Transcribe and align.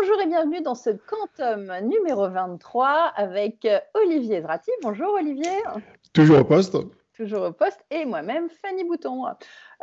Bonjour 0.00 0.22
et 0.22 0.26
bienvenue 0.28 0.62
dans 0.62 0.74
ce 0.74 0.88
quantum 0.88 1.70
numéro 1.82 2.26
23 2.26 3.12
avec 3.16 3.68
Olivier 3.92 4.40
Zrati. 4.40 4.70
Bonjour 4.82 5.12
Olivier. 5.12 5.50
Toujours 6.14 6.38
au 6.38 6.44
poste. 6.44 6.74
Toujours 7.14 7.42
au 7.42 7.52
poste 7.52 7.84
et 7.90 8.06
moi-même 8.06 8.48
Fanny 8.48 8.84
Bouton. 8.84 9.26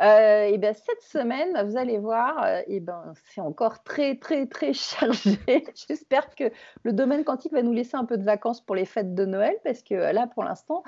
Euh, 0.02 0.42
et 0.42 0.58
bien 0.58 0.72
cette 0.72 1.02
semaine, 1.02 1.62
vous 1.64 1.76
allez 1.76 1.98
voir, 1.98 2.42
euh, 2.42 2.62
et 2.66 2.80
ben 2.80 3.12
c'est 3.26 3.40
encore 3.40 3.84
très 3.84 4.16
très 4.16 4.46
très 4.46 4.72
chargé. 4.72 5.38
J'espère 5.86 6.34
que 6.34 6.50
le 6.82 6.92
domaine 6.92 7.22
quantique 7.22 7.52
va 7.52 7.62
nous 7.62 7.72
laisser 7.72 7.96
un 7.96 8.04
peu 8.04 8.18
de 8.18 8.24
vacances 8.24 8.60
pour 8.60 8.74
les 8.74 8.86
fêtes 8.86 9.14
de 9.14 9.24
Noël 9.24 9.54
parce 9.62 9.84
que 9.84 9.94
là 9.94 10.26
pour 10.26 10.42
l'instant 10.42 10.82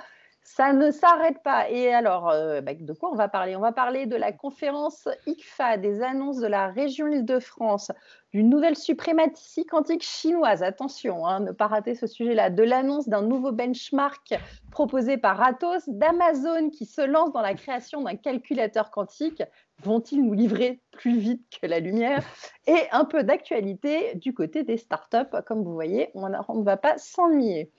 ça 0.54 0.72
ne 0.72 0.90
s'arrête 0.90 1.42
pas. 1.44 1.70
Et 1.70 1.94
alors, 1.94 2.28
euh, 2.28 2.60
bah, 2.60 2.74
de 2.74 2.92
quoi 2.92 3.12
on 3.12 3.14
va 3.14 3.28
parler? 3.28 3.54
On 3.54 3.60
va 3.60 3.70
parler 3.70 4.06
de 4.06 4.16
la 4.16 4.32
conférence 4.32 5.08
ICFA, 5.26 5.76
des 5.76 6.02
annonces 6.02 6.38
de 6.38 6.48
la 6.48 6.66
région 6.66 7.06
Île-de-France, 7.06 7.92
d'une 8.32 8.50
nouvelle 8.50 8.76
suprématie 8.76 9.64
quantique 9.64 10.02
chinoise. 10.02 10.64
Attention, 10.64 11.24
hein, 11.24 11.38
ne 11.38 11.52
pas 11.52 11.68
rater 11.68 11.94
ce 11.94 12.08
sujet-là. 12.08 12.50
De 12.50 12.64
l'annonce 12.64 13.08
d'un 13.08 13.22
nouveau 13.22 13.52
benchmark 13.52 14.34
proposé 14.72 15.18
par 15.18 15.40
Atos, 15.40 15.88
d'Amazon 15.88 16.70
qui 16.70 16.84
se 16.84 17.02
lance 17.02 17.32
dans 17.32 17.42
la 17.42 17.54
création 17.54 18.02
d'un 18.02 18.16
calculateur 18.16 18.90
quantique. 18.90 19.44
Vont-ils 19.84 20.20
nous 20.20 20.34
livrer 20.34 20.82
plus 20.90 21.16
vite 21.16 21.46
que 21.62 21.68
la 21.68 21.78
lumière? 21.78 22.24
Et 22.66 22.88
un 22.90 23.04
peu 23.04 23.22
d'actualité 23.22 24.16
du 24.16 24.34
côté 24.34 24.64
des 24.64 24.78
startups. 24.78 25.42
Comme 25.46 25.62
vous 25.62 25.74
voyez, 25.74 26.10
on 26.14 26.28
ne 26.28 26.64
va 26.64 26.76
pas 26.76 26.98
s'ennuyer. 26.98 27.70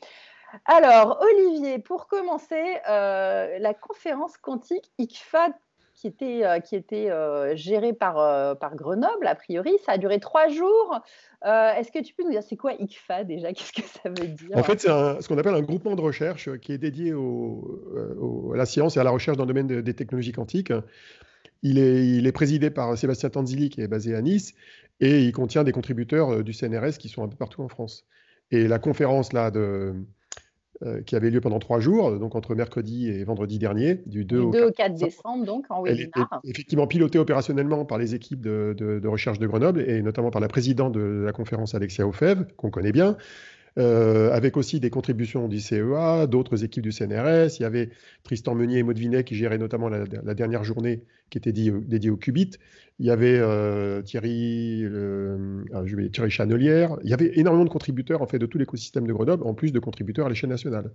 Alors, 0.65 1.21
Olivier, 1.21 1.79
pour 1.79 2.07
commencer, 2.07 2.77
euh, 2.89 3.57
la 3.59 3.73
conférence 3.73 4.37
quantique 4.37 4.91
ICFA 4.97 5.49
qui 5.93 6.07
était, 6.07 6.43
euh, 6.43 6.59
qui 6.59 6.75
était 6.75 7.11
euh, 7.11 7.55
gérée 7.55 7.93
par, 7.93 8.57
par 8.57 8.75
Grenoble, 8.75 9.27
a 9.27 9.35
priori, 9.35 9.71
ça 9.85 9.93
a 9.93 9.97
duré 9.97 10.19
trois 10.19 10.47
jours. 10.47 10.99
Est-ce 11.43 11.91
que 11.91 12.03
tu 12.03 12.13
peux 12.13 12.23
nous 12.23 12.31
dire 12.31 12.43
c'est 12.43 12.57
quoi 12.57 12.73
ICFA 12.73 13.23
déjà? 13.23 13.53
Qu'est-ce 13.53 13.73
que 13.73 13.81
ça 13.81 14.09
veut 14.09 14.27
dire? 14.27 14.57
En 14.57 14.63
fait, 14.63 14.81
c'est 14.81 14.87
ce 14.87 15.27
qu'on 15.27 15.37
appelle 15.37 15.55
un 15.55 15.61
groupement 15.61 15.95
de 15.95 16.01
recherche 16.01 16.49
qui 16.59 16.73
est 16.73 16.77
dédié 16.77 17.11
à 17.11 18.57
la 18.57 18.65
science 18.65 18.97
et 18.97 18.99
à 18.99 19.03
la 19.03 19.11
recherche 19.11 19.37
dans 19.37 19.45
le 19.45 19.53
domaine 19.53 19.81
des 19.81 19.93
technologies 19.93 20.31
quantiques. 20.33 20.73
Il 21.63 21.77
est, 21.77 22.07
il 22.07 22.25
est, 22.25 22.31
présidé 22.31 22.71
par 22.71 22.97
Sébastien 22.97 23.29
Tanzili, 23.29 23.69
qui 23.69 23.81
est 23.81 23.87
basé 23.87 24.15
à 24.15 24.21
Nice, 24.23 24.55
et 24.99 25.21
il 25.21 25.31
contient 25.31 25.63
des 25.63 25.71
contributeurs 25.71 26.43
du 26.43 26.53
CNRS 26.53 26.97
qui 26.97 27.07
sont 27.07 27.23
un 27.23 27.27
peu 27.27 27.35
partout 27.35 27.61
en 27.61 27.67
France. 27.67 28.07
Et 28.49 28.67
la 28.67 28.79
conférence 28.79 29.31
là, 29.31 29.51
de, 29.51 29.93
euh, 30.83 31.01
qui 31.01 31.15
avait 31.15 31.29
lieu 31.29 31.41
pendant 31.41 31.59
trois 31.59 31.79
jours, 31.79 32.17
donc 32.17 32.35
entre 32.35 32.55
mercredi 32.55 33.09
et 33.09 33.23
vendredi 33.23 33.59
dernier, 33.59 34.01
du 34.07 34.25
2, 34.25 34.39
au, 34.39 34.71
4 34.71 34.95
décembre, 34.95 35.45
donc 35.45 35.65
en 35.69 35.85
était 35.85 36.09
effectivement 36.43 36.87
pilotée 36.87 37.19
opérationnellement 37.19 37.85
par 37.85 37.97
les 37.99 38.15
équipes 38.15 38.41
de, 38.41 38.75
de, 38.75 39.07
recherche 39.07 39.37
de 39.37 39.45
Grenoble 39.45 39.81
et 39.81 40.01
notamment 40.01 40.31
par 40.31 40.41
la 40.41 40.47
présidente 40.47 40.93
de 40.93 41.23
la 41.25 41.33
conférence 41.33 41.75
Alexia 41.75 42.07
Ofev, 42.07 42.45
qu'on 42.57 42.71
connaît 42.71 42.91
bien, 42.91 43.15
euh, 43.79 44.31
avec 44.31 44.57
aussi 44.57 44.79
des 44.79 44.89
contributions 44.89 45.47
du 45.47 45.59
CEA, 45.59 46.27
d'autres 46.27 46.63
équipes 46.63 46.83
du 46.83 46.91
CNRS. 46.91 47.57
Il 47.59 47.61
y 47.61 47.65
avait 47.65 47.89
Tristan 48.23 48.53
Meunier 48.53 48.79
et 48.79 48.83
Maud 48.83 48.97
qui 49.23 49.35
géraient 49.35 49.57
notamment 49.57 49.87
la, 49.87 50.33
dernière 50.33 50.63
journée 50.63 51.03
qui 51.29 51.37
était 51.37 51.53
dédiée 51.53 52.09
au 52.09 52.17
qubit. 52.17 52.51
Il 52.99 53.05
y 53.05 53.11
avait 53.11 53.39
euh, 53.39 54.01
Thierry, 54.01 54.85
ah, 55.73 55.81
vais, 55.81 56.09
Thierry 56.09 56.29
Chanelière. 56.29 56.97
Il 57.03 57.09
y 57.09 57.13
avait 57.13 57.31
énormément 57.39 57.65
de 57.65 57.69
contributeurs 57.69 58.21
en 58.21 58.27
fait 58.27 58.39
de 58.39 58.45
tout 58.45 58.57
l'écosystème 58.57 59.07
de 59.07 59.13
Grenoble, 59.13 59.43
en 59.47 59.53
plus 59.53 59.71
de 59.71 59.79
contributeurs 59.79 60.25
à 60.25 60.29
l'échelle 60.29 60.49
nationale. 60.49 60.91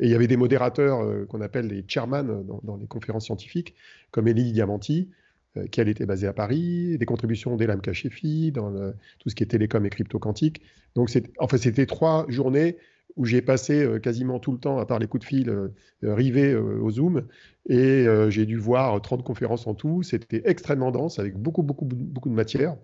Et 0.00 0.06
il 0.06 0.10
y 0.10 0.14
avait 0.14 0.26
des 0.26 0.38
modérateurs 0.38 1.00
euh, 1.00 1.26
qu'on 1.26 1.40
appelle 1.42 1.66
les 1.66 1.84
chairman 1.86 2.24
dans, 2.44 2.60
dans, 2.64 2.76
les 2.76 2.86
conférences 2.86 3.26
scientifiques, 3.26 3.74
comme 4.10 4.26
Élie 4.28 4.52
Diamanti, 4.52 5.10
euh, 5.10 5.23
qui 5.70 5.80
elle 5.80 5.88
était 5.88 6.06
basée 6.06 6.26
à 6.26 6.32
Paris, 6.32 6.98
des 6.98 7.06
contributions 7.06 7.56
d'Elam 7.56 7.80
Kachefi 7.80 8.52
dans 8.52 8.72
tout 9.18 9.28
ce 9.28 9.34
qui 9.34 9.44
est 9.44 9.46
télécom 9.46 9.84
et 9.86 9.90
crypto 9.90 10.18
quantique. 10.18 10.62
Donc, 10.94 11.10
c'était 11.10 11.86
trois 11.86 12.26
journées 12.28 12.76
où 13.16 13.24
j'ai 13.24 13.42
passé 13.42 13.84
euh, 13.84 13.98
quasiment 13.98 14.38
tout 14.38 14.52
le 14.52 14.58
temps, 14.58 14.78
à 14.78 14.86
part 14.86 14.98
les 14.98 15.06
coups 15.06 15.24
de 15.24 15.28
fil 15.28 15.48
euh, 15.48 15.68
rivés 16.02 16.54
au 16.54 16.90
Zoom, 16.90 17.26
et 17.68 18.06
j'ai 18.28 18.44
dû 18.44 18.58
voir 18.58 19.00
30 19.00 19.24
conférences 19.24 19.66
en 19.66 19.74
tout. 19.74 20.02
C'était 20.02 20.42
extrêmement 20.44 20.90
dense, 20.90 21.18
avec 21.18 21.36
beaucoup, 21.36 21.62
beaucoup, 21.62 21.86
beaucoup 21.86 22.28
de 22.28 22.34
matière. 22.34 22.76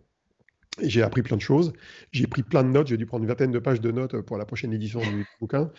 J'ai 0.81 1.03
appris 1.03 1.21
plein 1.21 1.37
de 1.37 1.43
choses. 1.43 1.75
J'ai 2.13 2.27
pris 2.27 2.43
plein 2.43 2.63
de 2.63 2.71
notes. 2.71 2.87
J'ai 2.87 2.97
dû 2.97 3.05
prendre 3.05 3.25
une 3.25 3.29
vingtaine 3.29 3.51
de 3.51 3.59
pages 3.59 3.83
de 3.83 3.91
notes 3.91 4.23
pour 4.23 4.39
la 4.39 4.47
prochaine 4.47 4.73
édition 4.73 5.01
du 5.01 5.27
bouquin. 5.39 5.71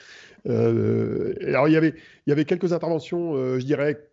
alors, 0.46 1.68
il 1.68 1.72
y, 1.72 1.78
avait, 1.78 1.96
il 2.28 2.30
y 2.30 2.32
avait 2.32 2.46
quelques 2.46 2.74
interventions, 2.74 3.34
je 3.58 3.66
dirais, 3.66 4.08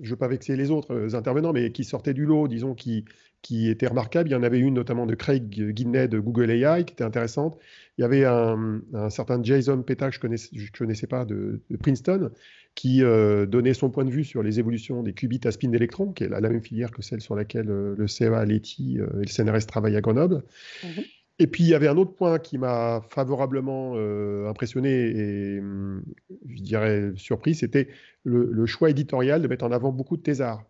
je 0.00 0.04
ne 0.04 0.10
veux 0.10 0.16
pas 0.16 0.28
vexer 0.28 0.56
les 0.56 0.70
autres 0.70 0.94
euh, 0.94 1.14
intervenants, 1.14 1.52
mais 1.52 1.72
qui 1.72 1.84
sortaient 1.84 2.14
du 2.14 2.24
lot, 2.24 2.48
disons, 2.48 2.74
qui, 2.74 3.04
étaient 3.50 3.86
remarquables. 3.86 4.28
Il 4.28 4.32
y 4.32 4.36
en 4.36 4.42
avait 4.42 4.58
une 4.58 4.74
notamment 4.74 5.06
de 5.06 5.14
Craig 5.14 5.48
Guinness 5.48 6.08
de 6.08 6.18
Google 6.18 6.50
AI 6.50 6.84
qui 6.84 6.92
était 6.92 7.04
intéressante. 7.04 7.56
Il 7.96 8.02
y 8.02 8.04
avait 8.04 8.24
un, 8.24 8.80
certain 9.08 9.40
Jason 9.42 9.82
Peta, 9.82 10.10
que 10.10 10.16
je 10.16 10.26
ne 10.26 10.76
connaissais, 10.76 11.06
pas, 11.06 11.24
de, 11.24 11.60
Princeton, 11.80 12.30
qui 12.74 13.04
euh, 13.04 13.46
donnait 13.46 13.72
son 13.72 13.88
point 13.88 14.04
de 14.04 14.10
vue 14.10 14.24
sur 14.24 14.42
les 14.42 14.58
évolutions 14.58 15.02
des 15.04 15.12
qubits 15.12 15.40
à 15.44 15.52
spin 15.52 15.68
d'électrons, 15.68 16.12
qui 16.12 16.24
est 16.24 16.28
la, 16.28 16.40
même 16.40 16.60
filière 16.60 16.90
que 16.90 17.02
celle 17.02 17.20
sur 17.20 17.36
laquelle 17.36 17.70
euh, 17.70 17.94
le 17.96 18.08
CEA, 18.08 18.44
l'ETI 18.44 18.98
et 18.98 18.98
le 18.98 19.26
CNRS 19.26 19.66
travaillent 19.66 19.96
à 19.96 20.00
Grenoble. 20.00 20.42
Mhm. 20.82 21.04
Et 21.38 21.46
puis, 21.46 21.64
il 21.64 21.68
y 21.68 21.74
avait 21.74 21.88
un 21.88 21.96
autre 21.98 22.14
point 22.14 22.38
qui 22.38 22.56
m'a 22.56 23.02
favorablement 23.10 23.92
euh, 23.96 24.48
impressionné 24.48 24.90
et, 24.90 25.60
hum, 25.60 26.02
je 26.48 26.62
dirais, 26.62 27.12
surpris, 27.16 27.54
c'était 27.54 27.88
le, 28.24 28.66
choix 28.66 28.90
éditorial 28.90 29.42
de 29.42 29.48
mettre 29.48 29.64
en 29.64 29.72
avant 29.72 29.92
beaucoup 29.92 30.16
de 30.16 30.22
thésards. 30.22 30.64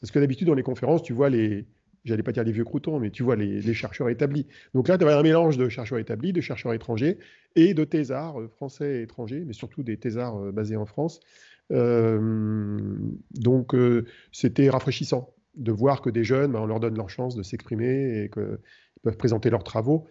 Parce 0.00 0.10
que 0.10 0.18
d'habitude, 0.18 0.46
dans 0.46 0.54
les 0.54 0.62
conférences, 0.62 1.02
tu 1.02 1.12
vois 1.12 1.28
les, 1.28 1.66
j'allais 2.06 2.22
pas 2.22 2.32
dire 2.32 2.44
les 2.44 2.52
vieux 2.52 2.64
croutons, 2.64 2.98
mais 2.98 3.10
tu 3.10 3.22
vois 3.22 3.36
les, 3.36 3.74
chercheurs 3.74 4.08
établis. 4.08 4.46
Donc 4.72 4.88
là, 4.88 4.96
tu 4.96 5.04
avais 5.04 5.12
un 5.12 5.22
mélange 5.22 5.58
de 5.58 5.68
chercheurs 5.68 5.98
établis, 5.98 6.32
de 6.32 6.40
chercheurs 6.40 6.72
étrangers 6.72 7.18
et 7.54 7.74
de 7.74 7.84
thésards 7.84 8.40
euh, 8.40 8.48
français 8.48 9.00
et 9.00 9.02
étrangers, 9.02 9.44
mais 9.46 9.52
surtout 9.52 9.82
des 9.82 9.98
thésards 9.98 10.38
euh, 10.38 10.52
basés 10.52 10.76
en 10.76 10.86
France. 10.86 11.20
donc, 11.70 13.76
c'était 14.32 14.70
rafraîchissant 14.70 15.34
de 15.56 15.72
voir 15.72 16.00
que 16.00 16.10
des 16.10 16.24
jeunes, 16.24 16.52
ben, 16.52 16.60
on 16.60 16.66
leur 16.66 16.80
donne 16.80 16.96
leur 16.96 17.10
chance 17.10 17.36
de 17.36 17.42
s'exprimer 17.42 18.22
et 18.22 18.28
que 18.28 18.60
peuvent 19.02 19.16
présenter 19.16 19.50
leurs 19.50 19.64
travaux 19.64 20.06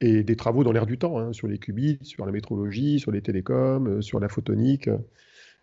et 0.00 0.22
des 0.22 0.36
travaux 0.36 0.64
dans 0.64 0.72
l'air 0.72 0.86
du 0.86 0.98
temps, 0.98 1.18
hein, 1.18 1.32
sur 1.32 1.48
les 1.48 1.58
qubits, 1.58 1.98
sur 2.02 2.24
la 2.24 2.32
métrologie, 2.32 3.00
sur 3.00 3.10
les 3.10 3.20
télécoms, 3.20 3.86
euh, 3.88 4.00
sur 4.00 4.20
la 4.20 4.28
photonique. 4.28 4.88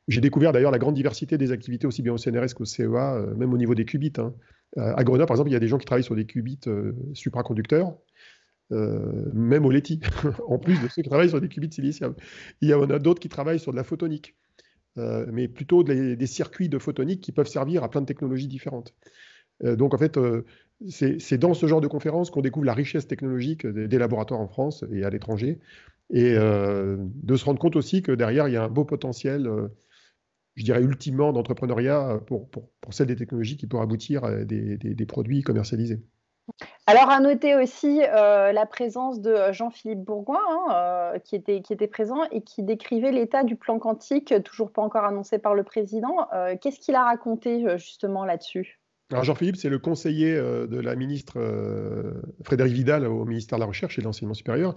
J'ai 0.07 0.21
découvert 0.21 0.51
d'ailleurs 0.51 0.71
la 0.71 0.77
grande 0.77 0.95
diversité 0.95 1.37
des 1.37 1.51
activités 1.51 1.87
aussi 1.87 2.01
bien 2.01 2.13
au 2.13 2.17
CNRS 2.17 2.53
qu'au 2.55 2.65
CEA, 2.65 3.15
euh, 3.15 3.35
même 3.35 3.53
au 3.53 3.57
niveau 3.57 3.75
des 3.75 3.85
qubits. 3.85 4.13
Hein. 4.17 4.33
Euh, 4.77 4.93
à 4.95 5.03
Grenoble, 5.03 5.27
par 5.27 5.35
exemple, 5.35 5.49
il 5.49 5.53
y 5.53 5.57
a 5.57 5.59
des 5.59 5.67
gens 5.67 5.77
qui 5.77 5.85
travaillent 5.85 6.03
sur 6.03 6.15
des 6.15 6.25
qubits 6.25 6.59
supraconducteurs, 7.13 7.95
même 8.71 9.65
au 9.65 9.71
LETI, 9.71 10.01
en 10.47 10.57
plus 10.57 10.81
de 10.81 10.87
ceux 10.89 11.01
qui 11.01 11.09
travaillent 11.09 11.29
sur 11.29 11.39
des 11.39 11.47
qubits 11.47 11.71
silicium. 11.71 12.13
Il 12.61 12.69
y 12.69 12.73
en 12.73 12.89
a 12.89 12.99
d'autres 12.99 13.21
qui 13.21 13.29
travaillent 13.29 13.59
sur 13.59 13.71
de 13.71 13.77
la 13.77 13.83
photonique, 13.83 14.35
mais 14.97 15.47
plutôt 15.47 15.83
des 15.83 16.25
circuits 16.25 16.67
de 16.67 16.77
photonique 16.79 17.21
qui 17.21 17.31
peuvent 17.31 17.47
servir 17.47 17.83
à 17.83 17.89
plein 17.89 18.01
de 18.01 18.07
technologies 18.07 18.47
différentes. 18.47 18.93
donc 19.63 19.93
en 19.93 19.97
fait, 19.97 20.19
c'est 20.89 21.37
dans 21.37 21.53
ce 21.53 21.65
genre 21.67 21.81
de 21.81 21.87
conférences 21.87 22.29
qu'on 22.29 22.41
découvre 22.41 22.65
la 22.65 22.73
richesse 22.73 23.07
technologique 23.07 23.65
des, 23.65 23.97
laboratoires 23.97 24.39
en 24.39 24.47
France 24.47 24.83
et 24.91 25.03
à 25.03 25.09
l'étranger, 25.09 25.59
et 26.11 26.35
euh, 26.35 26.97
de 26.99 27.35
se 27.35 27.45
rendre 27.45 27.59
compte 27.59 27.75
aussi 27.75 28.01
que 28.01 28.11
derrière, 28.11 28.47
il 28.47 28.53
y 28.53 28.57
a 28.57 28.63
un 28.63 28.69
beau 28.69 28.85
potentiel, 28.85 29.47
euh, 29.47 29.69
je 30.55 30.63
dirais, 30.63 30.81
ultimement 30.81 31.33
d'entrepreneuriat 31.33 32.19
pour, 32.27 32.49
pour, 32.49 32.69
celles 32.91 33.07
des 33.07 33.15
technologies 33.15 33.57
qui 33.57 33.67
pourraient 33.67 33.83
aboutir 33.83 34.23
à 34.23 34.43
des, 34.43 35.05
produits 35.07 35.41
commercialisés. 35.41 36.01
Alors, 36.85 37.09
à 37.09 37.19
noter 37.19 37.55
aussi 37.55 38.01
euh, 38.03 38.51
la 38.51 38.67
présence 38.67 39.19
de 39.19 39.51
Jean-Philippe 39.51 40.03
Bourgoin, 40.03 40.39
hein, 40.69 41.13
qui 41.23 41.35
était 41.35 41.87
présent 41.87 42.23
et 42.31 42.41
qui 42.41 42.61
décrivait 42.61 43.11
l'état 43.11 43.43
du 43.43 43.55
plan 43.55 43.79
quantique, 43.79 44.33
toujours 44.43 44.71
pas 44.71 44.83
encore 44.83 45.05
annoncé 45.05 45.39
par 45.39 45.55
le 45.55 45.63
président. 45.63 46.27
Qu'est-ce 46.61 46.79
qu'il 46.79 46.93
a 46.93 47.03
raconté 47.03 47.65
justement 47.79 48.25
là-dessus? 48.25 48.79
Alors 49.11 49.23
Jean-Philippe, 49.23 49.55
c'est 49.55 49.69
le 49.69 49.77
conseiller 49.77 50.33
euh, 50.33 50.65
de 50.65 50.79
la 50.79 50.95
ministre 50.95 51.35
euh, 51.37 52.13
Frédéric 52.43 52.73
Vidal 52.73 53.05
au 53.05 53.23
ministère 53.25 53.59
de 53.59 53.61
la 53.61 53.67
Recherche 53.67 53.99
et 53.99 54.01
de 54.01 54.05
l'Enseignement 54.05 54.33
supérieur. 54.33 54.75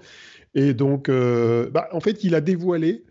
Et 0.54 0.74
donc, 0.74 1.08
euh, 1.08 1.70
bah, 1.70 1.88
en 1.92 2.00
fait, 2.00 2.24
il 2.24 2.34
a 2.34 2.40
dévoilé 2.40 3.04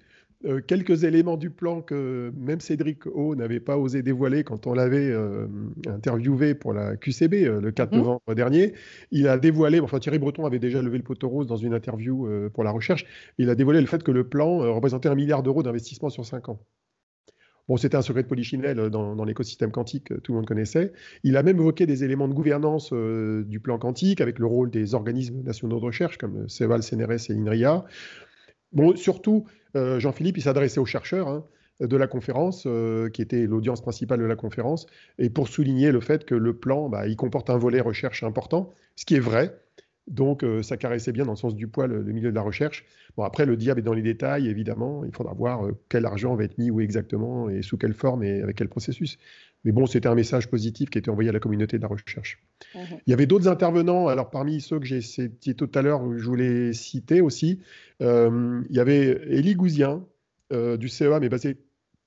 quelques 0.67 1.03
éléments 1.03 1.35
du 1.35 1.49
plan 1.49 1.81
que 1.81 2.31
même 2.37 2.59
Cédric 2.59 3.07
O 3.07 3.33
n'avait 3.33 3.59
pas 3.59 3.75
osé 3.75 4.03
dévoiler 4.03 4.43
quand 4.43 4.67
on 4.67 4.75
l'avait 4.75 5.11
interviewé 5.87 6.53
pour 6.53 6.73
la 6.73 6.95
QCB 6.95 7.59
le 7.59 7.71
4 7.71 7.91
mhm. 7.91 7.97
novembre 7.97 8.35
dernier. 8.35 8.73
Il 9.09 9.27
a 9.29 9.39
dévoilé, 9.39 9.79
enfin 9.79 9.97
Thierry 9.97 10.19
Breton 10.19 10.45
avait 10.45 10.59
déjà 10.59 10.79
levé 10.83 10.99
le 10.99 11.03
poteau 11.03 11.27
rose 11.27 11.47
dans 11.47 11.57
une 11.57 11.73
interview 11.73 12.29
pour 12.53 12.63
la 12.63 12.69
recherche, 12.69 13.07
il 13.39 13.49
a 13.49 13.55
dévoilé 13.55 13.81
le 13.81 13.87
fait 13.87 14.03
que 14.03 14.11
le 14.11 14.29
plan 14.29 14.59
représentait 14.75 15.09
un 15.09 15.15
milliard 15.15 15.41
d'euros 15.41 15.63
d'investissement 15.63 16.09
sur 16.09 16.23
cinq 16.23 16.49
ans. 16.49 16.59
Bon, 17.67 17.75
c'était 17.75 17.97
un 17.97 18.01
secret 18.01 18.23
de 18.23 18.27
Polichinelle 18.27 18.79
euh, 18.79 18.89
dans, 18.89 19.25
l'écosystème 19.25 19.71
quantique, 19.71 20.11
euh, 20.11 20.19
tout 20.21 20.31
le 20.31 20.37
monde 20.37 20.47
connaissait. 20.47 20.93
Il 21.23 21.35
a 21.35 21.43
même 21.43 21.57
évoqué 21.57 21.85
des 21.85 22.03
éléments 22.03 22.27
de 22.27 22.33
gouvernance 22.33 22.91
euh, 22.93 23.43
du 23.43 23.59
plan 23.59 23.77
quantique 23.77 24.21
avec 24.21 24.39
le 24.39 24.45
rôle 24.45 24.71
des 24.71 24.95
organismes 24.95 25.41
nationaux 25.43 25.79
de 25.79 25.83
recherche 25.83 26.17
comme 26.17 26.47
CEVAL, 26.47 26.81
CNRS 26.81 27.29
et 27.29 27.33
INRIA. 27.33 27.85
Bon, 28.73 28.95
surtout, 28.95 29.45
Jean-Philippe, 29.75 30.37
il 30.37 30.41
s'adressait 30.41 30.79
aux 30.79 30.85
chercheurs 30.85 31.27
hein, 31.27 31.45
de 31.79 31.95
la 31.95 32.07
conférence, 32.07 32.67
qui 33.13 33.21
était 33.21 33.45
l'audience 33.45 33.79
principale 33.79 34.19
de 34.19 34.25
la 34.25 34.35
conférence, 34.35 34.87
et 35.19 35.29
pour 35.29 35.47
souligner 35.47 35.91
le 35.91 36.01
fait 36.01 36.25
que 36.25 36.35
le 36.35 36.57
plan, 36.57 36.89
bah, 36.89 37.07
il 37.07 37.15
comporte 37.15 37.49
un 37.49 37.57
volet 37.57 37.79
recherche 37.79 38.23
important, 38.23 38.73
ce 38.95 39.05
qui 39.05 39.15
est 39.15 39.19
vrai, 39.21 39.57
Donc, 40.07 40.45
ça 40.61 40.77
caressait 40.77 41.11
bien 41.11 41.25
dans 41.25 41.33
le 41.33 41.37
sens 41.37 41.55
du 41.55 41.67
poil 41.67 41.91
le 41.91 42.13
milieu 42.13 42.29
de 42.29 42.35
la 42.35 42.41
recherche. 42.41 42.85
Bon, 43.17 43.23
après, 43.23 43.45
le 43.45 43.57
diable 43.57 43.81
est 43.81 43.83
dans 43.83 43.93
les 43.93 44.01
détails, 44.01 44.47
évidemment. 44.47 45.03
Il 45.03 45.11
faudra 45.11 45.33
voir 45.33 45.67
quel 45.89 46.05
argent 46.05 46.35
va 46.35 46.45
être 46.45 46.57
mis 46.57 46.71
où 46.71 46.79
exactement 46.79 47.49
et 47.49 47.61
sous 47.61 47.77
quelle 47.77 47.93
forme 47.93 48.23
et 48.23 48.41
avec 48.41 48.55
quel 48.55 48.69
processus. 48.69 49.17
Mais 49.65 49.71
bon, 49.71 49.85
c'était 49.85 50.07
un 50.07 50.15
message 50.15 50.49
positif 50.49 50.89
qui 50.89 50.97
était 50.97 51.09
envoyé 51.09 51.29
à 51.29 51.33
la 51.33 51.39
communauté 51.39 51.77
de 51.77 51.81
la 51.81 51.89
recherche. 51.89 52.41
Mmh 52.73 52.79
il 53.05 53.11
y 53.11 53.13
avait 53.13 53.25
d'autres 53.25 53.47
intervenants. 53.47 54.07
Alors, 54.07 54.29
parmi 54.29 54.61
ceux 54.61 54.79
que 54.79 54.85
j'ai 54.85 55.01
cités 55.01 55.53
tout 55.55 55.69
à 55.75 55.81
l'heure, 55.81 56.01
je 56.17 56.25
voulais 56.25 56.73
citer 56.73 57.21
aussi, 57.21 57.59
il 57.99 58.65
y 58.69 58.79
avait 58.79 59.21
Élie 59.27 59.55
Gouzien 59.55 60.05
du 60.51 60.87
CEA, 60.87 61.19
mais 61.19 61.29
basé 61.29 61.57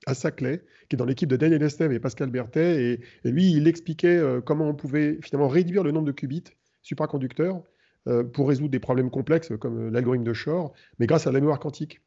à 0.05 0.13
Saclay, 0.13 0.63
qui 0.89 0.95
est 0.95 0.97
dans 0.97 1.05
l'équipe 1.05 1.29
de 1.29 1.35
Daniel 1.35 1.61
Estève 1.63 1.91
et 1.91 1.99
Pascal 1.99 2.29
Berthet. 2.29 2.99
Et, 3.23 3.29
lui, 3.29 3.51
il 3.51 3.67
expliquait 3.67 4.17
euh, 4.17 4.41
comment 4.41 4.69
on 4.69 4.73
pouvait 4.73 5.19
finalement 5.21 5.47
réduire 5.47 5.83
le 5.83 5.91
nombre 5.91 6.07
de 6.07 6.11
qubits 6.11 6.43
supraconducteurs 6.81 7.57
euh, 7.57 7.59
pour 8.33 8.47
résoudre 8.47 8.71
des 8.71 8.79
problèmes 8.79 9.09
complexes 9.09 9.51
comme 9.59 9.87
euh, 9.87 9.91
l'algorithme 9.91 10.23
de 10.23 10.33
Shor, 10.33 10.73
mais 10.99 11.07
grâce 11.07 11.27
à 11.27 11.31
la 11.31 11.39
mémoire 11.39 11.59
quantique. 11.59 12.01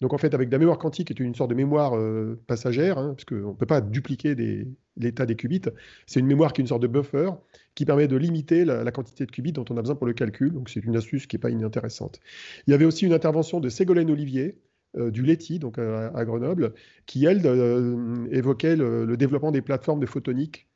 Donc 0.00 0.14
en 0.14 0.18
fait, 0.18 0.32
avec 0.32 0.50
la 0.50 0.58
mémoire 0.58 0.78
quantique, 0.78 1.08
qui 1.08 1.22
est 1.22 1.26
une 1.26 1.34
sorte 1.34 1.50
de 1.50 1.54
mémoire 1.54 1.92
passagère, 2.46 2.96
hein, 2.96 3.12
parce 3.14 3.26
qu'on 3.26 3.50
ne 3.50 3.54
peut 3.54 3.66
pas 3.66 3.82
dupliquer 3.82 4.34
l'état 4.96 5.26
des 5.26 5.36
qubits, 5.36 5.60
c'est 6.06 6.20
une 6.20 6.26
mémoire 6.26 6.54
qui 6.54 6.62
est 6.62 6.64
une 6.64 6.68
sorte 6.68 6.80
de 6.80 6.86
buffer 6.86 7.32
qui 7.74 7.84
permet 7.84 8.08
de 8.08 8.16
limiter 8.16 8.64
la, 8.64 8.90
quantité 8.92 9.26
de 9.26 9.30
qubits 9.30 9.52
dont 9.52 9.66
on 9.68 9.76
a 9.76 9.82
besoin 9.82 9.96
pour 9.96 10.06
le 10.06 10.14
calcul. 10.14 10.54
Donc 10.54 10.70
c'est 10.70 10.82
une 10.82 10.96
astuce 10.96 11.26
qui 11.26 11.36
n'est 11.36 11.40
pas 11.40 11.50
inintéressante. 11.50 12.18
Il 12.66 12.70
y 12.70 12.74
avait 12.74 12.86
aussi 12.86 13.04
une 13.04 13.12
intervention 13.12 13.60
de 13.60 13.68
Ségolène 13.68 14.10
Olivier, 14.10 14.56
euh, 14.96 15.10
du 15.10 15.22
LETI, 15.22 15.58
donc 15.58 15.78
à, 15.78 16.24
Grenoble, 16.24 16.72
qui, 17.04 17.26
elle, 17.26 17.42
euh, 17.44 18.26
évoquait 18.30 18.76
le, 18.76 19.16
développement 19.18 19.52
des 19.52 19.62
plateformes 19.62 20.00
de 20.00 20.06
photonique 20.06 20.69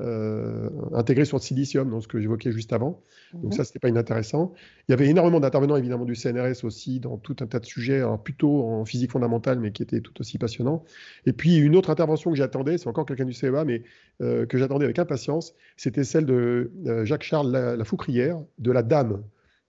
euh, 0.00 0.70
intégrées 0.94 1.24
sur 1.24 1.36
le 1.36 1.42
silicium, 1.42 1.90
donc 1.90 2.02
ce 2.02 2.08
que 2.08 2.20
j'évoquais 2.20 2.52
juste 2.52 2.72
avant. 2.72 3.02
Donc 3.34 3.44
mhm. 3.44 3.52
ça, 3.52 3.64
ce 3.64 3.70
n'était 3.70 3.78
pas 3.78 3.88
inintéressant. 3.88 4.52
Il 4.88 4.92
y 4.92 4.94
avait 4.94 5.08
énormément 5.08 5.40
d'intervenants, 5.40 5.76
évidemment, 5.76 6.04
du 6.04 6.14
CNRS 6.14 6.64
aussi, 6.64 7.00
dans 7.00 7.18
tout 7.18 7.36
un 7.40 7.46
tas 7.46 7.58
de 7.58 7.66
sujets, 7.66 8.02
plutôt 8.24 8.62
en 8.64 8.84
physique 8.84 9.10
fondamentale, 9.10 9.60
mais 9.60 9.72
qui 9.72 9.82
étaient 9.82 10.00
tout 10.00 10.18
aussi 10.20 10.38
passionnants. 10.38 10.84
Et 11.26 11.32
puis, 11.32 11.56
une 11.56 11.76
autre 11.76 11.90
intervention 11.90 12.30
que 12.30 12.36
j'attendais, 12.36 12.78
c'est 12.78 12.88
encore 12.88 13.06
quelqu'un 13.06 13.26
du 13.26 13.32
CEA, 13.32 13.64
mais 13.64 13.82
que 14.20 14.58
j'attendais 14.58 14.84
avec 14.84 14.98
impatience, 14.98 15.54
c'était 15.76 16.04
celle 16.04 16.26
de 16.26 16.70
Jacques-Charles 17.04 17.76
Lafoucrière, 17.76 18.40
de 18.58 18.72
la 18.72 18.82
DAME. 18.82 19.22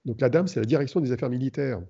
Donc 0.05 0.21
la 0.21 0.29
DAME, 0.29 0.47
c'est 0.47 0.59
la 0.59 0.65
Direction 0.65 0.99
des 0.99 1.11
Affaires 1.11 1.29
Militaires 1.29 1.81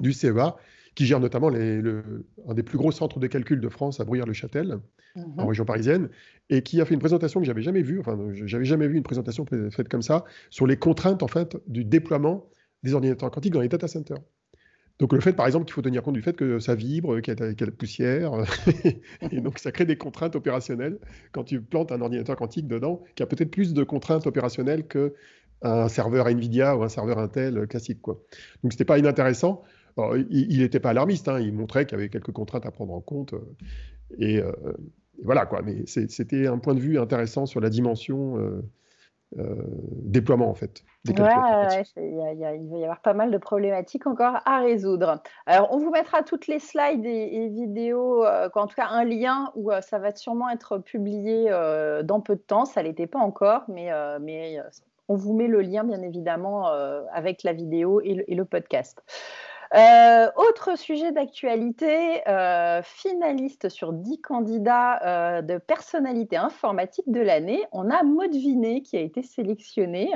du 0.00 0.12
CEA, 0.12 0.56
qui 0.94 1.06
gère 1.06 1.20
notamment 1.20 1.48
un 1.48 2.54
des 2.54 2.62
plus 2.62 2.78
gros 2.78 2.92
centres 2.92 3.20
de 3.20 3.26
calcul 3.26 3.60
de 3.60 3.68
France 3.68 4.00
à 4.00 4.04
Bruyères-le-Châtel, 4.04 4.80
en 5.16 5.42
mhm. 5.42 5.48
région 5.48 5.64
parisienne, 5.64 6.08
et 6.50 6.62
qui 6.62 6.80
a 6.80 6.84
fait 6.84 6.94
une 6.94 7.00
présentation 7.00 7.40
que 7.40 7.46
j'avais 7.46 7.62
jamais 7.62 7.82
vue, 7.82 8.00
enfin, 8.00 8.18
j'avais 8.32 8.64
jamais 8.64 8.88
vu 8.88 8.96
une 8.96 9.02
présentation 9.02 9.44
faite 9.46 9.88
comme 9.88 10.02
ça, 10.02 10.24
sur 10.50 10.66
les 10.66 10.76
contraintes 10.76 11.22
en 11.22 11.28
fait 11.28 11.56
du 11.66 11.84
déploiement 11.84 12.48
des 12.82 12.94
ordinateurs 12.94 13.30
quantiques 13.30 13.52
dans 13.52 13.60
les 13.60 13.68
data 13.68 13.88
centers. 13.88 14.18
Donc 14.98 15.12
le 15.12 15.20
fait, 15.20 15.32
par 15.32 15.46
exemple, 15.46 15.64
qu'il 15.64 15.74
faut 15.74 15.82
tenir 15.82 16.02
compte 16.02 16.14
du 16.14 16.22
fait 16.22 16.34
que 16.34 16.58
ça 16.58 16.74
vibre, 16.74 17.20
qu'il 17.20 17.38
y, 17.38 17.42
a 17.42 17.52
de 17.52 17.64
la 17.64 17.70
poussière, 17.70 18.32
et 19.30 19.40
donc 19.40 19.58
ça 19.58 19.70
crée 19.70 19.84
des 19.84 19.96
contraintes 19.96 20.34
opérationnelles 20.34 20.98
quand 21.30 21.44
tu 21.44 21.60
plantes 21.60 21.92
un 21.92 22.00
ordinateur 22.00 22.34
quantique 22.34 22.66
dedans, 22.66 23.04
qui 23.14 23.22
a 23.22 23.26
peut-être 23.26 23.50
plus 23.50 23.74
de 23.74 23.84
contraintes 23.84 24.26
opérationnelles 24.26 24.84
qu'un 24.88 25.88
serveur 25.88 26.26
Nvidia 26.26 26.76
ou 26.76 26.82
un 26.82 26.88
serveur 26.88 27.18
Intel 27.18 27.68
classique. 27.68 28.00
Quoi. 28.00 28.20
Donc 28.62 28.72
c'était 28.72 28.84
pas 28.84 28.98
inintéressant 28.98 29.62
il 30.30 30.58
n'était 30.58 30.80
pas 30.80 30.90
alarmiste, 30.90 31.28
hein, 31.28 31.40
il 31.40 31.52
montrait 31.52 31.86
qu'il 31.86 31.98
y 31.98 32.00
avait 32.00 32.08
quelques 32.08 32.32
contraintes 32.32 32.66
à 32.66 32.70
prendre 32.70 32.92
en 32.92 33.00
compte. 33.00 33.34
Euh, 34.12 34.42
euh, 34.42 34.72
et, 35.18 35.22
voilà, 35.22 35.46
quoi. 35.46 35.62
Mais 35.62 35.84
c'était 35.86 36.46
un 36.46 36.58
point 36.58 36.74
de 36.74 36.80
vue 36.80 36.98
intéressant 36.98 37.46
sur 37.46 37.60
la 37.60 37.70
dimension 37.70 38.36
euh, 38.36 39.54
déploiement, 40.02 40.48
en 40.48 40.54
fait. 40.54 40.84
Des 41.04 41.12
il, 41.12 41.20
va 41.20 42.78
y 42.78 42.82
avoir 42.82 43.00
pas 43.00 43.14
mal 43.14 43.30
de 43.30 43.38
problématiques 43.38 44.06
encore 44.06 44.36
à 44.44 44.60
résoudre. 44.60 45.22
Alors, 45.46 45.72
on 45.72 45.78
vous 45.78 45.90
mettra 45.90 46.22
toutes 46.22 46.46
les 46.46 46.60
slides 46.60 47.04
et, 47.04 47.48
vidéos, 47.48 48.24
en 48.24 48.66
tout 48.66 48.76
cas 48.76 48.88
un 48.88 49.04
lien 49.04 49.50
où 49.54 49.70
ça 49.80 49.98
va 49.98 50.14
sûrement 50.14 50.48
être 50.50 50.78
publié 50.78 51.50
dans 52.04 52.20
peu 52.20 52.36
de 52.36 52.40
temps. 52.40 52.64
Ça 52.64 52.82
ne 52.82 52.88
l'était 52.88 53.06
pas 53.06 53.18
encore, 53.18 53.64
mais, 53.68 53.90
mais 54.20 54.60
on 55.08 55.16
vous 55.16 55.34
met 55.34 55.48
le 55.48 55.62
lien, 55.62 55.84
bien 55.84 56.02
évidemment, 56.02 56.68
avec 57.12 57.42
la 57.42 57.52
vidéo 57.52 58.00
et 58.00 58.34
le 58.34 58.44
podcast. 58.44 59.02
Euh, 59.74 60.30
autre 60.36 60.78
sujet 60.78 61.12
d'actualité, 61.12 62.26
euh, 62.26 62.80
finaliste 62.82 63.68
sur 63.68 63.92
10 63.92 64.20
candidats 64.20 65.02
euh, 65.02 65.42
de 65.42 65.58
personnalité 65.58 66.36
informatique 66.36 67.10
de 67.10 67.20
l'année, 67.20 67.62
on 67.72 67.90
a 67.90 68.02
Maud 68.02 68.32
Vinet 68.32 68.80
qui 68.80 68.96
a 68.96 69.00
été 69.00 69.22
sélectionnée 69.22 70.10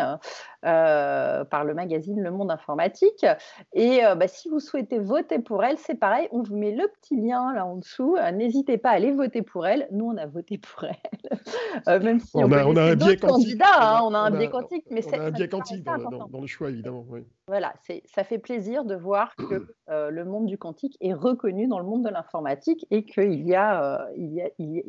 par 0.63 1.65
le 1.65 1.75
magazine 1.75 2.23
Le 2.23 2.31
Monde 2.31 2.51
Informatique. 2.51 3.27
Et 3.73 4.01
bah, 4.17 4.29
si 4.29 4.49
vous 4.49 4.61
souhaitez 4.61 4.99
voter 4.99 5.39
pour 5.39 5.65
elle, 5.65 5.77
c'est 5.79 5.97
pareil, 5.97 6.29
on 6.31 6.43
vous 6.43 6.57
met 6.57 6.73
le 6.73 6.89
petit 6.89 7.17
lien 7.17 7.53
là 7.53 7.67
en 7.67 7.77
dessous. 7.77 8.17
N'hésitez 8.33 8.79
pas 8.79 8.91
à 8.91 8.93
aller 8.93 9.13
voter 9.13 9.43
pour 9.43 9.67
elle. 9.67 9.89
Nous, 9.91 10.05
on 10.05 10.17
a 10.17 10.27
voté 10.27 10.59
pour 10.59 10.85
elle, 10.85 12.03
même 12.03 12.21
si 12.21 12.31
on, 12.35 12.51
a, 12.53 12.63
un 12.63 12.95
biais 12.95 13.19
hein, 13.25 14.01
on 14.03 14.15
a 14.15 14.19
un 14.19 14.31
biais 14.31 14.49
quantique, 14.49 14.85
mais 14.91 15.03
c'est 15.03 15.19
un 15.19 15.31
biais 15.31 15.49
quantique 15.49 15.83
dans, 15.85 16.29
dans, 16.29 16.41
le 16.41 16.47
choix 16.47 16.71
évidemment. 16.71 17.05
Oui. 17.09 17.25
Voilà, 17.49 17.75
ça 18.07 18.25
fait 18.25 18.39
plaisir 18.39 18.85
de 18.85 18.95
voir 18.95 19.35
que 19.49 19.75
euh, 19.89 20.11
le 20.11 20.25
monde 20.25 20.47
du 20.47 20.59
quantique 20.59 20.97
est 21.01 21.13
reconnu 21.13 21.67
dans 21.67 21.79
le 21.79 21.85
monde 21.85 22.05
de 22.05 22.11
l'informatique 22.11 22.87
et 22.91 23.05
qu'il 23.05 23.47
y 23.47 23.55
a, 23.55 24.03
euh, 24.03 24.13
il 24.17 24.33
y 24.35 24.43
a, 24.43 24.83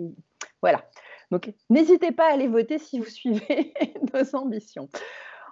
voilà. 0.61 0.83
Donc, 1.31 1.53
n'hésitez 1.69 2.11
pas 2.11 2.29
à 2.29 2.33
aller 2.33 2.47
voter 2.47 2.77
si 2.77 2.99
vous 2.99 3.05
suivez 3.09 3.73
nos 4.13 4.35
ambitions. 4.35 4.89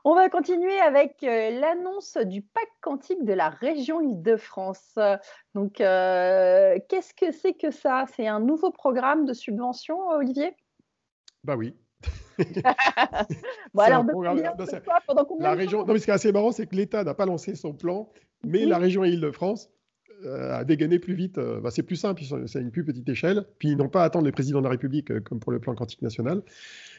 On 0.04 0.16
va 0.16 0.30
continuer 0.30 0.80
avec 0.80 1.24
euh, 1.24 1.60
l'annonce 1.60 2.18
du 2.18 2.42
pack 2.42 2.68
quantique 2.82 3.24
de 3.24 3.34
la 3.34 3.50
région 3.50 4.02
Île-de-France. 4.02 4.98
Donc, 5.54 5.74
qu'est-ce 5.76 7.14
que 7.14 7.32
c'est 7.32 7.54
que 7.54 7.72
ça? 7.72 8.06
C'est 8.16 8.28
un 8.28 8.40
nouveau 8.40 8.72
programme 8.72 9.26
de 9.26 9.34
subvention, 9.34 10.00
Olivier? 10.10 10.56
Bah 11.44 11.56
oui. 11.56 11.76
bon, 13.74 13.82
alors, 13.82 14.06
pendant 15.06 15.26
combien 15.26 15.50
la 15.50 15.54
région... 15.54 15.86
Non, 15.86 15.94
mais 15.94 16.00
ce 16.00 16.06
qui 16.06 16.12
est 16.12 16.14
assez 16.14 16.32
marrant, 16.32 16.52
c'est 16.52 16.68
que 16.68 16.76
l'État 16.76 17.04
n'a 17.04 17.14
pas 17.14 17.26
lancé 17.26 17.56
son 17.56 17.74
plan 17.74 18.10
mais 18.44 18.66
la 18.66 18.78
région 18.78 19.04
Île-de-France 19.04 19.70
euh, 20.26 20.54
a 20.54 20.64
dégainé 20.64 21.00
plus 21.00 21.14
vite. 21.14 21.38
Euh, 21.38 21.60
bah, 21.60 21.72
c'est 21.72 21.84
plus 21.84 21.96
simple, 21.96 22.22
c'est 22.46 22.60
à 22.60 22.62
une 22.62 22.72
plus 22.72 22.84
petite 22.84 23.08
échelle. 23.10 23.46
Puis 23.60 23.70
ils 23.70 23.78
n'ont 23.78 23.90
pas 23.90 24.04
à 24.04 24.06
attendre 24.06 24.26
les 24.26 24.32
présidents 24.32 24.60
de 24.60 24.66
la 24.66 24.70
République 24.70 25.12
euh, 25.12 25.20
comme 25.20 25.40
pour 25.40 25.52
le 25.52 25.60
plan 25.60 25.74
quantique 25.74 26.02
national. 26.02 26.42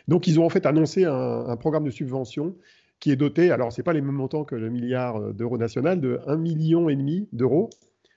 Donc 0.08 0.26
ils 0.26 0.40
ont 0.40 0.44
en 0.44 0.48
fait 0.48 0.66
annoncé 0.66 1.04
un, 1.04 1.56
programme 1.56 1.84
de 1.84 1.90
subvention 1.90 2.56
qui 2.98 3.10
est 3.10 3.16
doté, 3.16 3.50
alors 3.50 3.72
ce 3.72 3.80
n'est 3.80 3.84
pas 3.84 3.92
les 3.92 4.00
mêmes 4.00 4.14
montants 4.14 4.44
que 4.44 4.54
le 4.54 4.70
milliard 4.70 5.32
d'euros 5.32 5.58
national, 5.58 6.00
de 6.00 6.20
1,5 6.26 6.36
million 6.38 6.88
et 6.88 6.96
demi 6.96 7.28
d'euros 7.32 7.70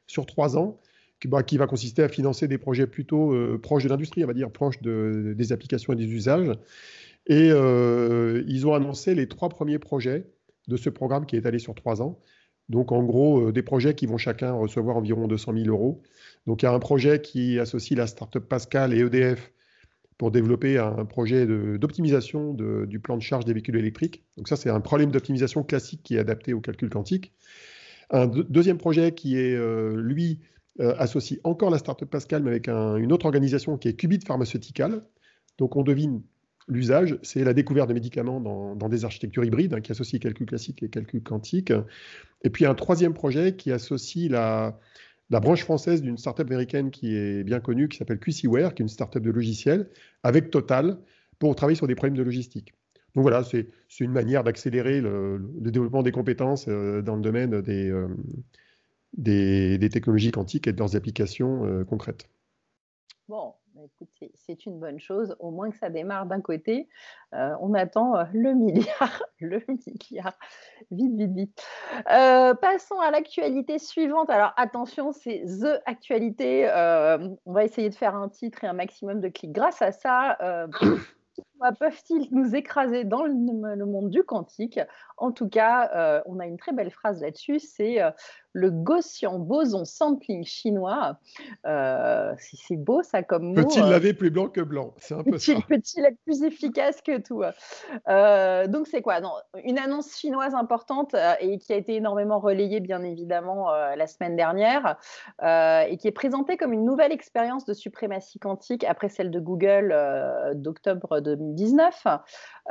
sur 0.08 0.26
trois 0.26 0.58
ans, 0.58 0.80
qui, 1.20 1.28
bah, 1.28 1.44
qui, 1.44 1.58
va 1.58 1.68
consister 1.68 2.04
à 2.04 2.10
financer 2.10 2.48
des 2.48 2.58
projets 2.58 2.88
plutôt 2.88 3.36
proches 3.60 3.84
de 3.84 3.90
l'industrie, 3.90 4.24
on 4.24 4.28
va 4.28 4.34
dire 4.34 4.52
proches 4.52 4.82
de, 4.82 5.34
des 5.36 5.52
applications 5.52 5.94
et 5.94 5.96
des 5.96 6.06
usages. 6.06 6.52
Et 7.28 7.48
ils 7.50 8.68
ont 8.68 8.74
annoncé 8.74 9.16
les 9.16 9.28
trois 9.28 9.50
premiers 9.50 9.80
projets 9.80 10.28
de 10.68 10.78
ce 10.78 10.90
programme 10.90 11.26
qui 11.26 11.36
est 11.36 11.46
allé 11.46 11.60
sur 11.60 11.74
trois 11.74 12.02
ans. 12.02 12.20
Donc, 12.70 12.92
en 12.92 13.04
gros, 13.04 13.48
euh, 13.48 13.52
des 13.52 13.62
projets 13.64 13.94
qui 13.96 14.06
vont 14.06 14.18
chacun 14.18 14.54
recevoir 14.54 14.98
environ 14.98 15.28
200 15.28 15.54
000 15.54 15.68
euros. 15.68 16.02
Donc, 16.48 16.64
il 16.64 16.66
y 16.66 16.68
a 16.68 16.74
un 16.74 16.80
projet 16.80 17.22
qui 17.22 17.60
associe 17.60 17.98
la 17.98 18.08
startup 18.08 18.44
Pascal 18.48 18.94
et 18.94 19.00
EDF 19.00 19.52
pour 20.18 20.32
développer 20.32 20.78
un 20.78 21.04
projet 21.04 21.46
d'optimisation 21.78 22.54
du 22.54 23.00
plan 23.00 23.18
de 23.18 23.22
charge 23.22 23.44
des 23.44 23.52
véhicules 23.52 23.76
électriques. 23.76 24.24
Donc, 24.38 24.48
ça, 24.48 24.56
c'est 24.56 24.70
un 24.70 24.80
problème 24.80 25.12
d'optimisation 25.12 25.64
classique 25.64 26.04
qui 26.04 26.16
est 26.16 26.20
adapté 26.20 26.54
au 26.54 26.62
calcul 26.62 26.90
quantique. 26.90 27.34
Un 28.12 28.28
deuxième 28.28 28.78
projet 28.78 29.14
qui 29.14 29.38
est, 29.38 29.56
euh, 29.56 29.96
lui, 29.98 30.40
euh, 30.80 30.96
associe 30.98 31.40
encore 31.44 31.70
la 31.70 31.80
startup 31.80 32.10
Pascal, 32.10 32.44
mais 32.44 32.52
avec 32.52 32.68
une 32.70 33.12
autre 33.12 33.26
organisation 33.26 33.78
qui 33.78 33.90
est 33.90 33.94
Qubit 33.94 34.20
Pharmaceutical. 34.26 35.02
Donc, 35.58 35.76
on 35.76 35.84
devine 35.84 36.22
l'usage, 36.68 37.18
c'est 37.22 37.44
la 37.44 37.54
découverte 37.54 37.90
de 37.90 37.94
médicaments 37.94 38.40
dans, 38.40 38.90
des 38.90 39.06
architectures 39.06 39.44
hybrides 39.44 39.74
hein, 39.74 39.82
qui 39.82 39.92
associent 39.92 40.20
calcul 40.20 40.46
classique 40.46 40.84
et 40.84 40.90
calcul 40.90 41.22
quantique. 41.22 41.72
Et 42.44 42.50
puis 42.50 42.66
un 42.66 42.76
troisième 42.76 43.14
projet 43.14 43.56
qui 43.56 43.72
associe 43.72 44.30
la, 44.30 44.80
branche 45.30 45.64
française 45.64 46.02
d'une 46.02 46.18
startup 46.18 46.48
américaine 46.48 46.92
qui 46.92 47.16
est 47.16 47.44
bien 47.44 47.60
connue, 47.60 47.88
qui 47.88 47.98
s'appelle 47.98 48.20
QCware, 48.20 48.74
qui 48.74 48.82
est 48.82 48.86
une 48.86 48.90
startup 48.90 49.22
de 49.22 49.32
logiciels, 49.32 49.90
avec 50.24 50.52
Total, 50.52 50.98
pour 51.40 51.56
travailler 51.56 51.76
sur 51.76 51.88
des 51.88 51.96
problèmes 51.96 52.18
de 52.18 52.24
logistique. 52.24 52.74
Donc 53.16 53.22
voilà, 53.22 53.44
c'est 53.44 53.70
une 54.00 54.12
manière 54.12 54.44
d'accélérer 54.44 55.00
le, 55.00 55.40
développement 55.60 56.04
des 56.04 56.12
compétences 56.12 56.66
euh, 56.68 57.02
dans 57.02 57.16
le 57.16 57.22
domaine 57.22 57.62
des, 57.62 57.90
euh, 57.90 58.10
des, 59.18 59.90
technologies 59.90 60.32
quantiques 60.32 60.68
et 60.68 60.74
de 60.74 60.78
leurs 60.78 60.96
applications 60.96 61.66
euh, 61.66 61.84
concrètes. 61.86 62.30
Bon, 63.30 63.54
c'est 64.36 64.66
une 64.66 64.80
bonne 64.80 65.00
chose, 65.00 65.36
au 65.40 65.52
moins 65.52 65.70
que 65.70 65.78
ça 65.78 65.90
démarre 65.90 66.26
d'un 66.26 66.42
côté. 66.42 66.88
Euh, 67.34 67.56
on 67.62 67.74
attend 67.74 68.16
euh, 68.16 68.24
le 68.34 68.54
milliard, 68.54 69.24
le 69.40 69.62
milliard, 69.68 70.34
vite, 70.92 71.16
vite, 71.16 71.32
vite. 71.32 71.64
Euh, 72.12 72.54
passons 72.54 73.00
à 73.00 73.12
l'actualité 73.12 73.80
suivante. 73.80 74.30
Alors 74.30 74.54
attention, 74.58 75.12
c'est 75.12 75.44
The 75.46 75.82
Actualité. 75.86 76.66
on 77.46 77.54
va 77.54 77.64
essayer 77.64 77.90
de 77.90 77.96
faire 77.96 78.16
un 78.16 78.30
titre 78.30 78.64
et 78.64 78.68
un 78.68 78.74
maximum 78.74 79.22
de 79.22 79.30
clics 79.30 79.52
grâce 79.52 79.82
à 79.82 79.92
ça. 79.92 80.38
peuvent-ils 81.80 82.28
nous 82.32 82.56
écraser 82.56 83.04
dans 83.04 83.24
le, 83.24 83.86
monde 83.86 84.10
du 84.10 84.24
quantique? 84.24 84.80
En 85.18 85.32
tout 85.32 85.50
cas, 85.50 86.24
on 86.26 86.40
a 86.40 86.46
une 86.46 86.58
très 86.58 86.74
belle 86.74 86.92
phrase 86.92 87.22
là-dessus, 87.22 87.60
c'est 87.60 88.00
le 88.56 88.72
Gaussian 88.72 89.38
boson 89.38 89.84
sampling 89.84 90.46
chinois. 90.46 91.18
Euh, 91.66 92.34
c'est 92.38 92.78
beau 92.78 93.04
ça 93.04 93.22
comme 93.22 93.50
mot. 93.50 93.56
Peut-il 93.56 93.84
laver 93.84 94.14
plus 94.14 94.32
blanc 94.32 94.48
que 94.48 94.62
blanc? 94.62 94.94
C'est 94.98 95.14
un 95.14 95.24
peu 95.24 95.38
ça. 95.38 95.54
Peut-il 95.68 96.06
être 96.06 96.18
plus 96.24 96.42
efficace 96.42 97.02
que 97.02 97.20
tout 97.20 97.44
Donc 98.72 98.88
c'est 98.88 99.02
quoi? 99.02 99.20
Non, 99.20 99.34
Une 99.64 99.78
annonce 99.78 100.16
chinoise 100.16 100.56
importante 100.56 101.16
et 101.42 101.58
qui 101.58 101.74
a 101.74 101.76
été 101.76 101.96
énormément 101.96 102.40
relayée 102.40 102.80
bien 102.80 103.04
évidemment 103.04 103.72
la 103.72 104.08
semaine 104.08 104.38
dernière 104.38 104.98
et 105.44 105.98
qui 105.98 106.08
est 106.08 106.16
présentée 106.16 106.56
comme 106.56 106.72
une 106.72 106.86
nouvelle 106.86 107.12
expérience 107.12 107.66
de 107.66 107.74
suprématie 107.74 108.40
quantique 108.40 108.86
après 108.86 109.10
celle 109.10 109.32
de 109.32 109.40
Google 109.40 109.94
d'octobre 110.56 111.20
2019. 111.20 112.06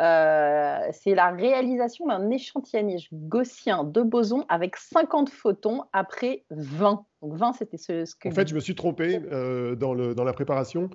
Euh, 0.01 0.89
c'est 0.93 1.15
la 1.15 1.31
réalisation 1.31 2.07
d'un 2.07 2.31
échantillonnage 2.31 3.09
gaussien 3.13 3.85
de 3.85 4.03
bosons 4.03 4.45
avec 4.49 4.77
50 4.77 5.31
photons 5.31 5.74
après 5.93 6.45
20. 6.51 7.05
Donc 7.23 7.37
20, 7.37 7.53
c'était 7.55 7.77
ce, 7.77 8.15
que... 8.15 8.29
En 8.29 8.33
fait, 8.33 8.49
je 8.49 8.55
me 8.55 8.61
suis 8.61 8.75
trompé 8.75 9.21
euh, 9.33 9.75
dans, 9.75 9.95
le, 9.95 10.15
dans 10.15 10.25
la 10.25 10.33
préparation. 10.33 10.91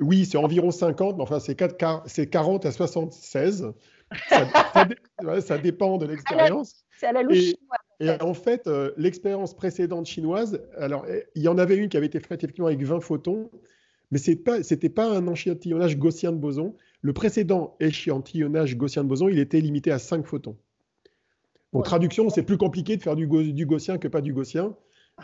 Oui, 0.00 0.24
c'est 0.24 0.38
environ 0.38 0.70
50, 0.70 1.16
mais 1.16 1.22
enfin, 1.22 1.38
c'est 1.38 1.56
40 1.56 2.66
à 2.66 2.72
76. 2.72 3.72
Ça, 5.40 5.58
dépend 5.58 5.98
de 5.98 6.06
l'expérience. 6.06 6.84
C'est 6.98 7.06
à 7.06 7.12
la 7.12 7.22
louche 7.22 7.36
et, 7.36 8.06
Et 8.06 8.22
en 8.22 8.34
fait, 8.34 8.66
euh, 8.66 8.92
l'expérience 8.96 9.54
précédente 9.54 10.06
chinoise, 10.06 10.60
alors 10.76 11.06
il 11.34 11.42
y 11.42 11.48
en 11.48 11.58
avait 11.58 11.76
une 11.76 11.88
qui 11.88 11.96
avait 11.96 12.06
été 12.06 12.20
faite 12.20 12.44
effectivement 12.44 12.68
avec 12.68 12.82
20 12.82 13.00
photons, 13.00 13.50
mais 14.10 14.18
ce 14.18 14.30
n'était 14.30 14.88
pas, 14.88 15.08
pas 15.08 15.16
un 15.16 15.26
échantillonnage 15.32 15.98
gaussien 15.98 16.32
de 16.32 16.36
bosons. 16.36 16.76
Le 17.00 17.12
précédent 17.12 17.76
échantillonnage 17.80 18.76
gaussien 18.76 19.02
de 19.04 19.08
bosons, 19.08 19.28
il 19.28 19.38
était 19.38 19.60
limité 19.60 19.90
à 19.90 19.98
5 19.98 20.26
photons. 20.26 20.56
En 21.74 21.82
traduction, 21.82 22.30
c'est 22.30 22.42
plus 22.42 22.56
compliqué 22.56 22.96
de 22.96 23.02
faire 23.02 23.16
du, 23.16 23.26
gaussien 23.26 23.98
que 23.98 24.08
pas 24.08 24.20
du 24.20 24.32
gaussien. 24.32 24.74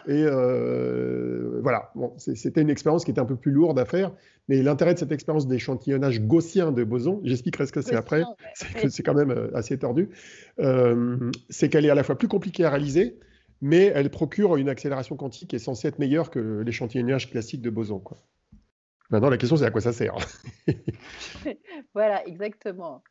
Et 0.06 0.24
euh, 0.24 1.60
voilà, 1.62 1.92
c'était 2.16 2.62
une 2.62 2.70
expérience 2.70 3.04
qui 3.04 3.10
était 3.10 3.20
un 3.20 3.24
peu 3.24 3.34
plus 3.34 3.50
lourde 3.50 3.78
à 3.78 3.84
faire, 3.84 4.12
mais 4.48 4.62
l'intérêt 4.62 4.94
de 4.94 5.00
cette 5.00 5.10
expérience 5.10 5.48
d'échantillonnage 5.48 6.20
gaussien 6.20 6.70
de 6.70 6.84
bosons, 6.84 7.20
j'expliquerai 7.24 7.66
ce 7.66 7.72
que 7.72 7.80
c'est 7.80 7.96
après, 7.96 8.22
c'est 8.54 9.02
quand 9.02 9.14
même 9.14 9.32
euh, 9.32 9.50
assez 9.56 9.76
tordu, 9.78 10.10
euh, 10.60 11.32
c'est 11.48 11.68
qu'elle 11.68 11.86
est 11.86 11.90
à 11.90 11.96
la 11.96 12.04
fois 12.04 12.16
plus 12.16 12.28
compliquée 12.28 12.64
à 12.64 12.70
réaliser, 12.70 13.18
mais 13.60 13.90
elle 13.92 14.10
procure 14.10 14.56
une 14.56 14.68
accélération 14.68 15.16
quantique 15.16 15.50
qui 15.50 15.56
est 15.56 15.60
censée 15.60 15.88
être 15.88 15.98
meilleure 15.98 16.30
que 16.30 16.60
l'échantillonnage 16.60 17.28
classique 17.28 17.60
de 17.60 17.70
bosons. 17.70 17.98
Quoi. 17.98 18.18
Maintenant, 19.10 19.28
la 19.28 19.38
question, 19.38 19.56
c'est 19.56 19.64
à 19.64 19.70
quoi 19.70 19.80
ça 19.80 19.92
sert? 19.92 20.14
Voilà, 21.94 22.24
exactement. 22.28 23.02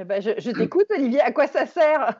Eh 0.00 0.04
ben, 0.04 0.22
je, 0.22 0.50
t'écoute, 0.52 0.86
Olivier, 0.90 1.20
à 1.20 1.32
quoi 1.32 1.46
ça 1.46 1.66
sert? 1.66 2.18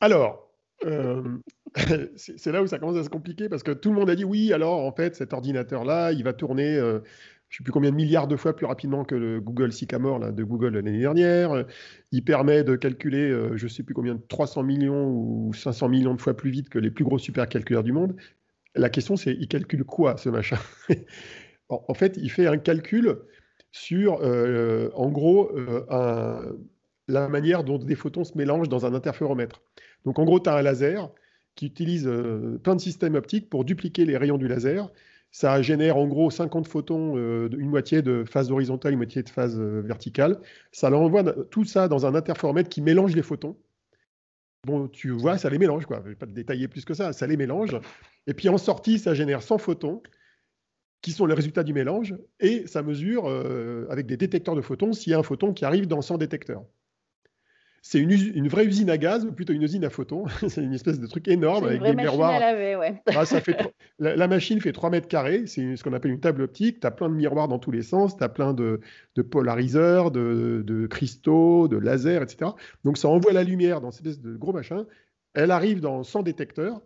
Alors, 0.00 0.50
euh, 0.84 1.38
c'est 2.16 2.52
là 2.52 2.62
où 2.62 2.66
ça 2.66 2.78
commence 2.78 2.96
à 2.96 3.04
se 3.04 3.10
compliquer 3.10 3.48
parce 3.48 3.62
que 3.62 3.72
tout 3.72 3.90
le 3.90 3.96
monde 3.96 4.10
a 4.10 4.14
dit 4.16 4.24
oui, 4.24 4.52
alors 4.52 4.84
en 4.84 4.92
fait, 4.92 5.16
cet 5.16 5.32
ordinateur-là, 5.32 6.12
il 6.12 6.24
va 6.24 6.32
tourner, 6.32 6.76
euh, 6.76 7.00
je 7.48 7.56
ne 7.56 7.58
sais 7.58 7.64
plus 7.64 7.72
combien 7.72 7.90
de 7.90 7.96
milliards 7.96 8.28
de 8.28 8.36
fois 8.36 8.54
plus 8.56 8.66
rapidement 8.66 9.04
que 9.04 9.14
le 9.14 9.40
Google 9.40 9.72
Sycamore 9.72 10.18
là, 10.18 10.32
de 10.32 10.44
Google 10.44 10.74
l'année 10.74 10.98
dernière. 10.98 11.64
Il 12.12 12.24
permet 12.24 12.64
de 12.64 12.76
calculer, 12.76 13.30
euh, 13.30 13.56
je 13.56 13.64
ne 13.64 13.70
sais 13.70 13.82
plus 13.82 13.94
combien, 13.94 14.14
de 14.14 14.22
300 14.28 14.62
millions 14.62 15.08
ou 15.08 15.52
500 15.54 15.88
millions 15.88 16.14
de 16.14 16.20
fois 16.20 16.34
plus 16.34 16.50
vite 16.50 16.68
que 16.68 16.78
les 16.78 16.90
plus 16.90 17.04
gros 17.04 17.18
supercalculaires 17.18 17.84
du 17.84 17.92
monde. 17.92 18.16
La 18.74 18.90
question, 18.90 19.16
c'est 19.16 19.34
il 19.34 19.48
calcule 19.48 19.84
quoi, 19.84 20.16
ce 20.16 20.28
machin? 20.28 20.58
En 21.70 21.94
fait, 21.94 22.16
il 22.16 22.30
fait 22.30 22.46
un 22.46 22.58
calcul 22.58 23.18
sur, 23.72 24.20
euh, 24.22 24.90
en 24.94 25.08
gros, 25.10 25.50
euh, 25.56 26.52
la 27.08 27.28
manière 27.28 27.64
dont 27.64 27.78
des 27.78 27.94
photons 27.94 28.24
se 28.24 28.36
mélangent 28.36 28.68
dans 28.68 28.86
un 28.86 28.94
interféromètre. 28.94 29.62
Donc, 30.04 30.18
en 30.18 30.24
gros, 30.24 30.40
tu 30.40 30.48
as 30.48 30.54
un 30.54 30.62
laser 30.62 31.10
qui 31.54 31.66
utilise 31.66 32.06
euh, 32.06 32.58
plein 32.62 32.76
de 32.76 32.80
systèmes 32.80 33.14
optiques 33.14 33.50
pour 33.50 33.64
dupliquer 33.64 34.04
les 34.04 34.16
rayons 34.16 34.38
du 34.38 34.48
laser. 34.48 34.90
Ça 35.32 35.62
génère 35.62 35.96
en 35.96 36.08
gros 36.08 36.30
50 36.30 36.66
photons, 36.66 37.16
une 37.16 37.68
moitié 37.68 38.02
de 38.02 38.24
phase 38.24 38.50
horizontale, 38.50 38.92
une 38.94 38.98
moitié 38.98 39.22
de 39.22 39.28
phase 39.28 39.60
verticale. 39.60 40.40
Ça 40.72 40.90
l'envoie 40.90 41.22
tout 41.50 41.64
ça 41.64 41.86
dans 41.86 42.04
un 42.04 42.16
interféromètre 42.16 42.68
qui 42.68 42.80
mélange 42.80 43.14
les 43.14 43.22
photons. 43.22 43.56
Bon, 44.66 44.88
tu 44.88 45.10
vois, 45.10 45.38
ça 45.38 45.48
les 45.48 45.58
mélange, 45.58 45.86
quoi. 45.86 46.00
Je 46.04 46.10
vais 46.10 46.16
pas 46.16 46.26
te 46.26 46.32
détailler 46.32 46.66
plus 46.66 46.84
que 46.84 46.94
ça, 46.94 47.12
ça 47.12 47.28
les 47.28 47.36
mélange. 47.36 47.76
Et 48.26 48.34
puis 48.34 48.48
en 48.48 48.58
sortie, 48.58 48.98
ça 48.98 49.14
génère 49.14 49.42
100 49.42 49.58
photons 49.58 50.02
qui 51.02 51.12
sont 51.12 51.26
les 51.26 51.34
résultats 51.34 51.64
du 51.64 51.72
mélange, 51.72 52.14
et 52.40 52.66
ça 52.66 52.82
mesure 52.82 53.26
euh, 53.26 53.86
avec 53.88 54.06
des 54.06 54.16
détecteurs 54.16 54.54
de 54.54 54.60
photons 54.60 54.92
s'il 54.92 55.12
y 55.12 55.14
a 55.14 55.18
un 55.18 55.22
photon 55.22 55.54
qui 55.54 55.64
arrive 55.64 55.86
dans 55.86 56.02
100 56.02 56.18
détecteurs. 56.18 56.64
C'est 57.82 57.98
une, 57.98 58.10
une, 58.10 58.48
vraie 58.48 58.66
usine 58.66 58.90
à 58.90 58.98
gaz, 58.98 59.24
ou 59.24 59.32
plutôt 59.32 59.54
une 59.54 59.62
usine 59.62 59.84
à 59.84 59.90
photons. 59.90 60.26
c'est 60.48 60.62
une 60.62 60.74
espèce 60.74 61.00
de 61.00 61.06
truc 61.06 61.28
énorme 61.28 61.64
avec 61.64 61.82
des 61.82 61.94
miroirs. 61.94 62.38
Ça 63.24 63.40
fait 63.40 63.56
la, 63.98 64.28
machine 64.28 64.60
fait 64.60 64.72
3 64.72 64.90
mètres 64.90 65.08
carrés, 65.08 65.46
c'est 65.46 65.76
ce 65.76 65.82
qu'on 65.82 65.94
appelle 65.94 66.10
une 66.10 66.20
table 66.20 66.42
optique. 66.42 66.80
Tu 66.80 66.86
as 66.86 66.90
plein 66.90 67.08
de 67.08 67.14
miroirs 67.14 67.48
dans 67.48 67.58
tous 67.58 67.70
les 67.70 67.82
sens, 67.82 68.16
tu 68.16 68.22
as 68.22 68.28
plein 68.28 68.52
de, 68.52 68.80
de 69.16 69.22
polariseurs, 69.22 70.10
de, 70.10 70.62
de, 70.66 70.86
cristaux, 70.86 71.68
de 71.68 71.78
lasers, 71.78 72.22
etc. 72.22 72.50
Donc 72.84 72.98
ça 72.98 73.08
envoie 73.08 73.32
la 73.32 73.44
lumière 73.44 73.80
dans 73.80 73.90
cette 73.90 74.06
espèce 74.06 74.22
de 74.22 74.36
gros 74.36 74.52
machin. 74.52 74.86
Elle 75.32 75.50
arrive 75.50 75.80
dans 75.80 76.02
100 76.02 76.22
détecteurs 76.24 76.82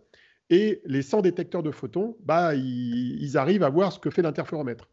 et 0.49 0.81
les 0.85 1.01
100 1.01 1.21
détecteurs 1.21 1.63
de 1.63 1.71
photons, 1.71 2.17
bah, 2.23 2.53
ils, 2.55 3.37
arrivent 3.37 3.63
à 3.63 3.69
voir 3.69 3.91
ce 3.91 3.99
que 3.99 4.09
fait 4.09 4.21
l'interféromètre. 4.21 4.89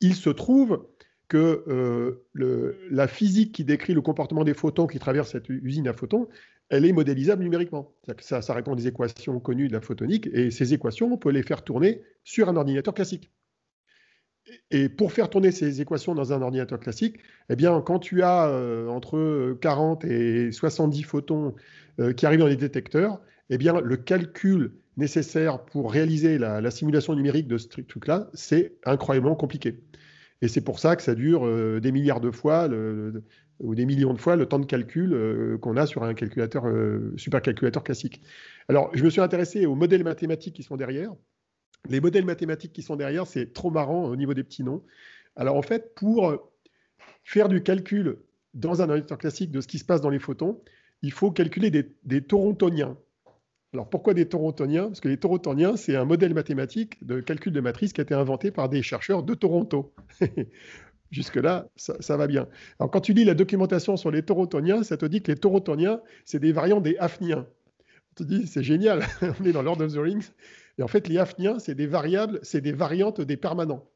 Il 0.00 0.14
se 0.14 0.30
trouve 0.30 0.86
que 1.28 1.64
euh, 1.68 2.76
la 2.90 3.08
physique 3.08 3.52
qui 3.52 3.64
décrit 3.64 3.94
le 3.94 4.02
comportement 4.02 4.44
des 4.44 4.54
photons 4.54 4.86
qui 4.86 4.98
traversent 4.98 5.32
cette 5.32 5.48
usine 5.48 5.88
à 5.88 5.92
photons, 5.92 6.28
elle 6.68 6.84
est 6.84 6.92
modélisable 6.92 7.42
numériquement. 7.42 7.94
Ça, 8.20 8.40
répond 8.52 8.72
à 8.72 8.76
des 8.76 8.86
équations 8.86 9.38
connues 9.40 9.68
de 9.68 9.72
la 9.72 9.80
photonique, 9.80 10.28
et 10.32 10.50
ces 10.50 10.74
équations, 10.74 11.12
on 11.12 11.18
peut 11.18 11.30
les 11.30 11.42
faire 11.42 11.62
tourner 11.62 12.02
sur 12.24 12.48
un 12.48 12.56
ordinateur 12.56 12.94
classique. 12.94 13.30
Et 14.70 14.88
pour 14.88 15.12
faire 15.12 15.30
tourner 15.30 15.52
ces 15.52 15.80
équations 15.80 16.14
dans 16.14 16.32
un 16.32 16.42
ordinateur 16.42 16.78
classique, 16.78 17.16
eh 17.48 17.56
bien, 17.56 17.80
quand 17.80 17.98
tu 17.98 18.22
as 18.22 18.48
euh, 18.48 18.88
entre 18.88 19.56
40 19.60 20.04
et 20.04 20.52
70 20.52 21.02
photons 21.02 21.54
euh, 21.98 22.12
qui 22.12 22.26
arrivent 22.26 22.40
dans 22.40 22.46
les 22.46 22.56
détecteurs, 22.56 23.20
eh 23.48 23.56
bien, 23.56 23.80
le 23.80 23.96
calcul 23.96 24.72
nécessaire 24.96 25.64
pour 25.64 25.92
réaliser 25.92 26.38
la, 26.38 26.70
simulation 26.70 27.14
numérique 27.14 27.48
de 27.48 27.58
ce 27.58 27.68
truc-là, 27.68 28.28
c'est 28.34 28.74
incroyablement 28.84 29.34
compliqué. 29.34 29.80
Et 30.44 30.48
c'est 30.48 30.60
pour 30.60 30.78
ça 30.78 30.94
que 30.94 31.02
ça 31.02 31.14
dure 31.14 31.46
euh, 31.46 31.80
des 31.80 31.90
milliards 31.90 32.20
de 32.20 32.30
fois 32.30 32.68
ou 33.60 33.74
des 33.74 33.86
millions 33.86 34.12
de 34.12 34.20
fois 34.20 34.36
le 34.36 34.44
temps 34.44 34.58
de 34.58 34.66
calcul 34.66 35.14
euh, 35.14 35.56
qu'on 35.56 35.78
a 35.78 35.86
sur 35.86 36.02
un 36.02 36.12
calculateur, 36.12 36.66
euh, 36.66 37.14
supercalculateur 37.16 37.82
classique. 37.82 38.20
Alors, 38.68 38.90
je 38.94 39.02
me 39.04 39.08
suis 39.08 39.22
intéressé 39.22 39.64
aux 39.64 39.74
modèles 39.74 40.04
mathématiques 40.04 40.54
qui 40.54 40.62
sont 40.62 40.76
derrière. 40.76 41.14
Les 41.88 41.98
modèles 41.98 42.26
mathématiques 42.26 42.74
qui 42.74 42.82
sont 42.82 42.94
derrière, 42.94 43.26
c'est 43.26 43.54
trop 43.54 43.70
marrant 43.70 44.04
au 44.04 44.16
niveau 44.16 44.34
des 44.34 44.44
petits 44.44 44.64
noms. 44.64 44.82
Alors, 45.34 45.56
en 45.56 45.62
fait, 45.62 45.94
pour 45.94 46.52
faire 47.22 47.48
du 47.48 47.62
calcul 47.62 48.18
dans 48.52 48.82
un 48.82 48.90
ordinateur 48.90 49.16
classique 49.16 49.50
de 49.50 49.62
ce 49.62 49.66
qui 49.66 49.78
se 49.78 49.84
passe 49.86 50.02
dans 50.02 50.10
les 50.10 50.18
photons, 50.18 50.60
il 51.00 51.12
faut 51.12 51.30
calculer 51.30 51.70
des, 51.70 51.90
des 52.02 52.20
torontoniens. 52.20 52.98
Alors 53.74 53.90
pourquoi 53.90 54.14
des 54.14 54.28
torontoniens? 54.28 54.86
Parce 54.86 55.00
que 55.00 55.08
les 55.08 55.16
torontoniens, 55.16 55.76
c'est 55.76 55.96
un 55.96 56.04
modèle 56.04 56.32
mathématique 56.32 57.04
de 57.04 57.18
calcul 57.18 57.52
de 57.52 57.60
matrice 57.60 57.92
qui 57.92 58.00
a 58.00 58.04
été 58.04 58.14
inventé 58.14 58.52
par 58.52 58.68
des 58.68 58.82
chercheurs 58.82 59.24
de 59.24 59.34
Toronto. 59.34 59.92
Jusque-là, 61.10 61.66
ça, 61.74 62.16
va 62.16 62.28
bien. 62.28 62.46
Alors 62.78 62.92
quand 62.92 63.00
tu 63.00 63.12
lis 63.14 63.24
la 63.24 63.34
documentation 63.34 63.96
sur 63.96 64.12
les 64.12 64.22
torontoniens, 64.22 64.84
ça 64.84 64.96
te 64.96 65.04
dit 65.06 65.22
que 65.22 65.32
les 65.32 65.38
torontoniens, 65.38 66.00
c'est 66.24 66.38
des 66.38 66.52
variants 66.52 66.80
des 66.80 66.96
hafniens. 66.98 67.48
On 68.12 68.14
te 68.14 68.22
dit, 68.22 68.46
c'est 68.46 68.62
génial, 68.62 69.04
on 69.40 69.44
est 69.44 69.52
dans 69.52 69.62
Lord 69.62 69.80
of 69.80 69.92
the 69.92 69.98
Rings. 69.98 70.30
Et 70.78 70.84
en 70.84 70.88
fait, 70.88 71.08
les 71.08 71.18
hafniens, 71.18 71.58
c'est 71.58 71.74
des 71.74 71.88
variables, 71.88 72.38
c'est 72.42 72.60
des 72.60 72.72
variantes 72.72 73.20
des 73.20 73.36
permanents. 73.36 73.88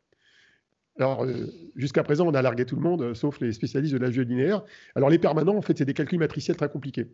Alors, 0.98 1.24
euh, 1.24 1.46
jusqu'à 1.76 2.02
présent, 2.02 2.26
on 2.26 2.34
a 2.34 2.42
largué 2.42 2.64
tout 2.64 2.74
le 2.74 2.82
monde, 2.82 3.02
euh, 3.02 3.14
sauf 3.14 3.40
les 3.40 3.52
spécialistes 3.52 3.94
de 3.94 4.00
la 4.00 4.10
jeu 4.10 4.22
linéaire. 4.22 4.64
Alors, 4.96 5.08
les 5.08 5.20
permanents, 5.20 5.56
en 5.56 5.62
fait, 5.62 5.78
c'est 5.78 5.84
des 5.84 5.94
calculs 5.94 6.18
matriciels 6.18 6.56
très 6.56 6.68
compliqués. 6.68 7.06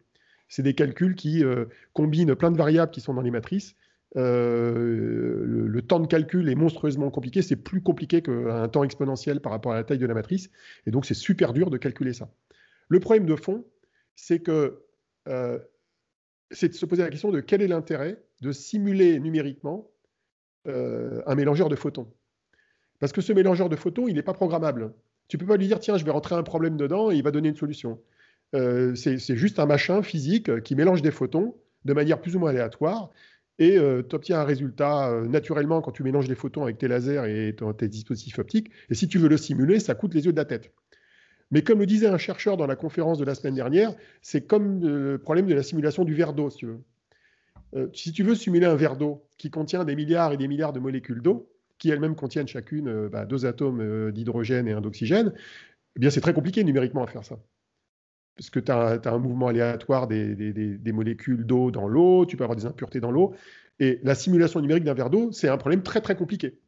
C'est 0.49 0.63
des 0.63 0.75
calculs 0.75 1.15
qui 1.15 1.45
euh, 1.45 1.67
combinent 1.93 2.35
plein 2.35 2.51
de 2.51 2.57
variables 2.57 2.93
qui 2.93 3.01
sont 3.01 3.15
dans 3.15 3.23
les 3.23 3.31
matrices. 3.31 3.75
Euh, 4.17 5.43
le, 5.45 5.83
temps 5.83 5.99
de 5.99 6.07
calcul 6.07 6.49
est 6.49 6.55
monstrueusement 6.55 7.11
compliqué. 7.11 7.43
C'est 7.43 7.57
plus 7.57 7.83
compliqué 7.83 8.23
qu'un 8.23 8.69
temps 8.69 8.85
exponentiel 8.85 9.41
par 9.41 9.53
rapport 9.53 9.73
à 9.73 9.77
la 9.77 9.85
taille 9.85 9.99
de 9.99 10.07
la 10.07 10.15
matrice. 10.15 10.51
Et 10.87 10.91
donc, 10.91 11.07
c'est 11.07 11.15
super 11.15 11.53
dur 11.53 11.71
de 11.71 11.79
calculer 11.79 12.13
ça. 12.13 12.31
Le 12.89 13.01
problème 13.01 13.27
de 13.27 13.35
fond, 13.35 13.65
c'est 14.15 14.41
que 14.41 14.85
euh, 15.29 15.59
c'est 16.51 16.69
de 16.69 16.75
se 16.75 16.87
poser 16.87 17.03
la 17.03 17.11
question 17.11 17.33
de 17.33 17.41
quel 17.41 17.63
est 17.63 17.69
l'intérêt 17.69 18.23
de 18.41 18.53
simuler 18.53 19.19
numériquement 19.21 19.91
un 20.67 21.35
mélangeur 21.35 21.69
de 21.69 21.77
photons. 21.77 22.11
Parce 22.99 23.13
que 23.13 23.21
ce 23.21 23.35
mélangeur 23.35 23.69
de 23.69 23.77
photons, 23.77 24.09
il 24.09 24.15
n'est 24.15 24.23
pas 24.23 24.33
programmable. 24.33 24.95
Tu 25.29 25.37
ne 25.37 25.41
peux 25.41 25.47
pas 25.47 25.57
lui 25.57 25.67
dire, 25.67 25.79
tiens, 25.79 25.99
je 25.99 26.05
vais 26.05 26.11
rentrer 26.11 26.35
un 26.35 26.43
problème 26.43 26.79
dedans 26.79 27.11
et 27.11 27.17
il 27.17 27.23
va 27.23 27.31
donner 27.31 27.49
une 27.49 27.57
solution. 27.57 28.01
Euh, 28.55 28.95
c'est 28.95 29.37
juste 29.37 29.59
un 29.59 29.67
machin 29.67 30.03
physique 30.03 30.63
qui 30.63 30.75
mélange 30.75 31.03
des 31.03 31.11
photons 31.11 31.55
de 31.85 31.93
manière 31.93 32.21
plus 32.21 32.37
ou 32.37 32.39
moins 32.39 32.51
aléatoire 32.51 33.11
et 33.59 33.79
euh, 33.79 34.03
tu 34.09 34.17
obtiens 34.17 34.41
un 34.41 34.45
résultat 34.45 35.11
euh, 35.11 35.27
naturellement 35.27 35.81
quand 35.81 35.93
tu 35.93 36.03
mélanges 36.03 36.29
des 36.29 36.35
photons 36.35 36.63
avec 36.63 36.79
tes 36.79 36.89
lasers 36.89 37.25
et 37.27 37.55
tes 37.77 37.89
dispositifs 37.89 38.39
optiques. 38.39 38.71
Et 38.91 38.95
si 38.95 39.09
tu 39.09 39.19
veux 39.19 39.29
le 39.29 39.37
simuler, 39.37 39.79
ça 39.81 39.95
coûte 39.95 40.15
les 40.15 40.25
yeux 40.25 40.33
de 40.33 40.37
la 40.37 40.45
tête. 40.45 40.73
Mais 41.51 41.63
comme 41.63 41.79
le 41.79 41.87
disait 41.87 42.09
un 42.09 42.19
chercheur 42.19 42.57
dans 42.57 42.67
la 42.67 42.77
conférence 42.77 43.19
de 43.19 43.25
la 43.25 43.35
semaine 43.35 43.55
dernière, 43.55 43.95
c'est 44.23 44.47
comme 44.47 44.81
le 44.83 45.19
problème 45.19 45.47
de 45.47 45.55
la 45.55 45.63
simulation 45.63 46.05
du 46.05 46.15
verre 46.15 46.33
d'eau, 46.33 46.51
si 46.51 46.59
tu 46.59 46.67
veux. 46.67 46.81
Euh, 47.77 47.89
si 47.93 48.13
tu 48.13 48.23
veux 48.23 48.35
simuler 48.35 48.67
un 48.67 48.75
verre 48.75 48.97
d'eau 48.97 49.25
qui 49.37 49.51
contient 49.51 49.85
des 49.85 49.97
milliards 49.97 50.33
et 50.33 50.37
des 50.37 50.49
milliards 50.49 50.73
de 50.73 50.81
molécules 50.81 51.23
d'eau, 51.23 51.51
qui 51.79 51.91
elles-mêmes 51.91 52.17
contiennent 52.17 52.49
chacune 52.49 52.89
euh, 52.89 53.09
bah, 53.09 53.25
deux 53.25 53.47
atomes 53.47 53.81
euh, 53.81 54.13
d'hydrogène 54.13 54.69
et 54.69 54.73
un 54.73 54.81
d'oxygène, 54.81 55.33
eh 55.97 56.01
bien 56.01 56.11
c'est 56.11 56.21
très 56.21 56.35
compliqué 56.35 56.65
numériquement 56.65 57.05
à 57.05 57.07
faire 57.07 57.25
ça. 57.25 57.39
Parce 58.37 58.51
que 58.51 58.61
tu 58.61 58.73
as, 58.73 59.01
un 59.05 59.19
mouvement 59.19 59.49
aléatoire 59.49 60.09
des, 60.09 60.35
des 60.35 60.93
molécules 60.93 61.47
d'eau 61.47 61.71
dans 61.71 61.87
l'eau, 61.87 62.27
tu 62.27 62.37
peux 62.37 62.45
avoir 62.45 62.57
des 62.57 62.67
impuretés 62.67 63.01
dans 63.01 63.13
l'eau. 63.13 63.35
Et 63.79 64.01
la 64.03 64.15
simulation 64.15 64.61
numérique 64.61 64.85
d'un 64.85 64.95
verre 64.95 65.11
d'eau, 65.11 65.33
c'est 65.33 65.49
un 65.49 65.57
problème 65.57 65.83
très 65.83 66.01
très 66.01 66.17
compliqué. 66.17 66.59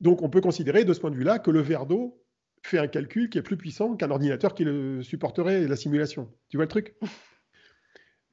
Donc 0.00 0.22
on 0.22 0.28
peut 0.28 0.40
considérer 0.40 0.84
de 0.84 0.92
ce 0.92 1.00
point 1.00 1.10
de 1.10 1.16
vue-là 1.16 1.38
que 1.38 1.50
le 1.50 1.60
verre 1.60 1.86
d'eau 1.86 2.20
fait 2.62 2.78
un 2.78 2.88
calcul 2.88 3.30
qui 3.30 3.38
est 3.38 3.42
plus 3.42 3.56
puissant 3.56 3.96
qu'un 3.96 4.10
ordinateur 4.10 4.54
qui 4.54 4.64
le 4.64 5.02
supporterait 5.02 5.66
la 5.66 5.76
simulation. 5.76 6.32
Tu 6.48 6.56
vois 6.56 6.64
le 6.64 6.70
truc? 6.70 6.94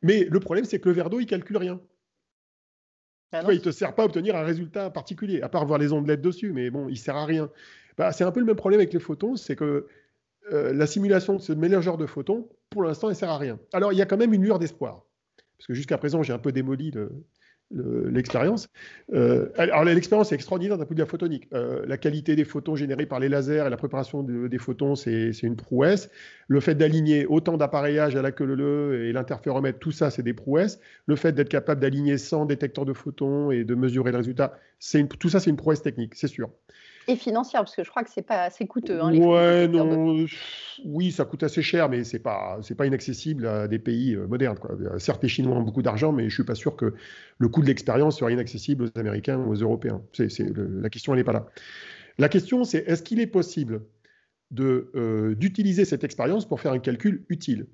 Mais 0.01 0.25
le 0.25 0.39
problème, 0.39 0.65
c'est 0.65 0.79
que 0.79 0.89
le 0.89 0.95
verre 0.95 1.09
d'eau, 1.09 1.19
il 1.19 1.25
calcule 1.25 1.57
rien. 1.57 1.81
Ah 3.31 3.41
il 3.49 3.55
ne 3.55 3.59
te 3.59 3.71
sert 3.71 3.95
pas 3.95 4.03
à 4.03 4.05
obtenir 4.05 4.35
un 4.35 4.43
résultat 4.43 4.89
particulier, 4.89 5.41
à 5.41 5.49
part 5.49 5.65
voir 5.65 5.79
les 5.79 5.91
ondes 5.91 6.07
LED 6.07 6.21
dessus, 6.21 6.51
mais 6.53 6.69
bon, 6.69 6.87
il 6.87 6.97
sert 6.97 7.15
à 7.15 7.25
rien. 7.25 7.49
Bah, 7.97 8.11
c'est 8.11 8.23
un 8.23 8.31
peu 8.31 8.39
le 8.39 8.45
même 8.45 8.55
problème 8.55 8.79
avec 8.79 8.93
les 8.93 8.99
photons, 8.99 9.35
c'est 9.35 9.55
que 9.55 9.87
euh, 10.51 10.73
la 10.73 10.87
simulation 10.87 11.35
de 11.35 11.41
ce 11.41 11.53
mélangeur 11.53 11.97
de 11.97 12.05
photons, 12.05 12.49
pour 12.69 12.83
l'instant, 12.83 13.09
elle 13.09 13.15
sert 13.15 13.29
à 13.29 13.37
rien. 13.37 13.59
Alors, 13.73 13.93
il 13.93 13.97
y 13.97 14.01
a 14.01 14.05
quand 14.05 14.17
même 14.17 14.33
une 14.33 14.43
lueur 14.43 14.59
d'espoir. 14.59 15.05
Parce 15.57 15.67
que 15.67 15.73
jusqu'à 15.73 15.97
présent, 15.97 16.21
j'ai 16.23 16.33
un 16.33 16.39
peu 16.39 16.51
démoli 16.51 16.91
le, 16.91 17.09
l'expérience. 17.71 18.69
Euh, 19.13 19.49
alors 19.57 19.83
l'expérience 19.83 20.31
est 20.31 20.35
extraordinaire 20.35 20.77
d'un 20.77 20.85
point 20.85 20.95
de 20.95 21.01
la 21.01 21.07
photonique. 21.07 21.47
Euh, 21.53 21.83
la 21.87 21.97
qualité 21.97 22.35
des 22.35 22.45
photons 22.45 22.75
générés 22.75 23.05
par 23.05 23.19
les 23.19 23.27
lasers 23.29 23.65
et 23.65 23.69
la 23.69 23.77
préparation 23.77 24.23
des 24.23 24.57
photons, 24.57 24.95
c'est 24.95 25.31
une 25.41 25.55
prouesse. 25.55 26.09
Le 26.47 26.59
fait 26.59 26.75
d'aligner 26.75 27.25
autant 27.25 27.57
d'appareillages 27.57 28.15
à 28.15 28.21
la 28.21 28.31
queue 28.31 28.45
leu 28.45 29.05
et 29.05 29.13
l'interféromètre, 29.13 29.79
tout 29.79 29.91
ça, 29.91 30.11
c'est 30.11 30.23
des 30.23 30.33
prouesses. 30.33 30.79
Le 31.07 31.15
fait 31.15 31.31
d'être 31.31 31.49
capable 31.49 31.81
d'aligner 31.81 32.17
100 32.17 32.45
détecteurs 32.45 32.85
de 32.85 32.93
photons 32.93 33.51
et 33.51 33.63
de 33.63 33.75
mesurer 33.75 34.11
le 34.11 34.17
résultat, 34.17 34.57
tout 35.19 35.29
ça, 35.29 35.39
c'est 35.39 35.49
une 35.49 35.57
prouesse 35.57 35.81
technique, 35.81 36.15
c'est 36.15 36.27
sûr 36.27 36.51
et 37.07 37.15
financière, 37.15 37.61
parce 37.61 37.75
que 37.75 37.83
je 37.83 37.89
crois 37.89 38.03
que 38.03 38.09
c'est 38.09 38.21
pas 38.21 38.43
assez 38.43 38.65
coûteux. 38.65 39.01
Hein, 39.01 39.13
ouais, 39.15 39.67
non, 39.67 40.25
oui, 40.83 41.11
ça 41.11 41.25
coûte 41.25 41.43
assez 41.43 41.61
cher, 41.61 41.89
mais 41.89 42.03
c'est 42.03 42.19
pas, 42.19 42.57
c'est 42.61 42.75
pas 42.75 42.85
inaccessible 42.85 43.45
à 43.47 43.67
des 43.67 43.79
pays 43.79 44.15
euh, 44.15 44.27
modernes. 44.27 44.57
Quoi. 44.57 44.77
Certes, 44.99 45.21
les 45.23 45.29
Chinois 45.29 45.55
ont 45.55 45.61
beaucoup 45.61 45.81
d'argent, 45.81 46.11
mais 46.11 46.29
je 46.29 46.33
suis 46.33 46.43
pas 46.43 46.55
sûr 46.55 46.75
que 46.75 46.93
le 47.37 47.47
coût 47.47 47.61
de 47.61 47.67
l'expérience 47.67 48.17
soit 48.17 48.31
inaccessible 48.31 48.85
aux 48.85 48.99
Américains 48.99 49.37
ou 49.37 49.51
aux 49.51 49.55
Européens. 49.55 50.01
C'est, 50.13 50.29
la 50.57 50.89
question, 50.89 51.13
elle 51.13 51.19
n'est 51.19 51.25
pas 51.25 51.33
là. 51.33 51.45
La 52.17 52.29
question, 52.29 52.63
c'est 52.63 52.79
est-ce 52.87 53.03
qu'il 53.03 53.19
est 53.19 53.27
possible 53.27 53.81
de, 54.51 54.91
euh, 54.95 55.35
d'utiliser 55.35 55.85
cette 55.85 56.03
expérience 56.03 56.47
pour 56.47 56.61
faire 56.61 56.71
un 56.71 56.79
calcul 56.79 57.25
utile? 57.29 57.67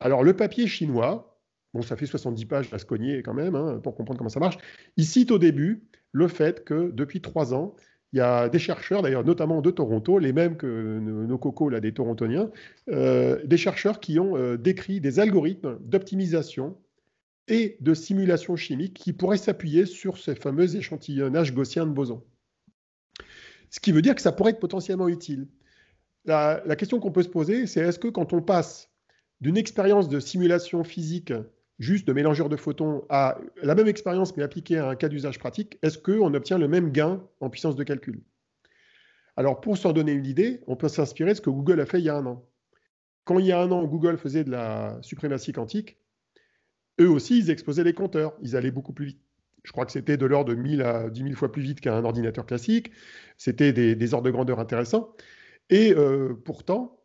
Alors, 0.00 0.22
le 0.22 0.34
papier 0.34 0.66
chinois, 0.66 1.40
bon, 1.74 1.82
ça 1.82 1.96
fait 1.96 2.06
70 2.06 2.46
pages 2.46 2.72
à 2.72 2.78
se 2.78 2.84
cogner 2.84 3.22
quand 3.22 3.34
même, 3.34 3.56
hein, 3.56 3.80
pour 3.82 3.94
comprendre 3.94 4.18
comment 4.18 4.30
ça 4.30 4.40
marche, 4.40 4.58
il 4.96 5.04
cite 5.04 5.30
au 5.30 5.38
début 5.38 5.82
le 6.12 6.28
fait 6.28 6.64
que 6.64 6.90
depuis 6.90 7.20
trois 7.20 7.54
ans, 7.54 7.74
il 8.12 8.18
y 8.18 8.20
a 8.20 8.48
des 8.48 8.58
chercheurs, 8.58 9.02
d'ailleurs 9.02 9.24
notamment 9.24 9.60
de 9.60 9.70
Toronto, 9.70 10.18
les 10.18 10.32
mêmes 10.32 10.56
que 10.56 10.98
nos 10.98 11.38
cocos 11.38 11.68
là, 11.68 11.80
des 11.80 11.92
Torontoniens, 11.92 12.50
euh, 12.88 13.44
des 13.44 13.58
chercheurs 13.58 14.00
qui 14.00 14.18
ont 14.18 14.36
euh, 14.36 14.56
décrit 14.56 15.00
des 15.00 15.20
algorithmes 15.20 15.78
d'optimisation 15.80 16.78
et 17.48 17.76
de 17.80 17.94
simulation 17.94 18.56
chimique 18.56 18.94
qui 18.94 19.12
pourraient 19.12 19.36
s'appuyer 19.36 19.84
sur 19.84 20.18
ces 20.18 20.34
fameux 20.34 20.76
échantillonnages 20.76 21.54
gaussiens 21.54 21.86
de 21.86 21.92
bosons. 21.92 22.24
Ce 23.70 23.80
qui 23.80 23.92
veut 23.92 24.02
dire 24.02 24.14
que 24.14 24.22
ça 24.22 24.32
pourrait 24.32 24.52
être 24.52 24.60
potentiellement 24.60 25.08
utile. 25.08 25.46
La, 26.24 26.62
la 26.64 26.76
question 26.76 27.00
qu'on 27.00 27.12
peut 27.12 27.22
se 27.22 27.28
poser, 27.28 27.66
c'est 27.66 27.80
est-ce 27.80 27.98
que 27.98 28.08
quand 28.08 28.32
on 28.32 28.40
passe 28.40 28.90
d'une 29.40 29.56
expérience 29.56 30.08
de 30.08 30.18
simulation 30.18 30.82
physique 30.82 31.32
juste 31.78 32.06
de 32.06 32.12
mélangeur 32.12 32.48
de 32.48 32.56
photons 32.56 33.04
à 33.08 33.38
la 33.62 33.74
même 33.74 33.88
expérience 33.88 34.36
mais 34.36 34.42
appliquée 34.42 34.78
à 34.78 34.88
un 34.88 34.96
cas 34.96 35.08
d'usage 35.08 35.38
pratique, 35.38 35.78
est-ce 35.82 35.98
qu'on 35.98 36.34
obtient 36.34 36.58
le 36.58 36.68
même 36.68 36.90
gain 36.90 37.22
en 37.40 37.50
puissance 37.50 37.76
de 37.76 37.84
calcul? 37.84 38.22
Alors 39.36 39.60
pour 39.60 39.78
s'en 39.78 39.92
donner 39.92 40.12
une 40.12 40.26
idée, 40.26 40.60
on 40.66 40.76
peut 40.76 40.88
s'inspirer 40.88 41.30
de 41.30 41.36
ce 41.36 41.40
que 41.40 41.50
Google 41.50 41.80
a 41.80 41.86
fait 41.86 42.00
il 42.00 42.04
y 42.04 42.08
a 42.08 42.16
un 42.16 42.26
an. 42.26 42.44
Quand 43.24 43.38
il 43.38 43.46
y 43.46 43.52
a 43.52 43.60
un 43.60 43.70
an, 43.70 43.84
Google 43.84 44.16
faisait 44.16 44.42
de 44.42 44.50
la 44.50 44.98
suprématie 45.02 45.52
quantique, 45.52 45.98
eux 47.00 47.08
aussi, 47.08 47.38
ils 47.38 47.50
exposaient 47.50 47.84
les 47.84 47.92
compteurs. 47.92 48.34
Ils 48.42 48.56
allaient 48.56 48.70
beaucoup 48.70 48.92
plus 48.92 49.06
vite. 49.06 49.20
Je 49.64 49.72
crois 49.72 49.84
que 49.86 49.92
c'était 49.92 50.16
de 50.16 50.26
l'ordre 50.26 50.50
de 50.50 50.60
1000 50.60 50.82
à 50.82 51.10
10 51.10 51.22
000 51.22 51.34
fois 51.34 51.52
plus 51.52 51.62
vite 51.62 51.80
qu'un 51.80 52.04
ordinateur 52.04 52.46
classique. 52.46 52.90
C'était 53.36 53.72
des, 53.72 54.14
ordres 54.14 54.26
de 54.26 54.30
grandeur 54.30 54.60
intéressants. 54.60 55.14
Et 55.70 55.94
euh, 55.94 56.34
pourtant, 56.44 57.00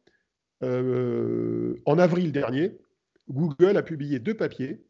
euh, 0.64 1.76
en 1.86 2.00
avril 2.00 2.32
dernier, 2.32 2.78
Google 3.30 3.78
a 3.78 3.84
publié 3.84 4.20
deux 4.20 4.36
papiers 4.36 4.84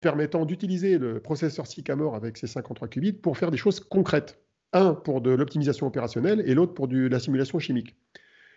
permettant 0.00 0.44
d'utiliser 0.44 0.98
le 0.98 1.20
processeur 1.20 1.66
Sycamore 1.66 2.14
avec 2.14 2.36
ses 2.36 2.46
53 2.46 2.88
qubits 2.88 3.12
pour 3.14 3.38
faire 3.38 3.50
des 3.50 3.56
choses 3.56 3.80
concrètes. 3.80 4.38
Un 4.74 4.92
pour 4.92 5.20
de 5.20 5.30
l'optimisation 5.30 5.86
opérationnelle 5.86 6.42
et 6.46 6.54
l'autre 6.54 6.74
pour 6.74 6.88
de 6.88 7.06
la 7.06 7.20
simulation 7.20 7.58
chimique. 7.58 7.96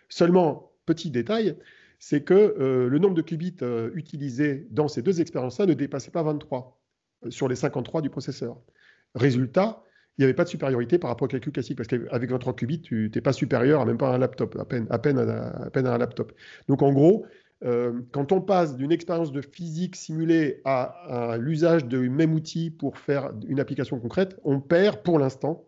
Seulement, 0.08 0.72
petit 0.84 1.10
détail, 1.10 1.56
c'est 1.98 2.22
que 2.22 2.34
euh, 2.34 2.88
le 2.88 2.98
nombre 2.98 3.14
de 3.14 3.22
qubits 3.22 3.56
euh, 3.62 3.90
utilisés 3.94 4.66
dans 4.70 4.88
ces 4.88 5.00
deux 5.00 5.20
expériences-là 5.20 5.66
ne 5.66 5.74
dépassait 5.74 6.10
pas 6.10 6.22
23 6.22 6.78
euh, 7.24 7.30
sur 7.30 7.48
les 7.48 7.56
53 7.56 8.02
du 8.02 8.10
processeur. 8.10 8.60
Résultat, 9.14 9.82
il 10.16 10.22
n'y 10.22 10.24
avait 10.24 10.34
pas 10.34 10.44
de 10.44 10.48
supériorité 10.48 10.98
par 10.98 11.10
rapport 11.10 11.26
au 11.26 11.28
calcul 11.28 11.52
classique, 11.52 11.76
parce 11.76 11.88
qu'avec 11.88 12.30
23 12.30 12.54
qubits, 12.56 12.82
tu 12.82 13.10
n'es 13.14 13.20
pas 13.20 13.32
supérieur 13.32 13.80
à 13.80 13.86
même 13.86 13.98
pas 13.98 14.14
un 14.14 14.18
laptop, 14.18 14.56
à 14.56 14.64
peine, 14.64 14.86
à 14.90 15.94
un 15.94 15.98
laptop. 15.98 16.32
Donc 16.66 16.82
en 16.82 16.92
gros, 16.92 17.24
euh, 17.64 18.00
quand 18.12 18.30
on 18.30 18.40
passe 18.40 18.76
d'une 18.76 18.92
expérience 18.92 19.32
de 19.32 19.40
physique 19.40 19.96
simulée 19.96 20.60
à, 20.64 21.36
l'usage 21.38 21.86
du 21.86 22.08
même 22.08 22.34
outil 22.34 22.70
pour 22.70 22.98
faire 22.98 23.32
une 23.48 23.58
application 23.58 23.98
concrète, 23.98 24.38
on 24.44 24.60
perd 24.60 25.02
pour 25.02 25.18
l'instant 25.18 25.66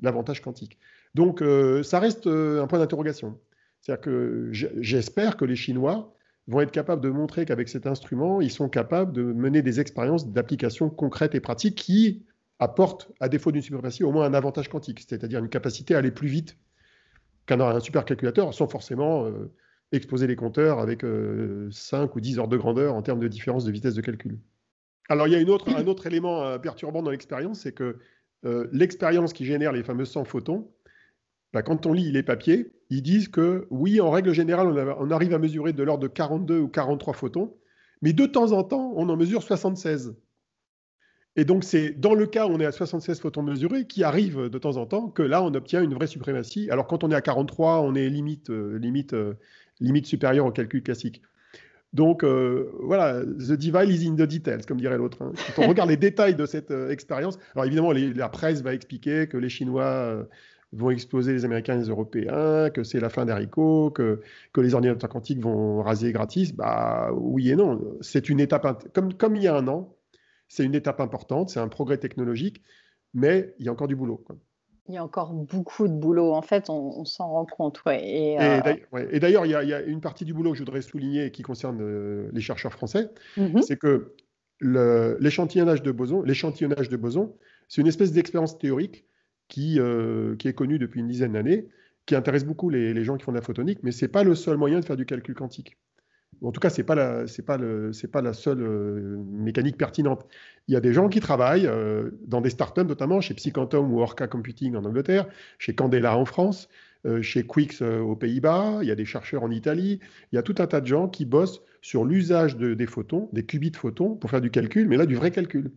l'avantage 0.00 0.40
quantique. 0.40 0.78
Donc 1.14 1.42
euh, 1.42 1.82
ça 1.82 1.98
reste 1.98 2.26
euh, 2.28 2.62
un 2.62 2.66
point 2.68 2.78
d'interrogation. 2.78 3.38
C'est-à-dire 3.80 4.02
que 4.02 4.48
j'espère 4.52 5.36
que 5.36 5.44
les 5.44 5.56
Chinois 5.56 6.14
vont 6.46 6.60
être 6.60 6.70
capables 6.70 7.02
de 7.02 7.10
montrer 7.10 7.44
qu'avec 7.44 7.68
cet 7.68 7.86
instrument, 7.86 8.40
ils 8.40 8.50
sont 8.50 8.68
capables 8.68 9.12
de 9.12 9.22
mener 9.22 9.62
des 9.62 9.80
expériences 9.80 10.28
d'application 10.28 10.88
concrètes 10.88 11.34
et 11.34 11.40
pratiques 11.40 11.76
qui 11.76 12.24
apportent, 12.60 13.10
à 13.20 13.28
défaut 13.28 13.52
d'une 13.52 13.62
suprématie, 13.62 14.02
au 14.02 14.10
moins 14.10 14.24
un 14.24 14.34
avantage 14.34 14.68
quantique, 14.68 15.04
c'est-à-dire 15.08 15.38
une 15.38 15.48
capacité 15.48 15.94
à 15.94 15.98
aller 15.98 16.10
plus 16.10 16.28
vite 16.28 16.56
qu'un 17.46 17.78
supercalculateur, 17.80 18.52
sans 18.52 18.66
forcément 18.66 19.30
exposer 19.92 20.26
les 20.26 20.36
compteurs 20.36 20.78
avec 20.78 21.00
5 21.00 21.06
euh, 21.06 22.08
ou 22.14 22.20
10 22.20 22.38
ordres 22.38 22.52
de 22.52 22.56
grandeur 22.56 22.94
en 22.94 23.02
termes 23.02 23.20
de 23.20 23.28
différence 23.28 23.64
de 23.64 23.72
vitesse 23.72 23.94
de 23.94 24.00
calcul. 24.00 24.38
Alors, 25.08 25.26
il 25.26 25.32
y 25.32 25.36
a 25.36 25.38
un 25.38 25.86
autre 25.86 26.06
élément 26.06 26.44
euh, 26.44 26.58
perturbant 26.58 27.02
dans 27.02 27.10
l'expérience, 27.10 27.60
c'est 27.60 27.72
que 27.72 27.96
euh, 28.44 28.68
l'expérience 28.72 29.32
qui 29.32 29.44
génère 29.44 29.72
les 29.72 29.82
fameux 29.82 30.04
100 30.04 30.24
photons, 30.24 30.70
bah, 31.52 31.62
quand 31.62 31.86
on 31.86 31.92
lit 31.92 32.12
les 32.12 32.22
papiers, 32.22 32.72
ils 32.90 33.02
disent 33.02 33.28
que 33.28 33.66
oui, 33.70 34.00
en 34.00 34.10
règle 34.10 34.32
générale, 34.32 34.68
on, 34.98 35.10
arrive 35.10 35.32
à 35.32 35.38
mesurer 35.38 35.72
de 35.72 35.82
l'ordre 35.82 36.02
de 36.02 36.08
42 36.08 36.58
ou 36.58 36.68
43 36.68 37.14
photons, 37.14 37.56
mais 38.02 38.12
de 38.12 38.26
temps 38.26 38.52
en 38.52 38.62
temps, 38.64 38.92
on 38.96 39.08
en 39.08 39.16
mesure 39.16 39.42
76. 39.42 40.14
Et 41.38 41.46
donc, 41.46 41.64
c'est 41.64 41.98
dans 41.98 42.14
le 42.14 42.26
cas 42.26 42.46
où 42.46 42.50
on 42.50 42.60
est 42.60 42.66
à 42.66 42.72
76 42.72 43.20
photons 43.20 43.42
mesurés 43.42 43.86
qui 43.86 44.04
arrive 44.04 44.50
de 44.50 44.58
temps 44.58 44.76
en 44.76 44.84
temps 44.84 45.08
que 45.08 45.22
là, 45.22 45.42
on 45.42 45.54
obtient 45.54 45.82
une 45.82 45.94
vraie 45.94 46.06
suprématie. 46.06 46.68
Alors, 46.70 46.86
quand 46.86 47.02
on 47.04 47.10
est 47.10 47.14
à 47.14 47.22
43, 47.22 47.80
on 47.80 47.94
est 47.94 48.10
limite, 48.10 48.50
limite 48.50 49.14
limite 49.80 50.06
supérieure 50.06 50.46
au 50.46 50.52
calcul 50.52 50.82
classique. 50.82 51.22
Donc 51.94 52.22
euh, 52.22 52.70
voilà, 52.82 53.22
the 53.24 53.52
divide 53.52 53.88
is 53.88 54.06
in 54.06 54.14
the 54.14 54.28
details, 54.28 54.64
comme 54.66 54.78
dirait 54.78 54.98
l'autre. 54.98 55.22
Hein. 55.22 55.32
Quand 55.56 55.62
on 55.62 55.68
regarde 55.68 55.88
les 55.88 55.96
détails 55.96 56.34
de 56.34 56.44
cette 56.44 56.70
euh, 56.70 56.90
expérience, 56.90 57.38
alors 57.54 57.64
évidemment, 57.64 57.92
la 57.92 58.28
presse 58.28 58.62
va 58.62 58.74
expliquer 58.74 59.26
que 59.26 59.38
les 59.38 59.48
Chinois 59.48 59.84
euh, 59.84 60.24
vont 60.72 60.90
exploser 60.90 61.32
les 61.32 61.46
Américains 61.46 61.76
et 61.76 61.78
les 61.78 61.88
Européens, 61.88 62.68
que 62.68 62.84
c'est 62.84 63.00
la 63.00 63.08
fin 63.08 63.24
d'Arico, 63.24 63.90
que, 63.90 64.20
que 64.52 64.60
les 64.60 64.74
ordinateurs 64.74 65.08
quantiques 65.08 65.40
vont 65.40 65.82
raser 65.82 66.12
gratis. 66.12 66.54
Bah 66.54 67.10
oui 67.14 67.50
et 67.50 67.56
non. 67.56 67.80
C'est 68.02 68.28
une 68.28 68.40
étape, 68.40 68.92
comme, 68.92 69.14
comme 69.14 69.36
il 69.36 69.42
y 69.42 69.48
a 69.48 69.56
un 69.56 69.66
an, 69.66 69.96
c'est 70.48 70.64
une 70.64 70.74
étape 70.74 71.00
importante, 71.00 71.50
c'est 71.50 71.60
un 71.60 71.68
progrès 71.68 71.98
technologique, 71.98 72.62
mais 73.14 73.54
il 73.58 73.66
y 73.66 73.68
a 73.68 73.72
encore 73.72 73.88
du 73.88 73.96
boulot. 73.96 74.16
Quoi. 74.16 74.36
Il 74.88 74.94
y 74.94 74.96
a 74.96 75.04
encore 75.04 75.34
beaucoup 75.34 75.86
de 75.86 75.92
boulot, 75.92 76.32
en 76.32 76.40
fait, 76.40 76.70
on, 76.70 77.04
s'en 77.04 77.28
rend 77.28 77.44
compte. 77.44 77.78
Et, 77.86 78.40
euh, 78.40 78.60
d'ailleurs, 79.20 79.44
il, 79.44 79.50
y 79.50 79.74
a 79.74 79.82
une 79.82 80.00
partie 80.00 80.24
du 80.24 80.32
boulot 80.32 80.52
que 80.52 80.56
je 80.56 80.62
voudrais 80.62 80.80
souligner 80.80 81.30
qui 81.30 81.42
concerne 81.42 81.80
euh, 81.82 82.30
les 82.32 82.40
chercheurs 82.40 82.72
français, 82.72 83.10
mhm. 83.36 83.60
c'est 83.60 83.76
que 83.76 84.14
l'échantillonnage 84.60 85.82
de 85.82 85.92
bosons, 85.92 86.22
l'échantillonnage 86.22 86.88
de 86.88 86.96
bosons, 86.96 87.36
c'est 87.68 87.82
une 87.82 87.86
espèce 87.86 88.12
d'expérience 88.12 88.58
théorique 88.58 89.04
qui, 89.48 89.78
euh, 89.78 90.36
qui 90.36 90.48
est 90.48 90.54
connue 90.54 90.78
depuis 90.78 91.00
une 91.00 91.08
dizaine 91.08 91.32
d'années, 91.32 91.68
qui 92.06 92.16
intéresse 92.16 92.46
beaucoup 92.46 92.70
les, 92.70 92.94
les, 92.94 93.04
gens 93.04 93.18
qui 93.18 93.24
font 93.24 93.32
de 93.32 93.36
la 93.36 93.42
photonique, 93.42 93.80
mais 93.82 93.92
ce 93.92 94.04
n'est 94.04 94.10
pas 94.10 94.24
le 94.24 94.34
seul 94.34 94.56
moyen 94.56 94.80
de 94.80 94.84
faire 94.86 94.96
du 94.96 95.04
calcul 95.04 95.34
quantique. 95.34 95.76
En 96.42 96.52
tout 96.52 96.60
cas, 96.60 96.70
ce 96.70 96.80
n'est 96.80 96.84
pas, 96.84 96.94
la, 96.94 98.32
seule 98.32 98.62
euh, 98.62 99.16
mécanique 99.30 99.76
pertinente. 99.76 100.26
Il 100.68 100.74
y 100.74 100.76
a 100.76 100.80
des 100.80 100.92
gens 100.92 101.08
qui 101.08 101.20
travaillent 101.20 101.66
euh, 101.66 102.10
dans 102.26 102.40
des 102.40 102.50
startups, 102.50 102.84
notamment 102.84 103.20
chez 103.20 103.34
Psychantom 103.34 103.92
ou 103.92 104.00
Orca 104.00 104.28
Computing 104.28 104.76
en 104.76 104.84
Angleterre, 104.84 105.26
chez 105.58 105.74
Candela 105.74 106.16
en 106.16 106.24
France, 106.24 106.68
chez 107.22 107.46
Quix 107.46 107.80
aux 107.80 108.16
Pays-Bas, 108.16 108.80
il 108.82 108.88
y 108.88 108.90
a 108.90 108.96
des 108.96 109.04
chercheurs 109.04 109.44
en 109.44 109.52
Italie, 109.52 110.00
il 110.32 110.36
y 110.36 110.38
a 110.38 110.42
tout 110.42 110.56
un 110.58 110.66
tas 110.66 110.80
de 110.80 110.86
gens 110.86 111.08
qui 111.08 111.24
bossent 111.24 111.62
sur 111.80 112.04
l'usage 112.04 112.56
des 112.56 112.86
photons, 112.86 113.30
des 113.32 113.46
qubits 113.46 113.70
de 113.70 113.76
photons, 113.76 114.16
pour 114.16 114.30
faire 114.30 114.40
du 114.40 114.50
calcul, 114.50 114.88
mais 114.88 114.96
là 114.96 115.06
du 115.06 115.14
vrai 115.14 115.30
calcul, 115.30 115.70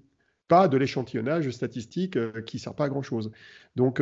pas 0.47 0.67
de 0.67 0.77
l'échantillonnage 0.77 1.47
statistique 1.51 2.17
qui 2.45 2.57
ne 2.57 2.59
sert 2.59 2.73
pas 2.73 2.85
à 2.85 2.89
grand-chose. 2.89 3.31
Donc 3.75 4.01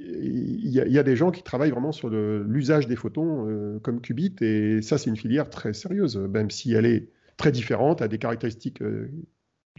il 0.00 0.70
y, 0.70 0.98
a 0.98 1.02
des 1.02 1.16
gens 1.16 1.30
qui 1.30 1.42
travaillent 1.42 1.70
vraiment 1.70 1.92
sur 1.92 2.08
l'usage 2.08 2.86
des 2.86 2.96
photons 2.96 3.80
comme 3.82 4.00
qubits, 4.00 4.36
et 4.40 4.80
ça 4.80 4.96
c'est 4.96 5.10
une 5.10 5.16
filière 5.16 5.50
très 5.50 5.72
sérieuse, 5.72 6.16
même 6.16 6.50
si 6.50 6.72
elle 6.72 6.86
est 6.86 7.08
très 7.36 7.50
différente, 7.50 8.00
a 8.00 8.08
des 8.08 8.18
caractéristiques 8.18 8.82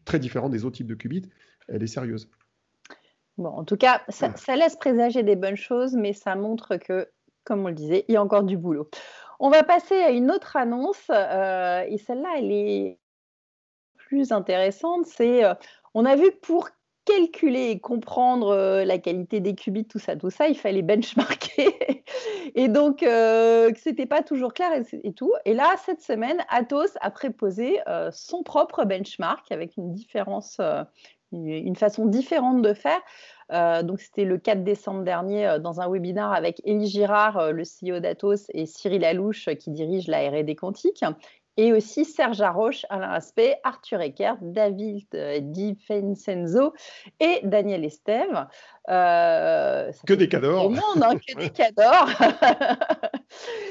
très 0.05 0.19
différentes 0.19 0.51
des 0.51 0.65
autres 0.65 0.77
types 0.77 0.87
de 0.87 0.95
qubits, 0.95 1.29
elle 1.67 1.83
est 1.83 1.87
sérieuse. 1.87 2.29
Bon, 3.37 3.49
en 3.49 3.63
tout 3.63 3.77
cas, 3.77 4.01
ça, 4.09 4.55
laisse 4.57 4.75
présager 4.75 5.23
des 5.23 5.37
bonnes 5.37 5.55
choses, 5.55 5.93
mais 5.93 6.11
ça 6.11 6.35
montre 6.35 6.75
que, 6.75 7.07
comme 7.45 7.63
on 7.63 7.69
le 7.69 7.73
disait, 7.73 8.03
il 8.09 8.15
y 8.15 8.17
a 8.17 8.21
encore 8.21 8.43
du 8.43 8.57
boulot. 8.57 8.89
On 9.39 9.49
va 9.49 9.63
passer 9.63 9.95
à 9.95 10.09
une 10.09 10.29
autre 10.29 10.57
annonce, 10.57 11.09
euh, 11.09 11.85
et 11.87 11.97
celle-là, 11.97 12.35
elle 12.37 12.51
est 12.51 12.99
plus 13.95 14.33
intéressante. 14.33 15.05
C'est, 15.05 15.45
euh, 15.45 15.53
on 15.93 16.03
a 16.03 16.17
vu 16.17 16.31
pour 16.41 16.69
calculer 17.09 17.69
et 17.71 17.79
comprendre 17.79 18.49
euh, 18.49 18.85
la 18.85 18.97
qualité 18.97 19.39
des 19.39 19.55
qubits, 19.55 19.85
tout 19.85 19.99
ça, 19.99 20.15
tout 20.15 20.29
ça, 20.29 20.47
il 20.47 20.57
fallait 20.57 20.81
benchmarker. 20.81 22.03
et 22.55 22.67
donc, 22.67 22.99
ce 23.01 23.89
n'était 23.89 24.05
pas 24.05 24.23
toujours 24.23 24.53
clair 24.53 24.69
et, 25.03 25.13
tout. 25.13 25.33
Et 25.45 25.53
là, 25.53 25.75
cette 25.85 26.01
semaine, 26.01 26.37
Atos 26.49 26.97
a 27.01 27.11
préposé 27.11 27.79
son 28.11 28.43
propre 28.43 28.85
benchmark 28.85 29.51
avec 29.51 29.77
une 29.77 29.93
différence, 29.93 30.59
une 31.31 31.75
façon 31.75 32.05
différente 32.05 32.61
de 32.61 32.73
faire. 32.73 33.01
Euh, 33.51 33.81
donc, 33.83 33.99
c'était 33.99 34.25
le 34.25 34.37
4 34.37 34.63
décembre 34.63 35.03
dernier 35.03 35.47
euh, 35.47 35.59
dans 35.59 35.81
un 35.81 35.89
webinaire 35.89 36.31
avec 36.31 36.61
Élie 36.65 36.87
Girard, 36.87 37.37
euh, 37.37 37.51
le 37.51 37.63
CEO 37.63 37.99
d'Atos, 37.99 38.45
et 38.53 38.65
Cyril 38.65 39.03
Alouche, 39.03 39.49
qui 39.59 39.71
dirige 39.71 40.07
la 40.07 40.29
R&D 40.29 40.55
quantique. 40.55 41.03
Et 41.57 41.73
aussi 41.73 42.05
Serge 42.05 42.39
Arroche, 42.39 42.85
Alain 42.89 43.11
Aspect, 43.11 43.57
Arthur 43.63 43.99
Eckert, 43.99 44.37
David 44.41 45.07
Di 45.51 45.77
Vincenzo 45.89 46.73
et 47.19 47.41
Daniel 47.43 47.83
Estève. 47.83 48.47
que 48.87 50.13
des 50.13 50.29
cadors. 50.29 50.71
Hein, 50.71 51.17
que 51.27 51.37
des 51.37 51.49
cadors. 51.49 52.09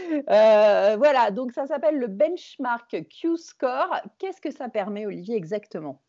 voilà, 0.26 1.30
donc 1.30 1.52
ça 1.52 1.66
s'appelle 1.66 1.98
le 1.98 2.06
benchmark 2.06 3.04
Q-Score. 3.08 4.00
Qu'est-ce 4.18 4.40
que 4.40 4.50
ça 4.50 4.68
permet, 4.68 5.06
Olivier, 5.06 5.36
exactement? 5.36 6.02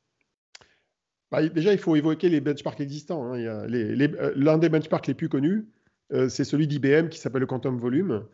Bah, 1.31 1.47
déjà, 1.47 1.71
il 1.71 1.77
faut 1.77 1.95
évoquer 1.95 2.29
les 2.29 2.41
benchmarks 2.41 2.81
existants. 2.81 3.33
Hein. 3.33 3.39
Euh, 3.39 4.33
l'un 4.35 4.57
des 4.57 4.69
benchmarks 4.69 5.07
les 5.07 5.13
plus 5.13 5.29
connus, 5.29 5.67
euh, 6.11 6.29
c'est 6.29 6.43
celui 6.43 6.67
d'IBM 6.67 7.09
qui 7.09 7.19
s'appelle 7.19 7.41
le 7.41 7.47
Quantum 7.47 7.77
Volume, 7.77 8.25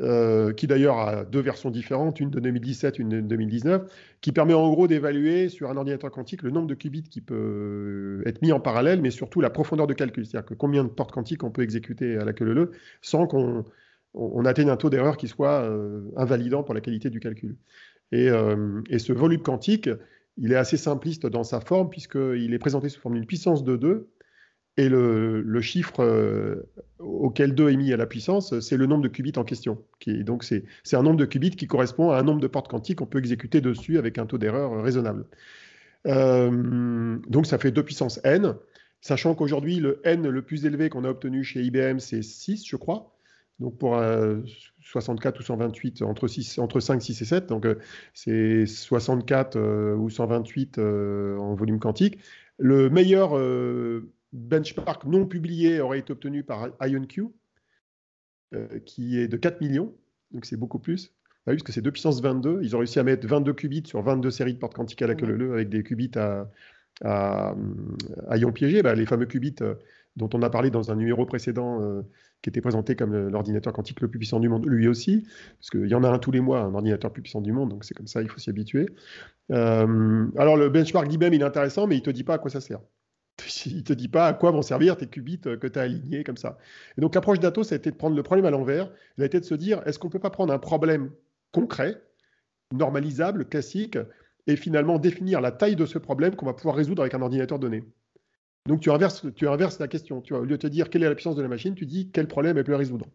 euh, 0.00 0.52
qui 0.52 0.66
d'ailleurs 0.66 0.98
a 0.98 1.24
deux 1.24 1.40
versions 1.40 1.70
différentes, 1.70 2.20
une 2.20 2.30
de 2.30 2.40
2017, 2.40 2.98
une 2.98 3.08
de 3.08 3.20
2019, 3.20 3.82
qui 4.20 4.32
permet 4.32 4.54
en 4.54 4.70
gros 4.70 4.88
d'évaluer 4.88 5.48
sur 5.48 5.70
un 5.70 5.76
ordinateur 5.76 6.10
quantique 6.10 6.42
le 6.42 6.50
nombre 6.50 6.66
de 6.66 6.74
qubits 6.74 7.02
qui 7.02 7.20
peut 7.20 8.22
être 8.24 8.40
mis 8.40 8.52
en 8.52 8.60
parallèle, 8.60 9.00
mais 9.02 9.10
surtout 9.10 9.40
la 9.40 9.50
profondeur 9.50 9.86
de 9.86 9.94
calcul, 9.94 10.24
c'est-à-dire 10.24 10.46
que 10.46 10.54
combien 10.54 10.84
de 10.84 10.88
portes 10.88 11.12
quantiques 11.12 11.44
on 11.44 11.50
peut 11.50 11.62
exécuter 11.62 12.16
à 12.16 12.24
la 12.24 12.32
queue 12.32 12.46
leu 12.46 12.70
sans 13.02 13.26
qu'on 13.26 13.64
on 14.14 14.44
atteigne 14.44 14.70
un 14.70 14.76
taux 14.76 14.90
d'erreur 14.90 15.16
qui 15.16 15.28
soit 15.28 15.70
invalidant 16.16 16.64
pour 16.64 16.74
la 16.74 16.80
qualité 16.80 17.10
du 17.10 17.20
calcul. 17.20 17.56
Et, 18.10 18.28
et 18.88 18.98
ce 18.98 19.12
volume 19.12 19.42
quantique, 19.42 19.88
il 20.36 20.50
est 20.50 20.56
assez 20.56 20.76
simpliste 20.76 21.26
dans 21.26 21.44
sa 21.44 21.60
forme 21.60 21.90
puisqu'il 21.90 22.52
est 22.52 22.58
présenté 22.58 22.88
sous 22.88 23.00
forme 23.00 23.14
d'une 23.14 23.26
puissance 23.26 23.62
de 23.62 23.76
2 23.76 24.08
et 24.80 24.88
le, 24.88 25.60
chiffre 25.60 26.00
euh, 26.00 26.68
auquel 26.98 27.54
2 27.54 27.70
est 27.70 27.76
mis 27.76 27.92
à 27.92 27.96
la 27.96 28.06
puissance, 28.06 28.58
c'est 28.60 28.76
le 28.76 28.86
nombre 28.86 29.02
de 29.02 29.08
qubits 29.08 29.32
en 29.36 29.44
question. 29.44 29.78
donc 30.06 30.44
c'est 30.44 30.96
un 30.96 31.02
nombre 31.02 31.16
de 31.16 31.24
qubits 31.24 31.56
qui 31.56 31.66
correspond 31.66 32.10
à 32.10 32.18
un 32.18 32.22
nombre 32.22 32.40
de 32.40 32.46
portes 32.46 32.68
quantiques 32.68 32.98
qu'on 32.98 33.06
peut 33.06 33.18
exécuter 33.18 33.60
dessus 33.60 33.98
avec 33.98 34.18
un 34.18 34.26
taux 34.26 34.38
d'erreur 34.38 34.82
raisonnable. 34.82 35.26
Euh, 36.06 37.18
donc 37.28 37.46
ça 37.46 37.58
fait 37.58 37.70
2 37.70 37.82
puissance 37.82 38.20
n, 38.24 38.54
sachant 39.00 39.34
qu'aujourd'hui 39.34 39.76
le 39.76 40.00
n 40.04 40.28
le 40.28 40.42
plus 40.42 40.64
élevé 40.64 40.88
qu'on 40.88 41.04
a 41.04 41.10
obtenu 41.10 41.44
chez 41.44 41.62
IBM 41.62 41.98
c'est 41.98 42.22
6 42.22 42.66
je 42.66 42.76
crois. 42.76 43.14
Donc 43.58 43.76
pour 43.76 44.00
64 44.90 45.38
ou 45.38 45.42
128, 45.42 46.02
entre, 46.02 46.26
6, 46.26 46.58
entre 46.58 46.80
5, 46.80 47.00
6 47.02 47.22
et 47.22 47.24
7, 47.24 47.46
donc 47.46 47.64
euh, 47.64 47.76
c'est 48.14 48.66
64 48.66 49.56
euh, 49.56 49.94
ou 49.94 50.10
128 50.10 50.78
euh, 50.78 51.36
en 51.38 51.54
volume 51.54 51.78
quantique. 51.78 52.18
Le 52.58 52.90
meilleur 52.90 53.30
benchmark 54.32 55.04
non 55.04 55.26
publié 55.26 55.80
aurait 55.80 55.98
été 55.98 56.12
obtenu 56.12 56.44
par 56.44 56.68
IonQ, 56.80 57.28
qui 58.84 59.18
est 59.18 59.28
de 59.28 59.36
4 59.36 59.60
millions, 59.60 59.94
donc 60.32 60.44
c'est 60.44 60.56
beaucoup 60.56 60.78
plus. 60.78 61.14
Bah 61.46 61.52
parce 61.52 61.62
que 61.62 61.72
c'est 61.72 61.82
2 61.82 61.90
puissance 61.90 62.20
22. 62.20 62.60
Ils 62.62 62.76
ont 62.76 62.80
réussi 62.80 62.98
à 62.98 63.02
mettre 63.02 63.26
22 63.26 63.54
qubits 63.54 63.82
sur 63.86 64.02
22 64.02 64.30
séries 64.30 64.54
de 64.54 64.58
portes 64.58 64.74
quantiques 64.74 65.00
à 65.02 65.06
la 65.06 65.14
queue 65.14 65.26
leu 65.26 65.54
avec 65.54 65.68
des 65.68 65.82
qubits 65.82 66.10
à, 66.16 66.50
à, 67.02 67.54
ion 68.36 68.52
piégé. 68.52 68.82
Bah, 68.82 68.94
les 68.94 69.06
fameux 69.06 69.26
qubits 69.26 69.56
dont 70.16 70.28
on 70.34 70.42
a 70.42 70.50
parlé 70.50 70.70
dans 70.70 70.90
un 70.90 70.96
numéro 70.96 71.24
précédent 71.24 72.02
qui 72.42 72.48
était 72.48 72.60
présenté 72.60 72.96
comme 72.96 73.28
l'ordinateur 73.28 73.72
quantique 73.72 74.00
le 74.00 74.08
plus 74.08 74.18
puissant 74.18 74.40
du 74.40 74.48
monde, 74.48 74.66
lui 74.66 74.88
aussi, 74.88 75.26
parce 75.58 75.70
qu'il 75.70 75.86
y 75.86 75.94
en 75.94 76.04
a 76.04 76.08
un 76.08 76.18
tous 76.18 76.30
les 76.30 76.40
mois, 76.40 76.60
un 76.60 76.74
ordinateur 76.74 77.12
plus 77.12 77.22
puissant 77.22 77.40
du 77.40 77.52
monde, 77.52 77.70
donc 77.70 77.84
c'est 77.84 77.94
comme 77.94 78.06
ça, 78.06 78.22
il 78.22 78.28
faut 78.28 78.38
s'y 78.38 78.50
habituer. 78.50 78.88
Euh, 79.50 80.26
alors 80.36 80.56
le 80.56 80.68
benchmark 80.68 81.08
d'IBM, 81.08 81.34
il 81.34 81.42
est 81.42 81.44
intéressant, 81.44 81.86
mais 81.86 81.96
il 81.96 82.00
ne 82.00 82.04
te 82.04 82.10
dit 82.10 82.24
pas 82.24 82.34
à 82.34 82.38
quoi 82.38 82.50
ça 82.50 82.60
sert. 82.60 82.80
Il 83.66 83.76
ne 83.76 83.82
te 83.82 83.92
dit 83.92 84.08
pas 84.08 84.26
à 84.26 84.34
quoi 84.34 84.50
vont 84.50 84.62
servir 84.62 84.96
tes 84.96 85.06
qubits 85.06 85.40
que 85.40 85.66
tu 85.66 85.78
as 85.78 85.82
alignés 85.82 86.24
comme 86.24 86.36
ça. 86.36 86.58
Et 86.96 87.00
donc 87.00 87.14
l'approche 87.14 87.40
d'Atos, 87.40 87.68
ça 87.68 87.74
a 87.74 87.78
été 87.78 87.90
de 87.90 87.96
prendre 87.96 88.16
le 88.16 88.22
problème 88.22 88.46
à 88.46 88.50
l'envers, 88.50 88.90
elle 89.16 89.24
a 89.24 89.26
été 89.26 89.40
de 89.40 89.44
se 89.44 89.54
dire, 89.54 89.82
est-ce 89.86 89.98
qu'on 89.98 90.08
ne 90.08 90.12
peut 90.12 90.18
pas 90.18 90.30
prendre 90.30 90.52
un 90.52 90.58
problème 90.58 91.10
concret, 91.52 92.02
normalisable, 92.72 93.46
classique, 93.46 93.98
et 94.46 94.56
finalement 94.56 94.98
définir 94.98 95.40
la 95.40 95.52
taille 95.52 95.76
de 95.76 95.86
ce 95.86 95.98
problème 95.98 96.34
qu'on 96.34 96.46
va 96.46 96.54
pouvoir 96.54 96.76
résoudre 96.76 97.02
avec 97.02 97.14
un 97.14 97.22
ordinateur 97.22 97.58
donné? 97.58 97.84
Donc 98.66 98.80
tu 98.80 98.90
inverses, 98.90 99.26
tu 99.34 99.48
inverses 99.48 99.78
la 99.78 99.88
question. 99.88 100.20
Tu 100.20 100.32
vois, 100.32 100.42
au 100.42 100.44
lieu 100.44 100.56
de 100.56 100.56
te 100.56 100.66
dire 100.66 100.90
quelle 100.90 101.02
est 101.02 101.08
la 101.08 101.14
puissance 101.14 101.36
de 101.36 101.42
la 101.42 101.48
machine, 101.48 101.74
tu 101.74 101.86
dis 101.86 102.10
quel 102.12 102.26
problème 102.26 102.58
elle 102.58 102.64
peut 102.64 102.74
résoudre? 102.74 103.06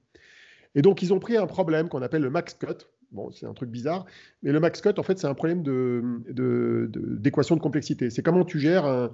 Et 0.73 0.81
donc 0.81 1.01
ils 1.01 1.13
ont 1.13 1.19
pris 1.19 1.38
un 1.38 1.47
problème 1.47 1.88
qu'on 1.88 2.01
appelle 2.01 2.21
le 2.21 2.29
max 2.29 2.53
cut. 2.55 2.88
Bon, 3.11 3.31
c'est 3.31 3.45
un 3.45 3.53
truc 3.53 3.69
bizarre, 3.69 4.05
mais 4.43 4.51
le 4.51 4.59
max 4.59 4.81
cut, 4.81 4.89
en 4.97 5.03
fait, 5.03 5.17
c'est 5.19 5.27
un 5.27 5.35
problème 5.35 5.61
d'équation 5.63 7.55
de, 7.55 7.59
de, 7.59 7.63
complexité. 7.63 8.09
C'est 8.09 8.23
comment 8.23 8.43
tu 8.43 8.59
gères 8.59 8.85
un, 8.85 9.11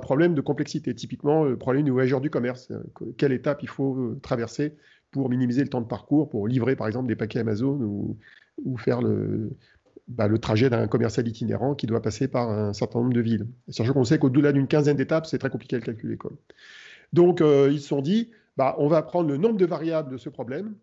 problème 0.00 0.34
de 0.34 0.40
complexité. 0.40 0.94
Typiquement, 0.94 1.44
le 1.44 1.56
problème 1.56 1.84
du 1.84 1.90
voyageur 1.90 2.20
du 2.20 2.30
commerce. 2.30 2.72
Quelle 3.16 3.32
étape 3.32 3.62
il 3.62 3.68
faut 3.68 3.96
euh, 3.96 4.18
traverser 4.22 4.76
pour 5.10 5.28
minimiser 5.30 5.62
le 5.62 5.68
temps 5.68 5.80
de 5.80 5.86
parcours, 5.86 6.28
pour 6.28 6.46
livrer 6.46 6.76
par 6.76 6.86
exemple 6.86 7.08
des 7.08 7.16
paquets 7.16 7.40
Amazon 7.40 7.78
ou, 8.64 8.76
faire 8.76 9.00
le, 9.00 9.50
bah, 10.08 10.28
le 10.28 10.38
trajet 10.38 10.68
d'un 10.68 10.86
commercial 10.86 11.26
itinérant 11.26 11.74
qui 11.74 11.86
doit 11.86 12.02
passer 12.02 12.28
par 12.28 12.50
un 12.50 12.72
certain 12.72 13.00
nombre 13.00 13.12
de 13.12 13.20
villes. 13.20 13.46
Sachant 13.68 13.92
qu'on 13.92 14.04
sait 14.04 14.18
qu'au-delà 14.18 14.52
d'une 14.52 14.66
quinzaine 14.66 14.96
d'étapes, 14.96 15.26
c'est 15.26 15.38
très 15.38 15.50
compliqué 15.50 15.76
à 15.76 15.80
calculer. 15.80 16.18
Donc, 17.12 17.40
euh, 17.40 17.70
ils 17.70 17.80
se 17.80 17.88
sont 17.88 18.02
dit, 18.02 18.30
bah, 18.56 18.74
on 18.78 18.88
va 18.88 19.02
prendre 19.02 19.28
le 19.28 19.36
nombre 19.36 19.56
de 19.56 19.64
variables 19.64 20.10
de 20.10 20.18
ce 20.18 20.28
problème, 20.28 20.74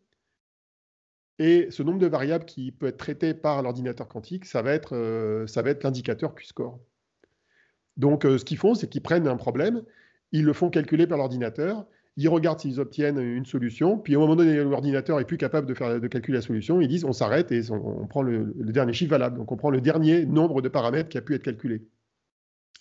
et 1.37 1.67
ce 1.69 1.83
nombre 1.83 1.99
de 1.99 2.07
variables 2.07 2.45
qui 2.45 2.71
peut 2.71 2.87
être 2.87 2.97
traité 2.97 3.33
par 3.33 3.61
l'ordinateur 3.61 4.07
quantique, 4.07 4.45
ça 4.45 4.61
va 4.61 4.77
euh, 4.91 5.45
être 5.45 5.83
l'indicateur 5.83 6.33
Q-score. 6.33 6.79
Donc, 7.97 8.25
euh, 8.25 8.37
ce 8.37 8.45
qu'ils 8.45 8.57
font, 8.57 8.75
c'est 8.75 8.89
qu'ils 8.89 9.01
prennent 9.01 9.27
un 9.27 9.37
problème, 9.37 9.83
ils 10.31 10.43
le 10.43 10.53
font 10.53 10.69
calculer 10.69 11.07
par 11.07 11.17
l'ordinateur, 11.17 11.85
ils 12.17 12.29
regardent 12.29 12.59
s'ils 12.59 12.79
obtiennent 12.79 13.19
une 13.19 13.45
solution, 13.45 13.97
puis 13.97 14.15
au 14.15 14.21
moment 14.21 14.35
donné, 14.35 14.55
l'ordinateur 14.63 15.19
est 15.19 15.25
plus 15.25 15.37
capable 15.37 15.67
de, 15.67 15.73
faire, 15.73 15.99
de 15.99 16.07
calculer 16.07 16.37
la 16.37 16.41
solution, 16.41 16.79
ils 16.79 16.87
disent 16.87 17.03
on 17.03 17.13
s'arrête 17.13 17.51
et 17.51 17.69
on, 17.71 18.07
prend 18.07 18.21
le, 18.21 18.53
dernier 18.57 18.93
chiffre 18.93 19.11
valable. 19.11 19.37
Donc 19.37 19.51
on 19.51 19.57
prend 19.57 19.69
le 19.69 19.81
dernier 19.81 20.25
nombre 20.25 20.61
de 20.61 20.69
paramètres 20.69 21.09
qui 21.09 21.17
a 21.17 21.21
pu 21.21 21.35
être 21.35 21.43
calculé. 21.43 21.83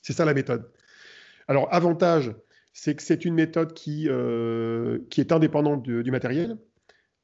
C'est 0.02 0.12
ça 0.12 0.24
la 0.24 0.34
méthode. 0.34 0.70
Alors, 1.48 1.72
avantage, 1.72 2.32
c'est 2.72 2.94
que 2.94 3.02
c'est 3.02 3.24
une 3.24 3.34
méthode 3.34 3.72
qui, 3.72 4.08
euh, 4.08 5.00
qui 5.10 5.20
est 5.20 5.32
indépendante 5.32 5.82
du 5.82 6.10
matériel, 6.10 6.56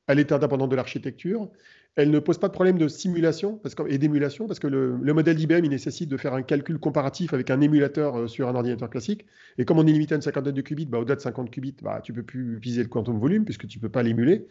elle 0.07 0.19
est 0.19 0.33
indépendante 0.33 0.71
de 0.71 0.77
l'architecture, 0.77 1.49
elle 1.97 2.11
ne 2.11 2.19
pose 2.19 2.39
pas 2.39 2.49
de 2.49 2.53
problème 2.53 2.79
de 2.79 2.89
simulation 2.89 3.57
parce 3.57 3.75
que, 3.75 3.83
et 3.89 3.99
d'émulation, 3.99 4.47
parce 4.47 4.61
que 4.61 4.69
le, 4.69 4.97
modèle 5.13 5.37
d'IBM, 5.37 5.65
il 5.65 5.71
nécessite 5.71 6.09
de 6.09 6.17
faire 6.17 6.35
un 6.35 6.43
calcul 6.43 6.79
comparatif 6.79 7.35
avec 7.35 7.51
un 7.51 7.61
émulateur 7.61 8.17
euh, 8.17 8.29
sur 8.29 8.49
un 8.49 8.55
ordinateur 8.55 8.89
classique. 8.89 9.27
Et 9.59 9.65
comme 9.65 9.79
on 9.79 9.87
est 9.87 9.93
limité 9.93 10.15
à 10.15 10.17
une 10.17 10.23
cinquantaine 10.23 10.55
de 10.55 10.61
qubits, 10.61 10.87
bah, 10.87 10.99
au-delà 10.99 11.17
de 11.17 11.21
50 11.21 11.51
qubits, 11.51 11.77
bah, 11.83 12.01
tu 12.03 12.13
ne 12.13 12.17
peux 12.17 12.23
plus 12.23 12.59
viser 12.59 12.83
le 12.83 12.89
quantum 12.89 13.19
volume 13.19 13.45
puisque 13.45 13.67
tu 13.67 13.79
ne 13.79 13.83
peux 13.83 13.89
pas 13.89 14.03
l'émuler. 14.03 14.47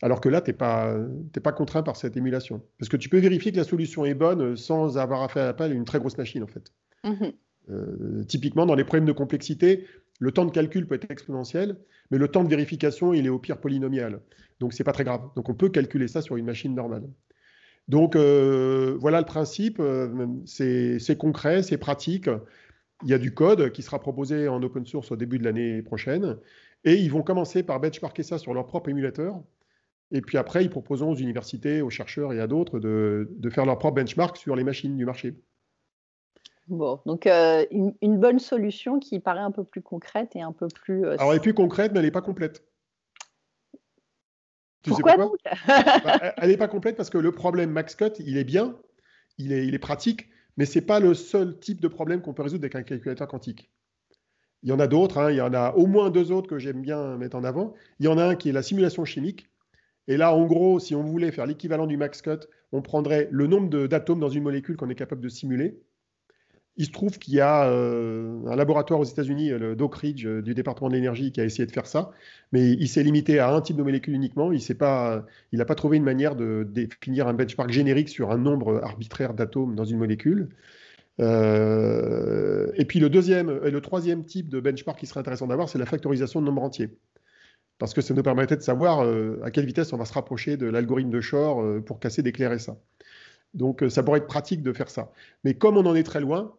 Alors 0.00 0.20
que 0.20 0.28
là, 0.28 0.40
tu 0.40 0.50
n'es 0.50 0.56
pas, 0.56 0.96
pas 1.42 1.52
contraint 1.52 1.82
par 1.82 1.96
cette 1.96 2.16
émulation. 2.16 2.62
Parce 2.78 2.88
que 2.88 2.96
tu 2.96 3.08
peux 3.08 3.18
vérifier 3.18 3.52
que 3.52 3.56
la 3.58 3.64
solution 3.64 4.04
est 4.04 4.14
bonne 4.14 4.56
sans 4.56 4.96
avoir 4.96 5.22
à 5.22 5.28
faire 5.28 5.48
appel 5.48 5.72
à 5.72 5.74
une 5.74 5.84
très 5.84 5.98
grosse 5.98 6.16
machine, 6.16 6.42
en 6.42 6.48
fait. 6.48 6.72
Mmh 7.04 7.30
euh, 7.70 8.24
typiquement, 8.24 8.64
dans 8.64 8.74
les 8.74 8.84
problèmes 8.84 9.04
de 9.04 9.12
complexité, 9.12 9.84
le 10.18 10.32
temps 10.32 10.44
de 10.44 10.50
calcul 10.50 10.86
peut 10.86 10.96
être 10.96 11.10
exponentiel, 11.10 11.76
mais 12.10 12.18
le 12.18 12.28
temps 12.28 12.44
de 12.44 12.48
vérification, 12.48 13.12
il 13.12 13.26
est 13.26 13.30
au 13.30 13.38
pire 13.38 13.60
polynomial. 13.60 14.20
Donc, 14.60 14.72
ce 14.72 14.82
n'est 14.82 14.84
pas 14.84 14.92
très 14.92 15.04
grave. 15.04 15.22
Donc, 15.36 15.48
on 15.48 15.54
peut 15.54 15.68
calculer 15.68 16.08
ça 16.08 16.22
sur 16.22 16.36
une 16.36 16.46
machine 16.46 16.74
normale. 16.74 17.04
Donc, 17.86 18.16
euh, 18.16 18.96
voilà 19.00 19.20
le 19.20 19.26
principe. 19.26 19.78
Euh, 19.80 20.26
c'est 20.44 21.18
concret, 21.18 21.62
c'est 21.62 21.78
pratique. 21.78 22.28
Il 23.04 23.10
y 23.10 23.14
a 23.14 23.18
du 23.18 23.32
code 23.32 23.70
qui 23.70 23.82
sera 23.82 24.00
proposé 24.00 24.48
en 24.48 24.62
open 24.62 24.84
source 24.84 25.12
au 25.12 25.16
début 25.16 25.38
de 25.38 25.44
l'année 25.44 25.82
prochaine. 25.82 26.36
Et 26.84 26.94
ils 26.94 27.10
vont 27.10 27.22
commencer 27.22 27.62
par 27.62 27.80
benchmarker 27.80 28.22
ça 28.22 28.38
sur 28.38 28.54
leur 28.54 28.66
propre 28.66 28.88
émulateur. 28.88 29.40
Et 30.10 30.20
puis 30.20 30.38
après, 30.38 30.64
ils 30.64 30.70
proposeront 30.70 31.12
aux 31.12 31.16
universités, 31.16 31.82
aux 31.82 31.90
chercheurs 31.90 32.32
et 32.32 32.40
à 32.40 32.46
d'autres 32.46 32.78
de, 32.78 33.28
faire 33.50 33.66
leur 33.66 33.78
propre 33.78 33.96
benchmark 33.96 34.36
sur 34.36 34.56
les 34.56 34.64
machines 34.64 34.96
du 34.96 35.04
marché. 35.04 35.36
Bon, 36.68 37.00
donc 37.06 37.26
euh, 37.26 37.64
une, 37.70 38.18
bonne 38.18 38.38
solution 38.38 38.98
qui 38.98 39.20
paraît 39.20 39.40
un 39.40 39.50
peu 39.50 39.64
plus 39.64 39.80
concrète 39.80 40.36
et 40.36 40.42
un 40.42 40.52
peu 40.52 40.68
plus. 40.68 41.06
Euh, 41.06 41.16
Alors, 41.18 41.32
elle 41.32 41.38
est 41.38 41.42
plus 41.42 41.54
concrète, 41.54 41.92
mais 41.92 42.00
elle 42.00 42.04
n'est 42.04 42.10
pas 42.10 42.20
complète. 42.20 42.62
pourquoi, 44.84 45.16
donc? 45.16 45.36
Bah, 45.66 46.34
Elle 46.36 46.50
n'est 46.50 46.56
pas 46.56 46.68
complète 46.68 46.96
parce 46.96 47.08
que 47.10 47.18
le 47.18 47.32
problème 47.32 47.70
MaxCut, 47.70 48.12
il 48.18 48.36
est 48.36 48.44
bien, 48.44 48.76
il 49.38 49.52
est, 49.52 49.66
il 49.66 49.74
est 49.74 49.78
pratique, 49.78 50.28
mais 50.58 50.66
ce 50.66 50.78
n'est 50.78 50.84
pas 50.84 51.00
le 51.00 51.14
seul 51.14 51.58
type 51.58 51.80
de 51.80 51.88
problème 51.88 52.20
qu'on 52.20 52.34
peut 52.34 52.42
résoudre 52.42 52.64
avec 52.64 52.74
un 52.74 52.82
calculateur 52.82 53.28
quantique. 53.28 53.70
Il 54.62 54.68
y 54.68 54.72
en 54.72 54.80
a 54.80 54.88
d'autres, 54.88 55.18
hein. 55.18 55.30
il 55.30 55.36
y 55.36 55.40
en 55.40 55.54
a 55.54 55.72
au 55.72 55.86
moins 55.86 56.10
deux 56.10 56.32
autres 56.32 56.48
que 56.48 56.58
j'aime 56.58 56.82
bien 56.82 57.16
mettre 57.16 57.36
en 57.36 57.44
avant. 57.44 57.74
Il 58.00 58.06
y 58.06 58.08
en 58.08 58.18
a 58.18 58.24
un 58.24 58.34
qui 58.34 58.50
est 58.50 58.52
la 58.52 58.62
simulation 58.62 59.04
chimique. 59.04 59.48
Et 60.08 60.16
là, 60.16 60.34
en 60.34 60.46
gros, 60.46 60.80
si 60.80 60.94
on 60.94 61.02
voulait 61.02 61.30
faire 61.30 61.46
l'équivalent 61.46 61.86
du 61.86 61.96
max 61.96 62.20
cut, 62.20 62.40
on 62.72 62.82
prendrait 62.82 63.28
le 63.30 63.46
nombre 63.46 63.86
d'atomes 63.86 64.20
dans 64.20 64.28
une 64.28 64.42
molécule 64.42 64.76
qu'on 64.76 64.90
est 64.90 64.94
capable 64.94 65.22
de 65.22 65.28
simuler. 65.28 65.80
Il 66.78 66.86
se 66.86 66.90
trouve 66.92 67.18
qu'il 67.18 67.34
y 67.34 67.40
a 67.40 67.68
euh, 67.68 68.38
un 68.46 68.56
laboratoire 68.56 69.00
aux 69.00 69.04
États-Unis, 69.04 69.50
le 69.50 69.76
Doc 69.76 69.96
Ridge 69.96 70.24
euh, 70.26 70.40
du 70.40 70.54
département 70.54 70.88
de 70.88 70.94
l'énergie, 70.94 71.32
qui 71.32 71.40
a 71.40 71.44
essayé 71.44 71.66
de 71.66 71.72
faire 71.72 71.86
ça, 71.86 72.12
mais 72.52 72.70
il 72.70 72.88
s'est 72.88 73.02
limité 73.02 73.40
à 73.40 73.52
un 73.52 73.60
type 73.60 73.76
de 73.76 73.82
molécule 73.82 74.14
uniquement. 74.14 74.52
Il 74.52 74.62
n'a 74.68 75.64
pas, 75.64 75.74
trouvé 75.74 75.96
une 75.96 76.04
manière 76.04 76.36
de 76.36 76.66
définir 76.70 77.28
un 77.28 77.34
benchmark 77.34 77.70
générique 77.70 78.08
sur 78.08 78.30
un 78.30 78.38
nombre 78.38 78.80
arbitraire 78.82 79.34
d'atomes 79.34 79.74
dans 79.74 79.84
une 79.84 79.98
molécule. 79.98 80.48
Euh, 81.20 82.70
et 82.76 82.84
puis 82.84 83.00
le 83.00 83.10
deuxième 83.10 83.60
et 83.64 83.70
le 83.70 83.80
troisième 83.80 84.24
type 84.24 84.48
de 84.48 84.60
benchmark 84.60 84.98
qui 84.98 85.06
serait 85.06 85.20
intéressant 85.20 85.46
d'avoir, 85.46 85.68
c'est 85.68 85.78
la 85.78 85.86
factorisation 85.86 86.40
de 86.40 86.46
nombres 86.46 86.62
entiers. 86.62 86.96
Parce 87.78 87.94
que 87.94 88.00
ça 88.00 88.14
nous 88.14 88.22
permettrait 88.22 88.56
de 88.56 88.62
savoir 88.62 89.04
euh, 89.04 89.40
à 89.44 89.50
quelle 89.50 89.66
vitesse 89.66 89.92
on 89.92 89.96
va 89.96 90.04
se 90.04 90.12
rapprocher 90.12 90.56
de 90.56 90.66
l'algorithme 90.66 91.10
de 91.10 91.20
Shor 91.20 91.62
euh, 91.62 91.80
pour 91.80 92.00
casser 92.00 92.22
clés 92.32 92.46
RSA. 92.46 92.76
Donc 93.54 93.84
ça 93.88 94.02
pourrait 94.02 94.18
être 94.18 94.26
pratique 94.26 94.62
de 94.62 94.72
faire 94.72 94.90
ça. 94.90 95.12
Mais 95.44 95.54
comme 95.54 95.76
on 95.76 95.86
en 95.86 95.94
est 95.94 96.02
très 96.02 96.20
loin, 96.20 96.54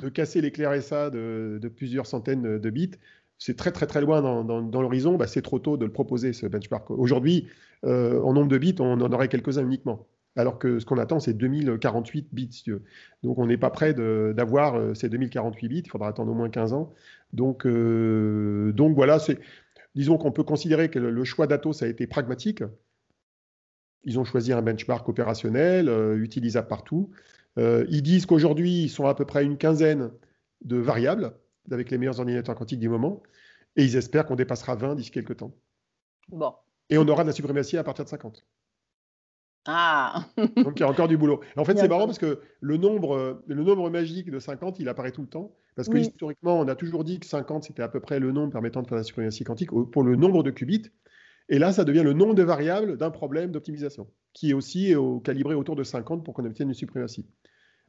de 0.00 0.08
casser 0.08 0.40
les 0.40 0.50
clés 0.50 0.66
RSA 0.66 1.10
de, 1.10 1.72
plusieurs 1.74 2.06
centaines 2.06 2.58
de 2.58 2.70
bits, 2.70 2.92
c'est 3.38 3.56
très 3.56 3.72
très 3.72 3.86
très 3.86 4.00
loin 4.00 4.22
dans, 4.22 4.80
l'horizon, 4.80 5.16
bah, 5.16 5.26
c'est 5.26 5.42
trop 5.42 5.58
tôt 5.58 5.76
de 5.76 5.84
le 5.84 5.92
proposer 5.92 6.32
ce 6.32 6.46
benchmark. 6.46 6.90
Aujourd'hui, 6.90 7.48
en 7.84 8.32
nombre 8.32 8.48
de 8.48 8.58
bits, 8.58 8.76
on 8.78 9.00
en 9.00 9.12
aurait 9.12 9.28
quelques-uns 9.28 9.64
uniquement 9.64 10.06
alors 10.36 10.58
que 10.58 10.78
ce 10.78 10.86
qu'on 10.86 10.98
attend, 10.98 11.20
c'est 11.20 11.34
2048 11.34 12.28
bits. 12.32 12.64
Donc 13.22 13.38
on 13.38 13.46
n'est 13.46 13.58
pas 13.58 13.70
prêt 13.70 13.94
d'avoir 13.94 14.76
euh, 14.76 14.94
ces 14.94 15.08
2048 15.08 15.68
bits, 15.68 15.82
il 15.84 15.90
faudra 15.90 16.08
attendre 16.08 16.32
au 16.32 16.34
moins 16.34 16.48
15 16.48 16.72
ans. 16.72 16.92
Donc, 17.32 17.66
euh, 17.66 18.72
donc 18.72 18.94
voilà, 18.94 19.18
disons 19.94 20.16
qu'on 20.16 20.32
peut 20.32 20.44
considérer 20.44 20.90
que 20.90 20.98
le 20.98 21.24
choix 21.24 21.46
d'Atos 21.46 21.82
a 21.82 21.86
été 21.86 22.06
pragmatique. 22.06 22.62
Ils 24.04 24.18
ont 24.18 24.24
choisi 24.24 24.52
un 24.52 24.62
benchmark 24.62 25.08
opérationnel, 25.08 25.88
euh, 25.88 26.16
utilisable 26.16 26.66
partout. 26.66 27.10
Ils 27.56 28.02
disent 28.02 28.26
qu'aujourd'hui, 28.26 28.84
ils 28.84 28.88
sont 28.88 29.06
à 29.06 29.14
peu 29.14 29.24
près 29.24 29.44
une 29.44 29.58
quinzaine 29.58 30.10
de 30.64 30.76
variables 30.76 31.34
avec 31.70 31.90
les 31.90 31.98
meilleurs 31.98 32.18
ordinateurs 32.18 32.54
quantiques 32.54 32.80
du 32.80 32.88
moment, 32.88 33.22
et 33.76 33.84
ils 33.84 33.96
espèrent 33.96 34.26
qu'on 34.26 34.36
dépassera 34.36 34.74
20 34.74 34.96
d'ici 34.96 35.10
quelques 35.10 35.36
temps. 35.36 35.54
Bon. 36.28 36.54
Et 36.90 36.98
on 36.98 37.06
aura 37.08 37.22
de 37.22 37.28
la 37.28 37.32
suprématie 37.32 37.76
à 37.76 37.84
partir 37.84 38.04
de 38.04 38.10
50. 38.10 38.44
Ah 39.66 40.26
Donc 40.56 40.78
il 40.78 40.80
y 40.80 40.82
a 40.82 40.88
encore 40.88 41.08
du 41.08 41.16
boulot. 41.16 41.40
En 41.56 41.64
fait, 41.64 41.78
c'est 41.78 41.88
marrant 41.88 42.06
parce 42.06 42.18
que 42.18 42.40
le 42.60 42.76
nombre, 42.76 43.42
le 43.46 43.62
nombre 43.62 43.90
magique 43.90 44.30
de 44.30 44.38
50, 44.38 44.80
il 44.80 44.88
apparaît 44.88 45.12
tout 45.12 45.22
le 45.22 45.28
temps. 45.28 45.54
Parce 45.74 45.88
que 45.88 45.96
historiquement, 45.96 46.58
on 46.58 46.68
a 46.68 46.74
toujours 46.74 47.04
dit 47.04 47.18
que 47.18 47.26
50, 47.26 47.64
c'était 47.64 47.82
à 47.82 47.88
peu 47.88 48.00
près 48.00 48.18
le 48.18 48.30
nombre 48.32 48.52
permettant 48.52 48.82
de 48.82 48.88
faire 48.88 48.98
la 48.98 49.04
suprématie 49.04 49.44
quantique 49.44 49.70
pour 49.70 50.02
le 50.02 50.16
nombre 50.16 50.42
de 50.42 50.50
qubits. 50.50 50.90
Et 51.48 51.58
là, 51.58 51.72
ça 51.72 51.84
devient 51.84 52.02
le 52.02 52.12
nombre 52.12 52.34
de 52.34 52.42
variables 52.42 52.98
d'un 52.98 53.10
problème 53.10 53.52
d'optimisation, 53.52 54.06
qui 54.32 54.50
est 54.50 54.54
aussi 54.54 54.94
calibré 55.24 55.54
autour 55.54 55.76
de 55.76 55.82
50 55.82 56.24
pour 56.24 56.34
qu'on 56.34 56.44
obtienne 56.44 56.68
une 56.68 56.74
suprématie. 56.74 57.26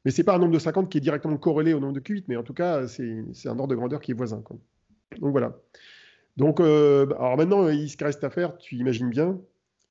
Mais 0.05 0.11
ce 0.11 0.21
n'est 0.21 0.25
pas 0.25 0.35
un 0.35 0.39
nombre 0.39 0.53
de 0.53 0.59
50 0.59 0.89
qui 0.89 0.97
est 0.97 1.01
directement 1.01 1.37
corrélé 1.37 1.73
au 1.73 1.79
nombre 1.79 1.93
de 1.93 1.99
qubits, 1.99 2.25
mais 2.27 2.35
en 2.35 2.43
tout 2.43 2.53
cas, 2.53 2.87
c'est 2.87 3.23
un 3.45 3.59
ordre 3.59 3.67
de 3.67 3.75
grandeur 3.75 4.01
qui 4.01 4.11
est 4.11 4.15
voisin. 4.15 4.43
Donc 5.19 5.31
voilà. 5.31 5.57
Donc, 6.37 6.59
euh, 6.59 7.05
alors 7.17 7.37
maintenant, 7.37 7.69
il 7.69 7.89
se 7.89 8.03
reste 8.03 8.23
à 8.23 8.29
faire, 8.29 8.57
tu 8.57 8.75
imagines 8.75 9.09
bien, 9.09 9.39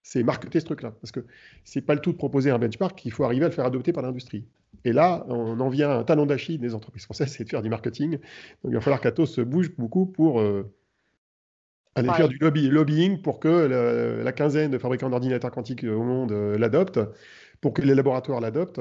c'est 0.03 0.22
marketer 0.22 0.61
ce 0.61 0.64
truc-là. 0.66 0.92
Parce 1.01 1.12
que 1.12 1.20
c'est 1.64 1.83
pas 1.83 1.94
le 1.94 2.01
tout 2.01 2.12
de 2.12 2.16
proposer 2.16 2.51
un 2.51 2.59
benchmark, 2.59 3.05
il 3.05 3.12
faut 3.12 3.25
arriver 3.25 3.44
à 3.44 3.48
le 3.48 3.55
faire 3.55 3.64
adopter 3.64 3.92
par 3.92 4.03
l'industrie. 4.03 4.44
Et 4.85 4.92
là, 4.92 5.25
on 5.29 5.61
en 5.61 5.68
vient 5.68 5.90
à 5.90 5.94
un 5.98 6.05
talon 6.05 6.27
d'Achille 6.27 6.59
des 6.59 6.75
entreprises 6.75 7.05
françaises, 7.05 7.29
c'est 7.37 7.44
de 7.44 7.48
faire 7.48 7.62
du 7.62 7.70
marketing. 7.70 8.12
Donc 8.12 8.20
il 8.64 8.75
va 8.75 8.81
falloir 8.81 9.01
qu'Atos 9.01 9.33
se 9.33 9.40
bouge 9.40 9.70
beaucoup 9.77 10.07
pour 10.07 10.40
euh, 10.40 10.72
aller 11.94 12.11
faire 12.11 12.29
du 12.29 12.38
lobbying 12.38 13.22
pour 13.22 13.38
que 13.38 14.22
la, 14.25 14.33
quinzaine 14.33 14.70
de 14.70 14.79
fabricants 14.79 15.11
d'ordinateurs 15.11 15.51
quantiques 15.51 15.85
au 15.85 16.03
monde 16.03 16.33
euh, 16.33 16.59
l'adoptent, 16.59 17.01
pour 17.61 17.72
que 17.72 17.83
les 17.83 17.94
laboratoires 17.94 18.40
l'adoptent. 18.40 18.81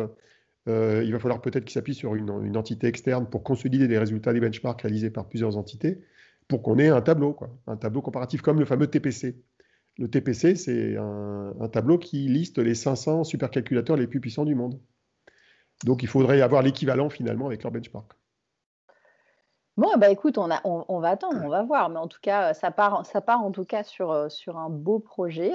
Euh, 0.68 1.04
il 1.04 1.12
va 1.12 1.20
falloir 1.20 1.42
peut-être 1.42 1.66
qu'ils 1.66 1.74
s'appuient 1.74 1.96
sur 1.96 2.16
une, 2.16 2.58
entité 2.58 2.88
externe 2.88 3.28
pour 3.28 3.44
consolider 3.44 3.88
les 3.88 3.98
résultats 3.98 4.34
des 4.34 4.40
benchmarks 4.40 4.82
réalisés 4.82 5.10
par 5.10 5.28
plusieurs 5.28 5.58
entités, 5.58 6.02
pour 6.48 6.62
qu'on 6.62 6.78
ait 6.78 6.90
un 6.90 7.02
tableau, 7.02 7.34
quoi, 7.34 7.50
un 7.68 7.78
tableau 7.78 8.02
comparatif 8.02 8.42
comme 8.42 8.60
le 8.60 8.66
fameux 8.66 8.88
TPC. 8.88 9.42
Le 9.98 10.10
TPC, 10.10 10.56
c'est 10.56 10.98
un, 10.98 11.70
tableau 11.72 11.98
qui 11.98 12.28
liste 12.28 12.60
les 12.60 12.76
500 12.76 13.24
supercalculateurs 13.24 13.98
les 13.98 14.08
plus 14.08 14.20
puissants 14.20 14.46
du 14.46 14.56
monde. 14.56 14.80
Donc 15.84 16.04
il 16.04 16.08
faudrait 16.08 16.42
avoir 16.42 16.62
l'équivalent 16.62 17.10
finalement 17.10 17.48
avec 17.48 17.64
leur 17.64 17.72
benchmark. 17.72 18.12
Bon, 19.78 19.90
bah 19.98 20.10
écoute, 20.10 20.38
on, 20.38 20.48
va 20.48 21.10
attendre, 21.10 21.42
on 21.44 21.50
va 21.50 21.64
voir. 21.64 21.90
Mais 21.90 21.98
en 21.98 22.08
tout 22.08 22.20
cas, 22.22 22.54
ça 22.54 22.72
part, 22.72 23.06
ça 23.06 23.22
part 23.22 23.44
en 23.44 23.52
tout 23.52 23.64
cas 23.64 23.84
sur, 23.84 24.12
euh, 24.12 24.30
sur 24.30 24.58
un 24.58 24.70
beau 24.70 25.00
projet. 25.00 25.52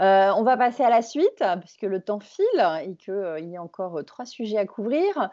Euh, 0.00 0.32
on 0.36 0.42
va 0.42 0.56
passer 0.56 0.82
à 0.82 0.90
la 0.90 1.02
suite, 1.02 1.44
puisque 1.60 1.82
le 1.82 2.00
temps 2.00 2.20
file 2.20 2.46
et 2.82 2.96
qu'il 2.96 3.12
euh, 3.14 3.40
y 3.40 3.56
a 3.56 3.62
encore 3.62 4.04
trois 4.06 4.24
sujets 4.24 4.58
à 4.58 4.66
couvrir. 4.66 5.30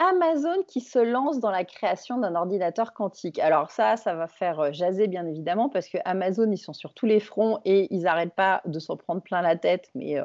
Amazon 0.00 0.62
qui 0.68 0.80
se 0.80 1.00
lance 1.00 1.40
dans 1.40 1.50
la 1.50 1.64
création 1.64 2.18
d'un 2.18 2.36
ordinateur 2.36 2.92
quantique. 2.92 3.40
Alors 3.40 3.70
ça, 3.70 3.96
ça 3.96 4.14
va 4.14 4.28
faire 4.28 4.72
jaser 4.72 5.08
bien 5.08 5.26
évidemment, 5.26 5.68
parce 5.68 5.88
que 5.88 5.98
Amazon, 6.04 6.48
ils 6.52 6.58
sont 6.58 6.72
sur 6.72 6.94
tous 6.94 7.06
les 7.06 7.18
fronts 7.18 7.58
et 7.64 7.92
ils 7.92 8.02
n'arrêtent 8.02 8.34
pas 8.34 8.62
de 8.64 8.78
s'en 8.78 8.96
prendre 8.96 9.22
plein 9.22 9.42
la 9.42 9.56
tête, 9.56 9.90
mais 9.96 10.16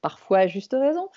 parfois 0.00 0.38
à 0.38 0.46
juste 0.46 0.76
raison. 0.78 1.08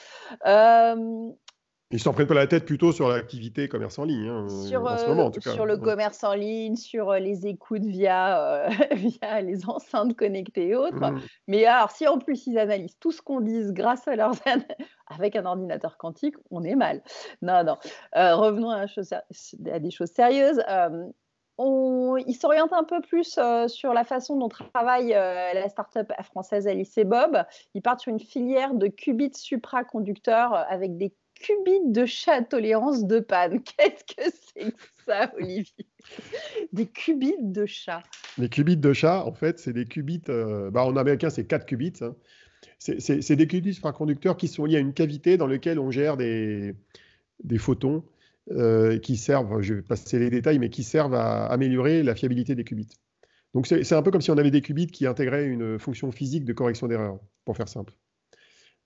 Ils 1.93 1.99
s'en 1.99 2.13
prennent 2.13 2.27
pas 2.27 2.34
la 2.34 2.47
tête 2.47 2.65
plutôt 2.65 2.93
sur 2.93 3.10
l'activité 3.10 3.67
commerce 3.67 3.99
en 3.99 4.06
ligne, 4.06 4.27
hein, 4.27 4.47
sur, 4.47 4.84
en 4.84 4.97
ce 4.97 5.08
moment 5.08 5.25
en 5.25 5.32
tout 5.32 5.41
cas. 5.41 5.51
Sur 5.51 5.65
le 5.65 5.77
commerce 5.77 6.23
en 6.23 6.34
ligne, 6.34 6.77
sur 6.77 7.12
euh, 7.12 7.19
les 7.19 7.47
écoutes 7.47 7.86
via, 7.86 8.65
euh, 8.65 8.69
via 8.95 9.41
les 9.41 9.67
enceintes 9.67 10.15
connectées 10.15 10.69
et 10.69 10.75
autres. 10.75 11.12
Mmh. 11.12 11.21
Mais 11.47 11.65
alors, 11.65 11.91
si 11.91 12.08
en 12.08 12.17
plus 12.17 12.47
ils 12.47 12.58
analysent 12.58 12.97
tout 12.99 13.12
ce 13.12 13.21
qu'on 13.21 13.41
dit 13.41 13.62
grâce 13.71 14.08
à 14.08 14.15
leurs 14.15 14.36
avec 15.08 15.36
un 15.36 15.45
ordinateur 15.45 15.97
quantique, 15.97 16.36
on 16.49 16.63
est 16.63 16.75
mal. 16.75 17.01
Non, 17.41 17.63
non. 17.63 17.77
Euh, 18.15 18.36
revenons 18.36 18.69
à, 18.69 18.86
des 19.80 19.91
choses 19.91 20.12
sérieuses. 20.12 20.62
On, 21.58 22.15
ils 22.15 22.36
s'orientent 22.36 22.73
un 22.73 22.86
peu 22.86 23.01
plus 23.01 23.38
sur 23.67 23.93
la 23.93 24.04
façon 24.04 24.38
dont 24.38 24.47
travaille 24.47 25.10
la 25.10 25.67
start-up 25.69 26.12
française 26.23 26.67
Alice 26.67 26.97
et 26.97 27.04
Bob. 27.04 27.43
Ils 27.75 27.82
partent 27.82 27.99
sur 27.99 28.12
une 28.12 28.19
filière 28.19 28.73
de 28.73 28.88
qubits 28.88 29.34
supraconducteurs 29.36 30.54
avec 30.54 30.97
des 30.97 31.13
qubits 31.41 31.91
de 31.91 32.06
chat 32.06 32.41
tolérance 32.43 33.06
de 33.06 33.19
panne. 33.19 33.62
Qu'est-ce 33.77 34.15
que 34.15 34.36
c'est 34.56 34.71
que 34.71 34.84
ça, 35.06 35.32
Olivier? 35.36 35.86
Des 36.73 36.88
qubits 36.88 37.36
de 37.39 37.65
chat. 37.65 38.04
Les 38.38 38.49
qubits 38.49 38.77
de 38.77 38.93
chat, 38.93 39.25
en 39.25 39.34
fait, 39.34 39.60
c'est 39.60 39.73
des 39.73 39.86
qubits. 39.86 40.21
Euh, 40.30 40.71
bah, 40.71 40.86
en 40.86 40.95
américain, 40.95 41.30
c'est 41.30 41.45
4 41.45 41.65
qubits. 41.65 41.93
Hein. 42.01 42.15
C'est 42.80 43.36
des 43.36 43.47
qubits 43.47 43.73
supraconducteurs 43.73 44.38
qui 44.38 44.47
sont 44.47 44.65
liés 44.65 44.77
à 44.77 44.80
une 44.80 44.93
cavité 44.93 45.38
dans 45.38 45.47
laquelle 45.47 45.80
on 45.80 45.91
gère 45.91 46.17
des, 46.17 46.75
des 47.43 47.58
photons 47.58 48.04
euh, 48.51 48.97
qui 48.97 49.17
servent, 49.17 49.62
je 49.62 49.75
vais 49.75 49.82
passer 49.82 50.19
les 50.19 50.30
détails, 50.30 50.60
mais 50.60 50.69
qui 50.69 50.84
servent 50.84 51.13
à 51.13 51.45
améliorer 51.45 52.04
la 52.04 52.15
fiabilité 52.15 52.56
des 52.56 52.63
qubits. 52.63 52.89
Donc 53.54 53.67
c'est 53.67 53.93
un 53.93 54.01
peu 54.01 54.12
comme 54.12 54.21
si 54.21 54.32
on 54.32 54.38
avait 54.38 54.51
des 54.51 54.62
qubits 54.62 54.88
qui 54.88 55.06
intégraient 55.06 55.45
une 55.45 55.77
fonction 55.77 56.12
physique 56.12 56.45
de 56.45 56.54
correction 56.54 56.88
d'erreur, 56.88 57.19
pour 57.45 57.58
faire 57.58 57.67
simple. 57.67 57.93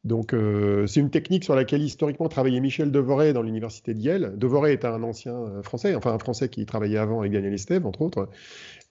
Donc, 0.06 0.34
euh, 0.34 0.86
c'est 0.86 1.00
une 1.00 1.10
technique 1.10 1.44
sur 1.44 1.56
laquelle 1.56 1.82
historiquement 1.82 2.30
travaillait 2.30 2.60
Michel 2.60 2.92
Devoré 2.92 3.34
dans 3.34 3.42
l'université 3.42 3.96
de 3.96 4.00
Yale. 4.00 4.38
Devoré 4.38 4.72
est 4.72 4.86
un 4.86 5.02
ancien 5.02 5.34
euh, 5.34 5.64
français, 5.64 5.96
enfin 5.96 6.14
un 6.14 6.20
français 6.20 6.48
qui 6.48 6.64
travaillait 6.68 7.00
avant 7.00 7.22
avec 7.22 7.32
Daniel 7.32 7.56
Estève, 7.56 7.88
entre 7.88 8.04
autres, 8.04 8.30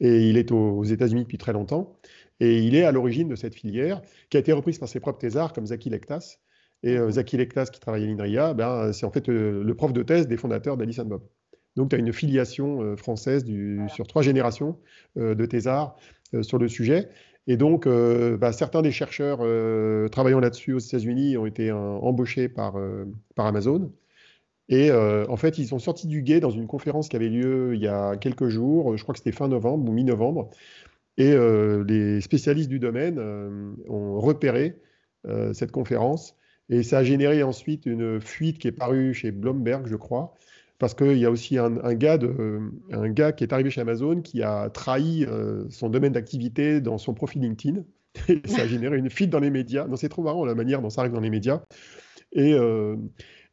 et 0.00 0.28
il 0.28 0.36
est 0.36 0.50
aux, 0.50 0.82
États-Unis 0.82 1.22
depuis 1.22 1.38
très 1.38 1.52
longtemps. 1.52 1.96
Et 2.40 2.64
il 2.64 2.74
est 2.74 2.82
à 2.82 2.90
l'origine 2.90 3.28
de 3.28 3.36
cette 3.36 3.54
filière 3.54 4.02
qui 4.28 4.38
a 4.38 4.40
été 4.40 4.52
reprise 4.52 4.78
par 4.78 4.88
ses 4.88 4.98
propres 4.98 5.20
thésards 5.20 5.52
comme 5.52 5.66
Zaki 5.66 5.88
Lektas. 5.88 6.38
Et 6.82 6.98
euh, 6.98 7.12
Zaki 7.12 7.36
Lektas, 7.36 7.66
qui 7.66 7.78
travaillait 7.78 8.06
à 8.06 8.10
l'INRIA, 8.10 8.52
ben, 8.52 8.92
c'est 8.92 9.06
en 9.06 9.12
fait 9.12 9.28
le 9.28 9.72
prof 9.74 9.92
de 9.92 10.02
thèse 10.02 10.26
des 10.26 10.36
fondateurs 10.36 10.76
d'Alice 10.76 10.98
Bob. 10.98 11.22
Donc, 11.76 11.90
tu 11.90 11.96
as 11.96 12.00
une 12.00 12.12
filiation 12.12 12.96
française 12.96 13.44
sur 13.88 14.06
trois 14.06 14.22
générations 14.22 14.78
de 15.16 15.46
thésards 15.46 15.96
sur 16.42 16.58
le 16.58 16.68
sujet. 16.68 17.08
Et 17.46 17.56
donc, 17.56 17.86
euh, 17.86 18.36
bah, 18.38 18.52
certains 18.52 18.82
des 18.82 18.90
chercheurs 18.90 19.38
euh, 19.42 20.08
travaillant 20.08 20.40
là-dessus 20.40 20.72
aux 20.72 20.78
États-Unis 20.78 21.36
ont 21.36 21.46
été 21.46 21.70
euh, 21.70 21.76
embauchés 21.76 22.48
par, 22.48 22.76
par 23.34 23.46
Amazon. 23.46 23.92
Et 24.70 24.90
en 24.90 25.36
fait, 25.36 25.58
ils 25.58 25.66
sont 25.66 25.78
sortis 25.78 26.06
du 26.06 26.22
guet 26.22 26.40
dans 26.40 26.50
une 26.50 26.66
conférence 26.66 27.10
qui 27.10 27.16
avait 27.16 27.28
lieu 27.28 27.74
il 27.74 27.82
y 27.82 27.86
a 27.86 28.16
quelques 28.16 28.48
jours, 28.48 28.96
je 28.96 29.02
crois 29.02 29.12
que 29.12 29.18
c'était 29.18 29.36
fin 29.36 29.46
novembre 29.46 29.90
ou 29.90 29.92
mi-novembre, 29.92 30.48
et 31.18 31.36
les 31.86 32.22
spécialistes 32.22 32.70
du 32.70 32.78
domaine 32.78 33.18
ont 33.90 34.18
repéré 34.18 34.80
cette 35.52 35.70
conférence, 35.70 36.34
et 36.70 36.82
ça 36.82 36.98
a 36.98 37.04
généré 37.04 37.42
ensuite 37.42 37.84
une 37.84 38.22
fuite 38.22 38.58
qui 38.58 38.68
est 38.68 38.72
parue 38.72 39.12
chez 39.12 39.32
Bloomberg, 39.32 39.86
je 39.86 39.96
crois, 39.96 40.34
parce 40.78 40.94
qu'il 40.94 41.18
y 41.18 41.24
a 41.24 41.30
aussi 41.30 41.56
un, 41.58 41.94
gars 41.94 42.18
un, 42.90 43.08
gars 43.08 43.32
qui 43.32 43.44
est 43.44 43.52
arrivé 43.52 43.70
chez 43.70 43.80
Amazon 43.80 44.20
qui 44.20 44.42
a 44.42 44.70
trahi 44.70 45.26
son 45.70 45.88
domaine 45.88 46.12
d'activité 46.12 46.80
dans 46.80 46.98
son 46.98 47.14
profil 47.14 47.42
LinkedIn. 47.42 47.82
Et 48.28 48.40
ça 48.46 48.62
a 48.62 48.66
généré 48.66 48.96
une 48.98 49.10
fuite 49.10 49.30
dans 49.30 49.40
les 49.40 49.50
médias. 49.50 49.86
c'est 49.96 50.08
trop 50.08 50.22
marrant 50.22 50.44
la 50.44 50.54
manière 50.54 50.80
dont 50.80 50.90
ça 50.90 51.00
arrive 51.00 51.12
dans 51.12 51.20
les 51.20 51.30
médias. 51.30 51.62
Et, 52.32 52.54
euh, 52.54 52.96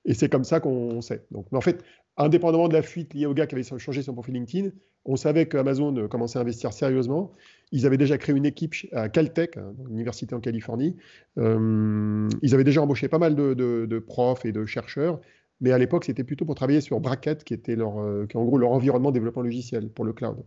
et 0.06 0.14
c'est 0.14 0.30
comme 0.30 0.44
ça 0.44 0.60
qu'on 0.60 1.02
sait. 1.02 1.26
Donc, 1.32 1.48
mais 1.52 1.58
en 1.58 1.62
fait, 1.62 1.84
indépendamment 2.18 2.68
de 2.68 2.74
la 2.74 2.82
fuite 2.82 3.14
liée 3.14 3.26
au 3.26 3.34
gars 3.34 3.48
qui 3.48 3.56
avait 3.56 3.64
changé 3.64 4.02
son 4.02 4.14
profil 4.14 4.36
LinkedIn, 4.36 4.70
on 5.06 5.16
savait 5.16 5.48
qu'Amazon 5.48 6.08
commençait 6.08 6.38
à 6.38 6.42
investir 6.42 6.74
sérieusement. 6.74 7.32
Ils 7.72 7.88
avaient 7.88 7.98
déjà 7.98 8.18
créé 8.18 8.36
une 8.36 8.46
équipe 8.46 8.76
à 8.92 9.10
Caltech, 9.10 9.58
hein, 9.58 9.74
une 9.88 9.96
université 9.96 10.36
en 10.36 10.40
Californie. 10.40 10.96
Euh, 11.40 12.28
ils 12.44 12.54
avaient 12.54 12.64
déjà 12.64 12.82
embauché 12.82 13.08
pas 13.08 13.18
mal 13.18 13.36
de, 13.36 14.00
profs 14.00 14.46
et 14.46 14.52
de 14.52 14.66
chercheurs. 14.66 15.20
Mais 15.62 15.72
à 15.72 15.78
l'époque, 15.78 16.06
c'était 16.06 16.24
plutôt 16.24 16.46
pour 16.46 16.56
travailler 16.56 16.82
sur 16.82 17.00
Bracket, 17.00 17.44
qui 17.44 17.54
était 17.54 17.76
leur, 17.76 18.00
euh, 18.00 18.26
qui 18.26 18.36
en 18.38 18.44
gros 18.44 18.58
leur 18.58 18.72
environnement 18.72 19.12
développement 19.12 19.44
logiciel 19.44 19.90
pour 19.90 20.06
le 20.06 20.14
cloud. 20.14 20.44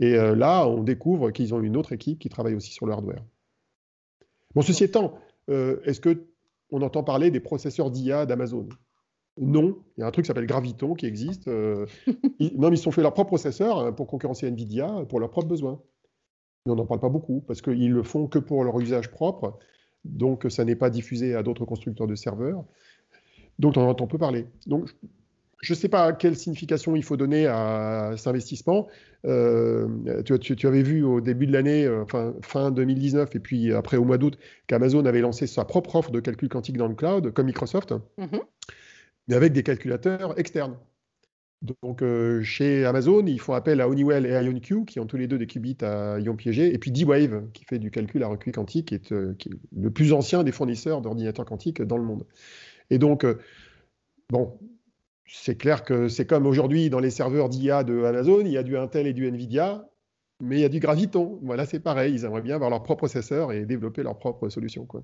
Et 0.00 0.14
euh, 0.14 0.34
là, 0.34 0.66
on 0.66 0.82
découvre 0.82 1.30
qu'ils 1.30 1.54
ont 1.54 1.60
une 1.60 1.76
autre 1.76 1.92
équipe 1.92 2.18
qui 2.18 2.28
travaille 2.28 2.54
aussi 2.54 2.72
sur 2.72 2.86
le 2.86 2.92
hardware. 2.92 3.24
Bon, 4.54 4.62
ceci 4.62 4.84
étant, 4.84 5.14
euh, 5.50 5.80
est-ce 5.84 6.00
que 6.00 6.26
on 6.70 6.82
entend 6.82 7.04
parler 7.04 7.30
des 7.30 7.40
processeurs 7.40 7.90
d'IA 7.90 8.26
d'Amazon? 8.26 8.68
Non, 9.40 9.78
il 9.96 10.00
y 10.00 10.02
a 10.04 10.06
un 10.06 10.10
truc 10.10 10.24
qui 10.24 10.28
s'appelle 10.28 10.46
Graviton 10.46 10.94
qui 10.94 11.06
existe. 11.06 11.48
Euh, 11.48 11.86
non, 12.56 12.70
mais 12.70 12.78
ils 12.78 12.88
ont 12.88 12.92
fait 12.92 13.02
leur 13.02 13.14
propre 13.14 13.28
processeur 13.28 13.94
pour 13.94 14.06
concurrencer 14.06 14.46
Nvidia 14.46 15.04
pour 15.08 15.20
leurs 15.20 15.30
propres 15.30 15.48
besoins. 15.48 15.80
Mais 16.66 16.72
on 16.72 16.76
n'en 16.76 16.86
parle 16.86 17.00
pas 17.00 17.08
beaucoup 17.08 17.40
parce 17.46 17.60
qu'ils 17.60 17.92
le 17.92 18.02
font 18.02 18.26
que 18.26 18.38
pour 18.38 18.64
leur 18.64 18.78
usage 18.80 19.10
propre, 19.10 19.58
donc 20.04 20.46
ça 20.48 20.64
n'est 20.64 20.76
pas 20.76 20.90
diffusé 20.90 21.34
à 21.34 21.42
d'autres 21.42 21.64
constructeurs 21.64 22.06
de 22.06 22.14
serveurs. 22.14 22.64
Donc 23.58 23.76
on 23.76 23.82
en 23.82 23.88
entend 23.88 24.06
peu 24.06 24.18
parler. 24.18 24.46
Donc 24.66 24.88
je 25.64 25.72
ne 25.72 25.76
sais 25.76 25.88
pas 25.88 26.12
quelle 26.12 26.36
signification 26.36 26.94
il 26.94 27.02
faut 27.02 27.16
donner 27.16 27.46
à 27.46 28.12
cet 28.16 28.26
investissement. 28.26 28.86
Euh, 29.24 29.88
tu, 30.22 30.66
avais 30.66 30.82
vu 30.82 31.02
au 31.02 31.22
début 31.22 31.46
de 31.46 31.52
l'année, 31.52 31.86
euh, 31.86 32.04
fin 32.42 32.70
2019, 32.70 33.34
et 33.34 33.38
puis 33.38 33.72
après 33.72 33.96
au 33.96 34.04
mois 34.04 34.18
d'août, 34.18 34.38
qu'Amazon 34.66 35.06
avait 35.06 35.22
lancé 35.22 35.46
sa 35.46 35.64
propre 35.64 35.96
offre 35.96 36.10
de 36.10 36.20
calcul 36.20 36.50
quantique 36.50 36.76
dans 36.76 36.88
le 36.88 36.94
cloud, 36.94 37.32
comme 37.32 37.46
Microsoft, 37.46 37.94
mm-hmm. 38.18 38.42
mais 39.28 39.34
avec 39.34 39.52
des 39.52 39.62
calculateurs 39.62 40.38
externes. 40.38 40.76
Donc, 41.82 42.02
euh, 42.02 42.42
chez 42.42 42.84
Amazon, 42.84 43.24
ils 43.24 43.40
font 43.40 43.54
appel 43.54 43.80
à 43.80 43.88
Honeywell 43.88 44.26
et 44.26 44.32
IonQ, 44.32 44.84
qui 44.84 45.00
ont 45.00 45.06
tous 45.06 45.16
les 45.16 45.26
deux 45.26 45.38
des 45.38 45.46
qubits 45.46 45.78
à 45.80 46.18
ion 46.18 46.36
piégés, 46.36 46.74
et 46.74 46.76
puis 46.76 46.90
D-Wave, 46.90 47.44
qui 47.54 47.64
fait 47.64 47.78
du 47.78 47.90
calcul 47.90 48.22
à 48.22 48.28
recueil 48.28 48.52
quantique, 48.52 48.88
qui 48.88 48.94
est, 48.96 49.38
qui 49.38 49.48
est 49.48 49.52
le 49.74 49.90
plus 49.90 50.12
ancien 50.12 50.44
des 50.44 50.52
fournisseurs 50.52 51.00
d'ordinateurs 51.00 51.46
quantiques 51.46 51.80
dans 51.80 51.96
le 51.96 52.04
monde. 52.04 52.26
Et 52.90 52.98
donc, 52.98 53.26
bon, 54.30 54.58
c'est 55.26 55.56
clair 55.56 55.84
que 55.84 56.08
c'est 56.08 56.26
comme 56.26 56.46
aujourd'hui 56.46 56.90
dans 56.90 57.00
les 57.00 57.10
serveurs 57.10 57.48
d'IA 57.48 57.84
de 57.84 58.04
Amazon, 58.04 58.40
il 58.40 58.52
y 58.52 58.58
a 58.58 58.62
du 58.62 58.76
Intel 58.76 59.06
et 59.06 59.12
du 59.12 59.26
Nvidia, 59.26 59.88
mais 60.40 60.56
il 60.56 60.60
y 60.60 60.64
a 60.64 60.68
du 60.68 60.80
Graviton. 60.80 61.38
Voilà, 61.42 61.66
c'est 61.66 61.80
pareil. 61.80 62.14
Ils 62.14 62.24
aimeraient 62.24 62.42
bien 62.42 62.56
avoir 62.56 62.70
leur 62.70 62.82
propre 62.82 62.98
processeur 62.98 63.52
et 63.52 63.64
développer 63.64 64.02
leur 64.02 64.18
propre 64.18 64.48
solution. 64.48 64.84
Quoi. 64.86 65.02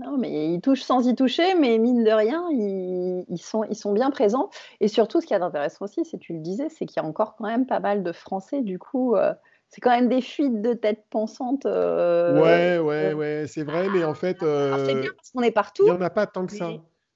Non, 0.00 0.16
mais 0.16 0.54
ils 0.54 0.60
touchent 0.60 0.82
sans 0.82 1.06
y 1.06 1.14
toucher, 1.14 1.54
mais 1.54 1.78
mine 1.78 2.04
de 2.04 2.10
rien, 2.10 2.48
ils, 2.50 3.38
sont, 3.38 3.64
ils 3.64 3.76
sont 3.76 3.92
bien 3.92 4.10
présents. 4.10 4.48
Et 4.80 4.88
surtout, 4.88 5.20
ce 5.20 5.26
qui 5.26 5.34
est 5.34 5.42
intéressant 5.42 5.84
aussi, 5.84 6.04
c'est 6.04 6.18
tu 6.18 6.32
le 6.32 6.40
disais, 6.40 6.68
c'est 6.70 6.86
qu'il 6.86 7.02
y 7.02 7.04
a 7.04 7.08
encore 7.08 7.36
quand 7.36 7.44
même 7.44 7.66
pas 7.66 7.80
mal 7.80 8.02
de 8.02 8.12
Français. 8.12 8.62
Du 8.62 8.78
coup, 8.78 9.14
euh, 9.14 9.34
c'est 9.68 9.80
quand 9.80 9.90
même 9.90 10.08
des 10.08 10.22
fuites 10.22 10.62
de 10.62 10.72
tête 10.72 11.04
pensante. 11.10 11.66
Euh, 11.66 12.40
ouais, 12.40 12.78
ouais, 12.78 13.12
ouais, 13.12 13.44
c'est 13.46 13.62
vrai, 13.62 13.88
mais 13.92 14.04
en 14.04 14.14
fait. 14.14 14.42
Euh, 14.42 14.86
c'est 14.86 14.94
bien 14.94 15.10
parce 15.14 15.30
qu'on 15.32 15.42
est 15.42 15.50
partout. 15.50 15.82
Il 15.86 15.90
n'y 15.90 15.98
en 15.98 16.00
a 16.00 16.10
pas 16.10 16.26
tant 16.26 16.46
que 16.46 16.56
ça. 16.56 16.70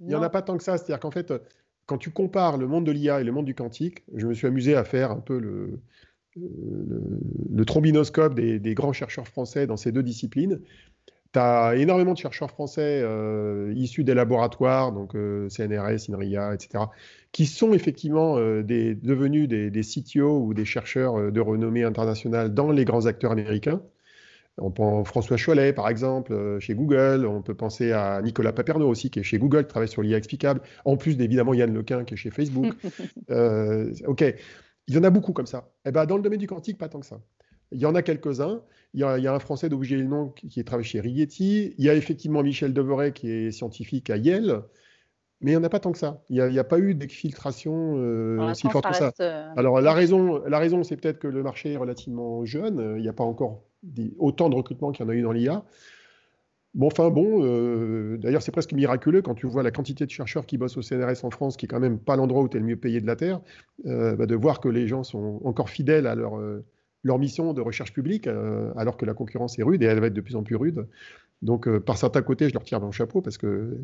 Il 0.06 0.08
n'y 0.08 0.14
en 0.14 0.22
a 0.22 0.30
pas 0.30 0.42
tant 0.42 0.56
que 0.56 0.62
ça. 0.62 0.76
C'est-à-dire 0.76 1.00
qu'en 1.00 1.10
fait, 1.10 1.32
quand 1.86 1.98
tu 1.98 2.10
compares 2.10 2.56
le 2.56 2.66
monde 2.66 2.86
de 2.86 2.92
l'IA 2.92 3.20
et 3.20 3.24
le 3.24 3.32
monde 3.32 3.46
du 3.46 3.54
quantique, 3.54 4.04
je 4.14 4.26
me 4.26 4.34
suis 4.34 4.46
amusé 4.46 4.74
à 4.74 4.84
faire 4.84 5.10
un 5.10 5.20
peu 5.20 5.38
le, 5.38 5.80
le, 6.36 7.64
trombinoscope 7.64 8.34
des, 8.34 8.74
grands 8.74 8.92
chercheurs 8.92 9.28
français 9.28 9.66
dans 9.66 9.76
ces 9.76 9.92
deux 9.92 10.02
disciplines. 10.02 10.60
Tu 11.32 11.40
as 11.40 11.74
énormément 11.76 12.12
de 12.12 12.18
chercheurs 12.18 12.50
français 12.50 13.00
euh, 13.02 13.72
issus 13.76 14.04
des 14.04 14.14
laboratoires, 14.14 14.92
donc 14.92 15.16
euh, 15.16 15.48
CNRS, 15.48 16.08
INRIA, 16.08 16.54
etc., 16.54 16.84
qui 17.32 17.46
sont 17.46 17.72
effectivement 17.72 18.38
euh, 18.38 18.62
des, 18.62 18.94
devenus 18.94 19.48
des, 19.48 19.70
des, 19.70 19.80
CTO 19.82 20.44
ou 20.44 20.54
des 20.54 20.64
chercheurs 20.64 21.32
de 21.32 21.40
renommée 21.40 21.82
internationale 21.82 22.54
dans 22.54 22.70
les 22.70 22.84
grands 22.84 23.06
acteurs 23.06 23.32
américains. 23.32 23.82
On 24.58 24.70
pense 24.70 25.08
François 25.08 25.36
Cholet, 25.36 25.72
par 25.72 25.88
exemple, 25.88 26.32
euh, 26.32 26.60
chez 26.60 26.74
Google. 26.74 27.26
On 27.26 27.42
peut 27.42 27.54
penser 27.54 27.92
à 27.92 28.22
Nicolas 28.22 28.52
Paperno 28.52 28.88
aussi, 28.88 29.10
qui 29.10 29.18
est 29.18 29.24
chez 29.24 29.38
Google, 29.38 29.62
qui 29.62 29.68
travaille 29.68 29.88
sur 29.88 30.02
l'IA 30.02 30.16
explicable. 30.16 30.60
En 30.84 30.96
plus 30.96 31.16
d'évidemment 31.16 31.54
Yann 31.54 31.74
Lequin, 31.74 32.04
qui 32.04 32.14
est 32.14 32.16
chez 32.16 32.30
Facebook. 32.30 32.74
Euh, 33.30 33.90
OK. 34.06 34.22
Il 34.86 34.94
y 34.94 34.98
en 34.98 35.04
a 35.04 35.10
beaucoup 35.10 35.32
comme 35.32 35.46
ça. 35.46 35.70
Eh 35.86 35.90
ben, 35.90 36.04
dans 36.04 36.16
le 36.16 36.22
domaine 36.22 36.38
du 36.38 36.46
quantique, 36.46 36.76
pas 36.76 36.88
tant 36.88 37.00
que 37.00 37.06
ça. 37.06 37.20
Il 37.72 37.80
y 37.80 37.86
en 37.86 37.94
a 37.94 38.02
quelques-uns. 38.02 38.62
Il, 38.92 39.00
y 39.00 39.04
a 39.04 39.34
un 39.34 39.38
Français 39.38 39.68
d'objet 39.68 39.96
le 39.96 40.04
nom 40.04 40.28
qui, 40.28 40.62
travaille 40.62 40.84
chez 40.84 41.00
Rigetti. 41.00 41.74
Il 41.78 41.84
y 41.84 41.88
a 41.88 41.94
effectivement 41.94 42.42
Michel 42.42 42.74
Devoret, 42.74 43.12
qui 43.12 43.30
est 43.30 43.50
scientifique 43.50 44.10
à 44.10 44.16
Yale. 44.16 44.62
Mais 45.40 45.52
il 45.52 45.54
n'y 45.54 45.60
en 45.60 45.64
a 45.64 45.68
pas 45.68 45.80
tant 45.80 45.92
que 45.92 45.98
ça. 45.98 46.22
Il 46.28 46.42
n'y 46.44 46.58
a, 46.58 46.64
pas 46.64 46.78
eu 46.78 46.94
d'exfiltration 46.94 47.94
euh, 47.96 48.52
si 48.54 48.68
forte 48.68 48.86
que 48.86 48.94
ça. 48.94 49.12
Alors 49.56 49.80
la 49.80 49.92
raison, 49.92 50.42
la 50.46 50.58
raison 50.58 50.84
c'est 50.84 50.96
peut-être 50.96 51.18
que 51.18 51.28
le 51.28 51.42
marché 51.42 51.72
est 51.72 51.76
relativement 51.76 52.44
jeune. 52.44 52.94
Il 52.96 53.02
n'y 53.02 53.08
a 53.08 53.12
pas 53.12 53.24
encore 53.24 53.64
autant 54.18 54.48
de 54.48 54.54
recrutement 54.54 54.92
qu'il 54.92 55.04
y 55.04 55.08
en 55.08 55.10
a 55.10 55.14
eu 55.14 55.22
dans 55.22 55.32
l'IA. 55.32 55.64
Bon, 56.74 56.88
enfin 56.88 57.08
bon, 57.08 57.44
euh, 57.44 58.16
d'ailleurs 58.18 58.42
c'est 58.42 58.50
presque 58.50 58.72
miraculeux 58.72 59.22
quand 59.22 59.36
tu 59.36 59.46
vois 59.46 59.62
la 59.62 59.70
quantité 59.70 60.06
de 60.06 60.10
chercheurs 60.10 60.44
qui 60.44 60.58
bossent 60.58 60.76
au 60.76 60.82
CNRS 60.82 61.24
en 61.24 61.30
France, 61.30 61.56
qui 61.56 61.66
est 61.66 61.68
quand 61.68 61.78
même 61.78 62.00
pas 62.00 62.16
l'endroit 62.16 62.42
où 62.42 62.48
tu 62.48 62.56
es 62.56 62.60
le 62.60 62.66
mieux 62.66 62.76
payé 62.76 63.00
de 63.00 63.06
la 63.06 63.14
Terre, 63.14 63.40
euh, 63.86 64.16
bah, 64.16 64.26
de 64.26 64.34
voir 64.34 64.60
que 64.60 64.68
les 64.68 64.88
gens 64.88 65.04
sont 65.04 65.40
encore 65.44 65.70
fidèles 65.70 66.08
à 66.08 66.16
leur, 66.16 66.36
euh, 66.36 66.64
leur 67.04 67.20
mission 67.20 67.52
de 67.52 67.60
recherche 67.60 67.92
publique, 67.92 68.26
alors 68.76 68.96
que 68.96 69.04
la 69.04 69.14
concurrence 69.14 69.58
est 69.58 69.62
rude 69.62 69.82
et 69.82 69.86
elle 69.86 70.00
va 70.00 70.06
être 70.06 70.14
de 70.14 70.20
plus 70.20 70.36
en 70.36 70.42
plus 70.42 70.56
rude. 70.56 70.86
Donc, 71.42 71.68
euh, 71.68 71.78
par 71.78 71.98
certains 71.98 72.22
côtés, 72.22 72.48
je 72.48 72.54
leur 72.54 72.64
tire 72.64 72.80
le 72.80 72.90
chapeau 72.90 73.20
parce 73.20 73.36
que 73.36 73.78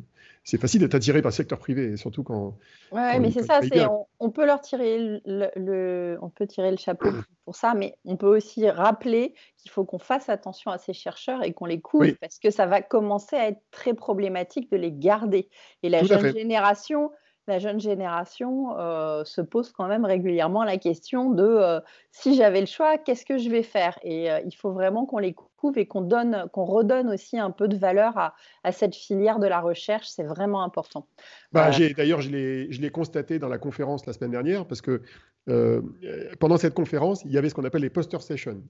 c'est 0.44 0.58
facile 0.58 0.80
d'être 0.80 0.94
attiré 0.94 1.20
par 1.20 1.30
le 1.30 1.34
secteur 1.34 1.58
privé, 1.58 1.96
surtout 1.96 2.22
quand. 2.22 2.56
Oui, 2.92 3.00
mais 3.20 3.30
c'est 3.30 3.42
ça, 3.42 3.60
on, 4.18 4.30
peut 4.30 4.46
leur 4.46 4.60
tirer 4.62 5.20
le, 5.26 6.18
on 6.22 6.30
peut 6.30 6.46
tirer 6.46 6.70
le 6.70 6.78
chapeau 6.78 7.08
pour 7.44 7.54
ça, 7.54 7.74
mais 7.74 7.96
on 8.06 8.16
peut 8.16 8.34
aussi 8.34 8.68
rappeler 8.70 9.34
qu'il 9.58 9.70
faut 9.70 9.84
qu'on 9.84 9.98
fasse 9.98 10.30
attention 10.30 10.70
à 10.70 10.78
ces 10.78 10.94
chercheurs 10.94 11.44
et 11.44 11.52
qu'on 11.52 11.66
les 11.66 11.80
couvre 11.80 12.12
parce 12.20 12.38
que 12.38 12.50
ça 12.50 12.66
va 12.66 12.80
commencer 12.80 13.36
à 13.36 13.48
être 13.48 13.60
très 13.70 13.92
problématique 13.92 14.70
de 14.70 14.78
les 14.78 14.92
garder. 14.92 15.48
Et 15.82 15.90
la 15.90 16.02
jeune 16.02 16.32
génération 16.32 17.10
la 17.50 17.58
jeune 17.58 17.80
génération 17.80 18.78
euh, 18.78 19.24
se 19.24 19.40
pose 19.40 19.72
quand 19.72 19.86
même 19.86 20.04
régulièrement 20.04 20.62
la 20.62 20.76
question 20.76 21.30
de 21.30 21.42
euh, 21.42 21.80
si 22.12 22.36
j'avais 22.36 22.60
le 22.60 22.66
choix, 22.66 22.96
qu'est-ce 22.96 23.26
que 23.26 23.38
je 23.38 23.50
vais 23.50 23.62
faire? 23.62 23.98
Et 24.02 24.30
euh, 24.30 24.40
il 24.46 24.54
faut 24.54 24.72
vraiment 24.72 25.04
qu'on 25.04 25.18
les 25.18 25.34
et 25.76 25.86
qu'on 25.86 26.00
donne, 26.00 26.46
qu'on 26.52 26.64
redonne 26.64 27.08
aussi 27.08 27.38
un 27.38 27.50
peu 27.50 27.68
de 27.68 27.76
valeur 27.76 28.16
à, 28.64 28.72
cette 28.72 28.94
filière 28.94 29.38
de 29.38 29.46
la 29.46 29.60
recherche. 29.60 30.08
C'est 30.08 30.24
vraiment 30.24 30.62
important. 30.62 31.06
Bah, 31.52 31.70
D'ailleurs, 31.96 32.20
je 32.20 32.30
l'ai 32.30 32.90
constaté 32.90 33.38
dans 33.38 33.48
la 33.48 33.58
conférence 33.58 34.06
la 34.06 34.12
semaine 34.12 34.30
dernière 34.30 34.66
parce 34.66 34.80
que 34.80 35.02
pendant 36.38 36.56
cette 36.56 36.74
conférence, 36.74 37.24
il 37.24 37.32
y 37.32 37.38
avait 37.38 37.48
ce 37.48 37.54
qu'on 37.54 37.64
appelle 37.64 37.82
les 37.82 37.90
poster 37.90 38.20
sessions. 38.20 38.62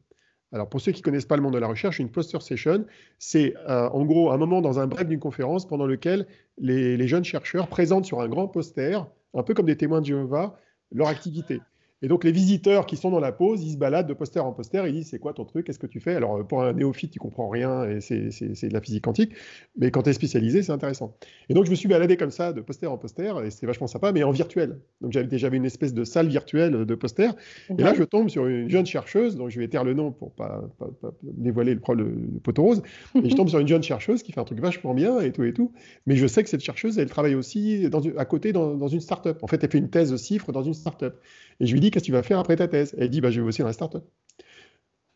Alors, 0.53 0.69
pour 0.69 0.81
ceux 0.81 0.93
qui 0.93 1.01
ne 1.01 1.05
connaissent 1.05 1.27
pas 1.27 1.37
le 1.37 1.43
monde 1.43 1.55
de 1.55 1.59
la 1.59 1.69
recherche, 1.69 1.99
une 2.01 2.11
poster 2.11 2.43
session, 2.43 2.85
c'est 3.19 3.55
euh, 3.69 3.89
en 3.91 4.05
gros 4.05 4.31
un 4.33 4.37
moment 4.37 4.61
dans 4.61 4.81
un 4.81 4.87
break 4.87 5.09
d'une 5.09 5.21
conférence 5.21 5.67
pendant 5.67 5.87
lequel 5.87 6.27
les, 6.59 7.07
jeunes 7.07 7.25
chercheurs 7.25 7.69
présentent 7.69 8.05
sur 8.05 8.21
un 8.21 8.29
grand 8.29 8.49
poster, 8.49 9.07
un 9.35 9.43
peu 9.45 9.55
comme 9.55 9.67
des 9.67 9.77
témoins 9.77 10.01
de 10.01 10.07
Jéhovah, 10.07 10.59
leur 10.91 11.07
activité. 11.07 11.61
Et 12.03 12.09
donc, 12.09 12.25
les 12.25 12.33
visiteurs 12.33 12.87
qui 12.87 12.97
sont 12.97 13.11
dans 13.11 13.21
la 13.21 13.33
pause, 13.33 13.63
ils 13.63 13.73
se 13.73 13.77
baladent 13.77 14.07
de 14.07 14.15
poster 14.15 14.41
en 14.41 14.53
poster, 14.53 14.87
ils 14.87 14.93
disent 14.95 15.11
c'est 15.11 15.19
quoi 15.19 15.35
ton 15.35 15.45
truc, 15.45 15.67
qu'est-ce 15.67 15.79
que 15.79 15.87
tu 15.87 16.01
fais? 16.01 16.15
Alors, 16.15 16.47
pour 16.47 16.63
un 16.63 16.73
néophyte, 16.73 17.11
tu 17.11 17.19
comprends 17.19 17.49
rien 17.49 17.85
et 17.85 18.01
c'est 18.01 18.29
de 18.69 18.73
la 18.73 18.81
physique 18.81 19.05
quantique, 19.05 19.33
mais 19.77 19.91
quand 19.91 20.03
tu 20.03 20.11
es 20.11 20.13
spécialisé, 20.13 20.63
c'est 20.63 20.73
intéressant. 20.73 21.15
Et 21.49 21.55
donc, 21.55 21.67
je 21.67 21.71
me 21.71 21.75
suis 21.75 21.89
baladé 21.89 22.17
comme 22.17 22.31
ça, 22.31 22.53
de 22.53 22.61
poster 22.61 22.87
en 22.87 22.97
poster, 22.97 23.35
et 23.45 23.51
c'est 23.51 23.67
vachement 23.67 23.87
sympa, 23.87 24.13
mais 24.13 24.23
en 24.23 24.31
virtuel. 24.31 24.79
Donc, 25.01 25.13
j'avais 25.13 25.27
déjà 25.27 25.49
une 25.49 25.65
espèce 25.67 25.93
de 25.93 26.05
salle 26.05 26.29
virtuelle 26.29 26.87
de 26.87 26.95
poster. 26.95 27.31
Et 27.69 27.83
là, 27.83 27.93
je 27.95 28.05
tombe 28.05 28.29
sur 28.31 28.47
une 28.47 28.71
jeune 28.71 28.87
chercheuse, 28.87 29.37
donc 29.37 29.51
je 29.51 29.61
vais 29.61 29.69
taire 29.69 29.85
le 29.85 29.93
nom 29.93 30.11
pour 30.11 30.33
pas, 30.33 30.71
pas, 30.79 30.89
pas 31.03 31.13
dévoiler 31.23 31.75
le, 31.75 31.81
le, 31.95 32.05
le 32.05 32.41
poteau 32.43 32.63
rose, 32.63 32.83
et 33.23 33.29
je 33.29 33.37
tombe 33.37 33.49
sur 33.49 33.59
une 33.59 33.69
jeune 33.69 33.83
chercheuse 33.83 34.23
qui 34.23 34.33
fait 34.33 34.41
un 34.41 34.45
truc 34.45 34.61
vachement 34.61 34.95
bien 34.95 35.21
et 35.21 35.33
tout 35.33 35.45
et 35.45 35.53
tout. 35.53 35.73
Mais 36.07 36.17
je 36.17 36.27
sais 36.27 36.43
que 36.43 36.49
cette 36.49 36.63
chercheuse, 36.63 36.99
elle 36.99 37.11
travaille 37.11 37.35
aussi 37.35 37.91
dans, 37.91 38.01
à 38.17 38.25
côté 38.25 38.53
dans, 38.53 38.75
dans 38.75 38.89
une 38.89 39.01
start-up. 39.01 39.39
En 39.43 39.47
fait, 39.47 39.63
elle 39.63 39.71
fait 39.71 39.79
une 39.79 39.91
thèse 39.91 40.11
de 40.13 40.17
chiffres 40.17 40.51
dans 40.51 40.63
une 40.63 40.75
start-up. 40.75 41.19
Et 41.63 41.67
je 41.67 41.75
lui 41.75 41.81
dis, 41.81 41.90
qu'est-ce 41.91 42.05
que 42.05 42.07
tu 42.07 42.13
vas 42.13 42.23
faire 42.23 42.39
après 42.39 42.57
ta 42.57 42.69
thèse? 42.69 42.95
Elle 42.99 43.11
dit, 43.11 43.21
bah, 43.21 43.31
je 43.31 43.41
vais 43.41 43.47
bosser 43.47 43.63
dans 43.63 43.69
la 43.69 43.73
start-up. 43.73 44.05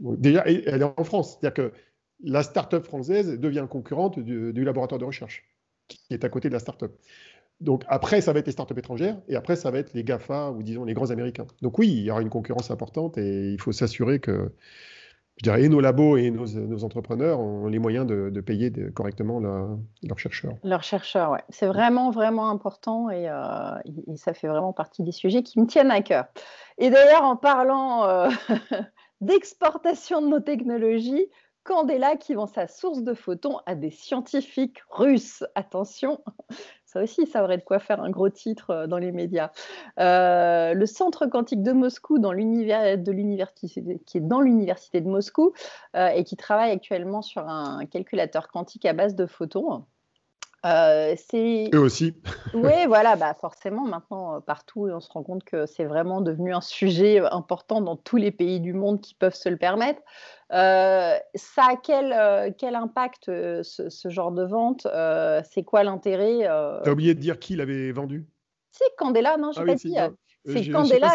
déjà, 0.00 0.42
elle 0.46 0.82
est 0.82 0.82
en 0.82 1.04
France. 1.04 1.38
C'est-à-dire 1.40 1.54
que 1.54 1.72
la 2.22 2.42
start-up 2.42 2.84
française 2.84 3.38
devient 3.38 3.66
concurrente 3.68 4.18
du, 4.18 4.64
laboratoire 4.64 4.98
de 4.98 5.04
recherche 5.04 5.44
qui 5.88 5.98
est 6.10 6.24
à 6.24 6.28
côté 6.28 6.48
de 6.48 6.54
la 6.54 6.60
start-up. 6.60 6.92
Donc 7.60 7.84
après, 7.88 8.20
ça 8.20 8.32
va 8.32 8.40
être 8.40 8.46
les 8.46 8.52
startups 8.52 8.78
étrangères 8.78 9.20
et 9.28 9.36
après, 9.36 9.56
ça 9.56 9.70
va 9.70 9.78
être 9.78 9.92
les 9.94 10.02
GAFA 10.02 10.50
ou 10.50 10.62
disons 10.62 10.84
les 10.84 10.94
grands 10.94 11.10
américains. 11.10 11.46
Donc 11.62 11.78
oui, 11.78 11.88
il 11.88 12.02
y 12.02 12.10
aura 12.10 12.20
une 12.20 12.30
concurrence 12.30 12.70
importante 12.70 13.16
et 13.18 13.52
il 13.52 13.60
faut 13.60 13.72
s'assurer 13.72 14.18
que 14.18 14.52
je 15.38 15.42
dirais, 15.42 15.64
et 15.64 15.68
nos 15.68 15.80
labos 15.80 16.16
et 16.16 16.30
nos, 16.30 16.84
entrepreneurs 16.84 17.40
ont 17.40 17.66
les 17.66 17.80
moyens 17.80 18.06
de, 18.06 18.40
payer 18.40 18.72
correctement 18.94 19.40
leurs 19.40 20.18
chercheurs. 20.18 20.54
Leurs 20.62 20.84
chercheurs, 20.84 21.32
oui. 21.32 21.38
C'est 21.48 21.66
vraiment, 21.66 22.10
vraiment 22.10 22.50
important 22.50 23.08
euh, 23.08 23.78
et, 23.84 24.16
ça 24.16 24.32
fait 24.32 24.46
vraiment 24.46 24.72
partie 24.72 25.02
des 25.02 25.12
sujets 25.12 25.42
qui 25.42 25.58
me 25.58 25.66
tiennent 25.66 25.90
à 25.90 26.02
cœur. 26.02 26.26
Et 26.78 26.90
d'ailleurs, 26.90 27.22
en 27.22 27.36
parlant 27.36 28.08
euh, 28.08 28.28
d'exportation 29.20 30.20
de 30.20 30.26
nos 30.26 30.40
technologies, 30.40 31.26
Candela 31.62 32.16
qui 32.16 32.34
vend 32.34 32.46
sa 32.46 32.66
source 32.66 33.02
de 33.02 33.14
photons 33.14 33.58
à 33.64 33.74
des 33.74 33.90
scientifiques 33.90 34.82
russes. 34.90 35.44
Attention, 35.54 36.22
ça 36.84 37.02
aussi, 37.02 37.26
ça 37.26 37.42
aurait 37.42 37.58
de 37.58 37.62
quoi 37.62 37.78
faire 37.78 38.02
un 38.02 38.10
gros 38.10 38.28
titre 38.28 38.70
euh, 38.70 38.86
dans 38.86 38.98
les 38.98 39.12
médias. 39.12 39.50
Euh, 40.00 40.74
le 40.74 40.86
centre 40.86 41.26
quantique 41.26 41.62
de 41.62 41.72
Moscou, 41.72 42.16
qui 42.16 44.18
est 44.18 44.20
dans 44.20 44.40
l'université 44.40 45.00
de 45.00 45.08
Moscou 45.08 45.52
et 45.94 46.24
qui 46.24 46.36
travaille 46.36 46.72
actuellement 46.72 47.22
sur 47.22 47.48
un 47.48 47.86
calculateur 47.86 48.48
quantique 48.48 48.84
à 48.84 48.92
base 48.92 49.14
de 49.14 49.26
photons. 49.26 49.84
Euh. 50.64 51.14
Eux 51.74 51.78
aussi. 51.78 52.14
oui, 52.54 52.72
voilà, 52.86 53.16
bah 53.16 53.34
forcément, 53.38 53.84
maintenant, 53.84 54.40
partout, 54.40 54.88
on 54.90 55.00
se 55.00 55.10
rend 55.10 55.22
compte 55.22 55.44
que 55.44 55.66
c'est 55.66 55.84
vraiment 55.84 56.20
devenu 56.20 56.54
un 56.54 56.60
sujet 56.60 57.20
important 57.20 57.80
dans 57.80 57.96
tous 57.96 58.16
les 58.16 58.30
pays 58.30 58.60
du 58.60 58.72
monde 58.72 59.00
qui 59.00 59.14
peuvent 59.14 59.34
se 59.34 59.48
le 59.48 59.56
permettre. 59.56 60.00
Euh, 60.52 61.16
ça 61.34 61.62
a 61.70 61.76
quel, 61.76 62.12
euh, 62.12 62.50
quel 62.56 62.74
impact 62.76 63.28
euh, 63.28 63.62
ce, 63.62 64.08
genre 64.08 64.32
de 64.32 64.44
vente 64.44 64.86
C'est 65.50 65.64
quoi 65.64 65.82
l'intérêt 65.82 66.40
Tu 66.40 66.46
as 66.88 66.92
oublié 66.92 67.14
de 67.14 67.20
dire 67.20 67.38
qui 67.38 67.56
l'avait 67.56 67.92
vendu? 67.92 68.26
C'est 68.70 68.96
Candela, 68.96 69.36
non, 69.36 69.52
je 69.52 69.60
ah 69.60 69.64
pas 69.64 69.74
dit. 69.74 69.94
C'est 70.46 70.68
Candela. 70.68 71.14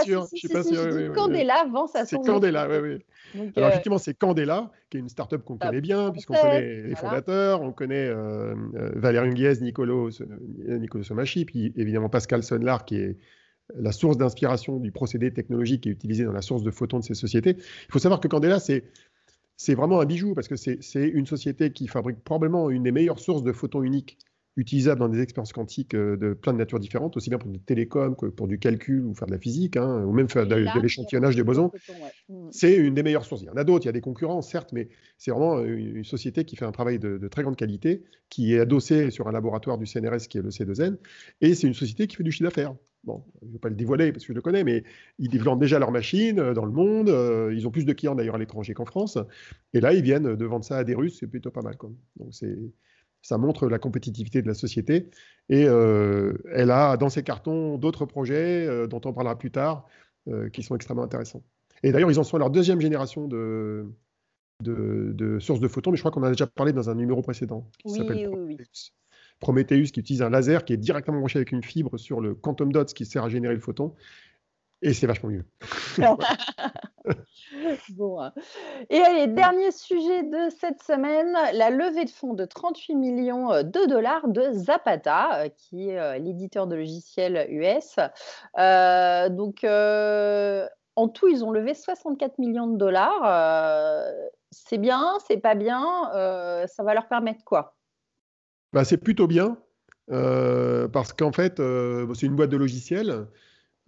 Candela 1.14 1.66
vend 1.72 1.88
sa 1.88 2.06
C'est 2.06 2.18
Candela, 2.18 2.68
oui, 2.68 3.00
oui. 3.36 3.52
Alors, 3.56 3.70
effectivement, 3.70 3.98
c'est 4.00 4.16
Candela, 4.16 4.72
qui 4.90 4.98
est 4.98 5.00
une 5.00 5.10
startup 5.10 5.44
qu'on 5.44 5.58
connaît 5.58 5.82
bien, 5.82 6.12
puisqu'on 6.12 6.34
connaît 6.34 6.84
les 6.84 6.96
fondateurs, 6.96 7.62
on 7.62 7.72
connaît 7.72 8.08
euh, 8.08 8.56
Valérie 8.96 9.30
Nguiez, 9.30 9.62
Nicolo, 9.62 10.10
Nicolo 10.68 11.04
Somachi, 11.04 11.46
puis 11.46 11.74
évidemment 11.76 12.10
Pascal 12.10 12.44
Sonlar, 12.44 12.86
qui 12.86 12.98
est 12.98 13.18
la 13.76 13.92
source 13.92 14.18
d'inspiration 14.18 14.78
du 14.78 14.92
procédé 14.92 15.32
technologique 15.32 15.84
qui 15.84 15.90
est 15.90 15.92
utilisé 15.92 16.24
dans 16.24 16.32
la 16.32 16.42
source 16.42 16.64
de 16.64 16.72
photons 16.72 17.00
de 17.00 17.04
ces 17.04 17.14
sociétés. 17.14 17.56
Il 17.58 17.92
faut 17.92 18.00
savoir 18.00 18.20
que 18.20 18.28
Candela, 18.28 18.60
c'est 18.60 18.84
c'est 19.58 19.76
vraiment 19.76 20.00
un 20.00 20.06
bijou 20.06 20.34
parce 20.34 20.48
que 20.48 20.56
c'est 20.56 20.80
une 20.94 21.26
société 21.26 21.74
qui 21.74 21.88
fabrique 21.88 22.24
probablement 22.24 22.70
une 22.70 22.84
des 22.84 22.94
meilleures 22.94 23.20
sources 23.20 23.44
de 23.44 23.52
photons 23.52 23.84
uniques 23.84 24.18
utilisables 24.60 25.00
dans 25.00 25.08
des 25.08 25.22
expériences 25.22 25.54
quantiques 25.54 25.96
euh, 25.96 26.18
de 26.18 26.34
plein 26.34 26.54
de 26.54 26.58
natures 26.58 26.80
différentes, 26.80 27.16
aussi 27.16 27.30
bien 27.30 27.40
pour 27.40 27.50
du 27.50 27.60
télécom 27.60 28.16
que 28.16 28.26
pour 28.26 28.48
du 28.48 28.60
calcul 28.60 29.06
ou 29.06 29.16
faire 29.16 29.28
de 29.28 29.32
la 29.32 29.40
physique, 29.40 29.78
hein, 29.78 30.04
ou 30.04 30.12
même 30.12 30.28
faire 30.28 30.46
de, 30.46 30.80
l'échantillonnage 30.82 31.36
des 31.36 31.44
bosons. 31.44 31.72
Mm. 32.28 32.50
C'est 32.52 32.76
une 32.76 32.94
des 32.94 33.04
meilleures 33.04 33.26
sources. 33.26 33.42
Il 33.42 33.48
y 33.48 33.50
en 33.50 33.56
a 33.56 33.64
d'autres, 33.64 33.86
il 33.86 33.88
y 33.88 33.90
a 33.90 33.94
des 33.94 34.02
concurrents, 34.02 34.42
certes, 34.42 34.72
mais 34.74 34.90
c'est 35.18 35.32
vraiment 35.32 35.64
une, 35.64 36.04
société 36.04 36.44
qui 36.44 36.56
fait 36.56 36.66
un 36.66 36.72
travail 36.72 37.00
de, 37.00 37.28
très 37.28 37.44
grande 37.44 37.56
qualité, 37.56 38.04
qui 38.30 38.54
est 38.54 38.60
adossée 38.60 39.12
sur 39.12 39.28
un 39.28 39.32
laboratoire 39.32 39.78
du 39.78 39.86
CNRS 39.86 40.28
qui 40.30 40.38
est 40.38 40.42
le 40.42 40.50
C2N, 40.50 40.98
et 41.42 41.56
c'est 41.56 41.68
une 41.68 41.74
société 41.74 42.08
qui 42.08 42.16
fait 42.16 42.24
du 42.24 42.32
chiffre 42.32 42.50
d'affaires. 42.50 42.76
Bon, 43.06 43.24
je 43.42 43.48
ne 43.48 43.54
vais 43.54 43.60
pas 43.60 43.70
le 43.70 43.76
dévoiler 43.76 44.12
parce 44.12 44.26
que 44.26 44.34
je 44.34 44.36
le 44.36 44.42
connais, 44.42 44.66
mais 44.66 44.84
ils 45.20 45.30
développent 45.30 45.60
déjà 45.60 45.80
leurs 45.80 45.92
machines 45.92 46.40
euh, 46.40 46.54
dans 46.54 46.66
le 46.66 46.72
monde. 46.72 47.08
Euh, 47.08 47.54
ils 47.56 47.66
ont 47.66 47.72
plus 47.72 47.86
de 47.86 47.94
clients 47.94 48.14
d'ailleurs 48.14 48.36
à 48.36 48.38
l'étranger 48.38 48.74
qu'en 48.74 48.84
France. 48.84 49.18
Et 49.74 49.80
là, 49.80 49.94
ils 49.94 50.04
viennent 50.04 50.36
de 50.36 50.46
vendre 50.46 50.66
ça 50.66 50.78
à 50.78 50.84
des 50.84 50.96
Russes. 50.96 51.18
C'est 51.18 51.28
plutôt 51.28 51.50
pas 51.50 51.62
mal. 51.62 51.76
Donc, 52.18 52.34
ça 53.22 53.38
montre 53.38 53.68
la 53.68 53.80
compétitivité 53.80 54.42
de 54.42 54.48
la 54.48 54.54
société. 54.54 55.10
Et 55.50 55.66
euh, 55.68 56.34
elle 56.54 56.72
a 56.72 56.98
dans 56.98 57.10
ses 57.10 57.24
cartons 57.24 57.78
d'autres 57.78 58.06
projets 58.06 58.88
dont 58.88 59.02
on 59.06 59.14
parlera 59.14 59.38
plus 59.38 59.52
tard 59.52 59.86
qui 60.54 60.62
sont 60.62 60.76
extrêmement 60.76 61.04
intéressants. 61.04 61.44
Et 61.82 61.92
d'ailleurs, 61.92 62.12
ils 62.12 62.20
en 62.20 62.24
sont 62.24 62.36
à 62.36 62.40
leur 62.40 62.52
deuxième 62.52 62.82
génération 62.82 63.28
de, 63.28 63.88
de, 64.62 65.40
sources 65.40 65.60
de 65.60 65.68
photons, 65.68 65.92
mais 65.92 65.98
je 65.98 66.02
crois 66.02 66.12
qu'on 66.12 66.22
en 66.22 66.26
a 66.26 66.32
déjà 66.32 66.48
parlé 66.48 66.74
dans 66.74 66.90
un 66.90 66.96
numéro 66.96 67.22
précédent. 67.22 67.70
oui, 67.86 68.02
oui, 68.08 68.26
oui. 68.28 68.58
Prometheus 69.40 69.92
qui 69.92 70.02
utilise 70.02 70.22
un 70.22 70.30
laser 70.30 70.66
qui 70.66 70.74
est 70.74 70.78
directement 70.78 71.20
branché 71.20 71.38
avec 71.38 71.54
une 71.54 71.64
fibre 71.64 71.98
sur 71.98 72.20
le 72.20 72.36
quantum 72.36 72.74
dots 72.74 72.86
qui 72.86 73.06
sert 73.06 73.24
à 73.24 73.30
générer 73.30 73.54
le 73.54 73.62
photon. 73.62 73.96
Et 74.82 74.94
c'est 74.94 75.08
vachement 75.08 75.30
mieux. 75.30 75.46
bon. 77.90 78.22
Hein. 78.22 78.34
Et 78.90 79.00
allez, 79.00 79.28
dernier 79.28 79.72
sujet 79.72 80.24
de 80.24 80.50
cette 80.60 80.82
semaine, 80.84 81.36
la 81.54 81.70
levée 81.70 82.06
de 82.06 82.10
fonds 82.10 82.34
de 82.34 82.46
38 82.46 82.96
millions 82.96 83.52
euh, 83.52 83.64
de 83.64 83.86
dollars 83.88 84.28
de 84.28 84.52
Zapata, 84.52 85.42
euh, 85.42 85.50
qui 85.50 85.90
est 85.90 86.00
euh, 86.00 86.18
l'éditeur 86.18 86.68
de 86.68 86.76
logiciels 86.76 87.48
US. 87.50 87.96
donc, 89.36 89.64
en 90.96 91.08
tout, 91.08 91.28
ils 91.28 91.46
ont 91.46 91.52
levé 91.52 91.74
64 91.74 92.40
millions 92.40 92.68
de 92.68 92.78
dollars. 92.78 94.04
c'est 94.52 94.78
bien, 94.78 95.18
c'est 95.28 95.38
pas 95.38 95.56
bien. 95.56 96.10
ça 96.68 96.84
va 96.84 96.94
leur 96.94 97.08
permettre 97.08 97.44
quoi? 97.46 97.76
Bah, 98.74 98.84
c'est 98.84 98.98
plutôt 98.98 99.28
bien, 99.28 99.58
parce 100.08 101.14
qu'en 101.14 101.32
fait, 101.32 101.58
c'est 101.58 102.26
une 102.26 102.36
boîte 102.36 102.50
de 102.50 102.58
logiciels. 102.58 103.28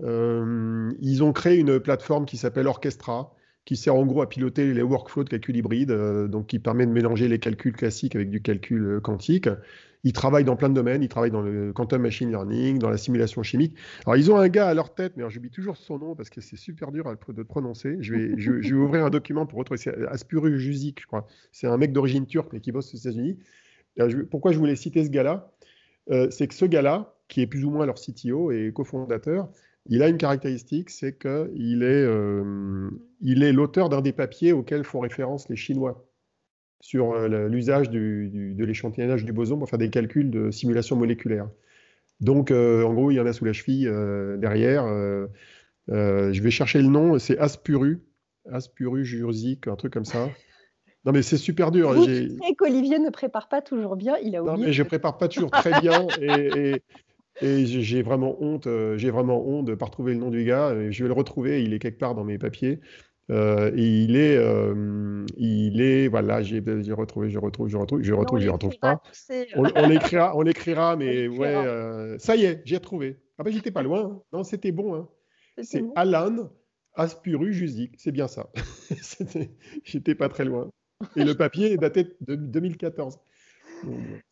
Euh, 0.04 0.92
ils 1.00 1.24
ont 1.24 1.34
créé 1.34 1.58
une 1.58 1.80
plateforme 1.80 2.26
qui 2.26 2.38
s'appelle 2.38 2.68
Orchestra, 2.68 3.34
qui 3.66 3.76
sert 3.76 3.96
en 3.96 4.06
gros 4.06 4.22
à 4.22 4.30
piloter 4.30 4.74
les 4.74 4.82
workflows 4.82 5.24
de 5.24 5.30
calcul 5.30 5.56
hybride, 5.56 5.92
donc 6.28 6.48
qui 6.48 6.60
permet 6.60 6.86
de 6.86 6.92
mélanger 6.92 7.28
les 7.28 7.40
calculs 7.40 7.74
classiques 7.74 8.16
avec 8.16 8.30
du 8.30 8.42
calcul 8.42 9.00
quantique. 9.02 9.48
Ils 10.04 10.14
travaillent 10.14 10.46
dans 10.46 10.56
plein 10.56 10.70
de 10.70 10.74
domaines, 10.74 11.04
ils 11.04 11.10
travaillent 11.10 11.32
dans 11.32 11.42
le 11.42 11.74
quantum 11.74 12.02
machine 12.02 12.30
learning, 12.30 12.80
dans 12.80 12.90
la 12.90 12.98
simulation 12.98 13.44
chimique. 13.44 13.76
Alors, 14.06 14.18
ils 14.18 14.32
ont 14.32 14.38
un 14.38 14.50
gars 14.50 14.68
à 14.68 14.74
leur 14.74 14.94
tête, 14.94 15.14
mais 15.16 15.24
j'oublie 15.30 15.52
toujours 15.52 15.78
son 15.78 16.00
nom 16.00 16.16
parce 16.16 16.30
que 16.30 16.42
c'est 16.42 16.58
super 16.58 16.92
dur 16.92 17.08
à 17.08 17.16
de 17.16 17.44
prononcer. 17.44 17.98
Je 18.00 18.16
vais, 18.16 18.74
ouvrir 18.74 19.06
un 19.06 19.10
document 19.10 19.46
pour 19.46 19.60
retrouver. 19.60 19.78
C'est 19.78 19.96
Aspuru 20.08 20.60
Juzik, 20.60 21.02
je 21.02 21.08
crois. 21.08 21.28
C'est 21.52 21.68
un 21.68 21.78
mec 21.78 21.94
d'origine 21.94 22.26
turque, 22.26 22.52
mais 22.54 22.62
qui 22.62 22.72
bosse 22.72 22.94
aux 22.94 22.98
États-Unis. 22.98 23.38
Pourquoi 24.32 24.52
je 24.52 24.58
voulais 24.58 24.76
citer 24.76 25.04
ce 25.06 25.10
gars-là? 25.10 25.52
Euh, 26.10 26.30
C'est 26.32 26.48
que 26.48 26.56
ce 26.56 26.66
gars-là, 26.66 27.14
qui 27.28 27.42
est 27.42 27.48
plus 27.48 27.64
ou 27.64 27.70
moins 27.70 27.86
leur 27.86 27.96
CTO 27.96 28.52
et 28.52 28.72
cofondateur, 28.74 29.50
il 29.88 30.04
a 30.04 30.08
une 30.08 30.18
caractéristique, 30.18 30.90
c'est 30.90 31.18
qu'il 31.18 31.84
est, 31.84 32.06
euh, 32.06 32.90
il 33.20 33.44
est 33.44 33.52
l'auteur 33.52 33.90
d'un 33.90 34.02
des 34.02 34.14
papiers 34.14 34.54
auxquels 34.54 34.84
font 34.84 35.00
référence 35.00 35.50
les 35.50 35.56
Chinois 35.56 36.08
sur 36.82 37.14
euh, 37.14 37.48
l'usage 37.48 37.90
de 37.90 38.64
l'échantillonnage 38.64 39.26
du 39.26 39.34
boson 39.34 39.58
pour 39.58 39.70
faire 39.70 39.80
des 39.80 39.90
calculs 39.90 40.30
de 40.30 40.52
simulation 40.52 40.96
moléculaire. 40.96 41.50
Donc, 42.20 42.52
en 42.52 42.94
gros, 42.94 43.10
il 43.10 43.16
y 43.16 43.20
en 43.20 43.26
a 43.26 43.34
sous 43.34 43.46
la 43.46 43.54
cheville 43.54 43.92
derrière. 44.38 44.86
je 45.88 46.42
vais 46.42 46.52
chercher 46.52 46.80
le 46.80 46.88
nom, 46.88 47.18
c'est 47.18 47.40
Aspuru, 47.40 48.04
Aspuru 48.52 49.04
Jurzik, 49.04 49.68
un 49.68 49.76
truc 49.76 49.92
comme 49.92 50.06
ça. 50.06 50.30
Non, 51.06 51.12
mais 51.12 51.24
c'est 51.24 51.38
super 51.38 51.72
dur. 51.72 51.94
Vous 51.94 52.06
sais 52.06 52.56
qu'Olivier 52.58 53.00
ne 53.00 53.10
prépare 53.10 53.50
pas 53.50 53.62
toujours 53.62 53.96
bien, 53.96 54.18
il 54.24 54.36
a 54.36 54.44
oublié. 54.44 54.58
Non, 54.58 54.64
mais 54.66 54.74
je 54.74 54.84
prépare 54.84 55.18
pas 55.18 55.28
toujours 55.28 55.50
très 55.50 55.80
bien 55.82 56.08
et, 56.22 56.82
j'ai 57.42 58.02
vraiment 58.02 58.42
honte. 58.42 58.68
Euh, 58.68 58.98
j'ai 58.98 59.10
vraiment 59.10 59.46
honte 59.46 59.66
de 59.66 59.72
ne 59.72 59.76
pas 59.76 59.86
retrouver 59.86 60.14
le 60.14 60.20
nom 60.20 60.30
du 60.30 60.44
gars. 60.44 60.74
Je 60.90 61.04
vais 61.04 61.08
le 61.08 61.14
retrouver, 61.14 61.64
il 61.64 61.74
est 61.74 61.80
quelque 61.80 62.00
part 62.00 62.16
dans 62.16 62.24
mes 62.24 62.38
papiers. 62.38 62.80
Euh, 63.30 63.72
et 63.76 64.04
il 64.04 64.16
est, 64.16 64.36
euh, 64.36 65.26
il 65.38 65.82
est, 65.82 66.08
voilà, 66.08 66.42
j'ai 66.42 66.60
retrouvé, 66.92 67.30
je 67.30 67.40
retrouve, 67.40 67.70
je 67.70 67.78
retrouve, 67.78 68.02
je 68.02 68.14
retrouve, 68.14 68.40
je 68.40 68.50
retrouve 68.50 68.78
pas. 68.78 69.02
On, 69.56 69.88
l'écrira, 69.88 70.36
on 70.36 70.42
l'écrira, 70.42 70.96
mais 70.98 71.28
ouais, 71.28 72.18
ça 72.20 72.36
y 72.36 72.44
est, 72.44 72.62
j'ai 72.66 72.78
retrouvé. 72.78 73.20
Ah 73.38 73.44
ben 73.44 73.54
j'étais 73.54 73.72
pas 73.72 73.84
loin. 73.84 74.22
Non, 74.34 74.44
c'était 74.44 74.72
bon. 74.72 74.96
Hein. 74.96 75.08
C'est 75.64 75.84
Alan 75.96 76.50
Aspuru 76.94 77.54
Juzik, 77.54 77.94
c'est 77.98 78.12
bien 78.12 78.28
ça. 78.28 78.50
j'étais 79.84 80.16
pas 80.16 80.28
très 80.28 80.44
loin. 80.44 80.70
Et 81.16 81.24
le 81.24 81.36
papier 81.36 81.72
est 81.72 81.78
daté 81.78 82.16
de 82.22 82.36
2014. 82.36 83.18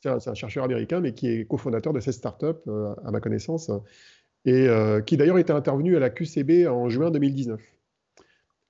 C'est 0.02 0.30
un, 0.30 0.34
chercheur 0.34 0.64
américain, 0.64 1.00
mais 1.00 1.14
qui 1.14 1.28
est 1.28 1.46
cofondateur 1.46 1.94
de 1.94 2.00
cette 2.00 2.14
start-up, 2.14 2.62
euh, 2.68 2.94
à 3.04 3.12
ma 3.12 3.20
connaissance, 3.20 3.72
et 4.46 4.68
euh, 4.68 5.02
qui 5.02 5.18
d'ailleurs 5.18 5.38
était 5.38 5.54
intervenu 5.54 5.96
à 5.96 6.00
la 6.00 6.10
QCB 6.10 6.68
en 6.68 6.90
juin 6.90 7.12
2019. 7.12 7.60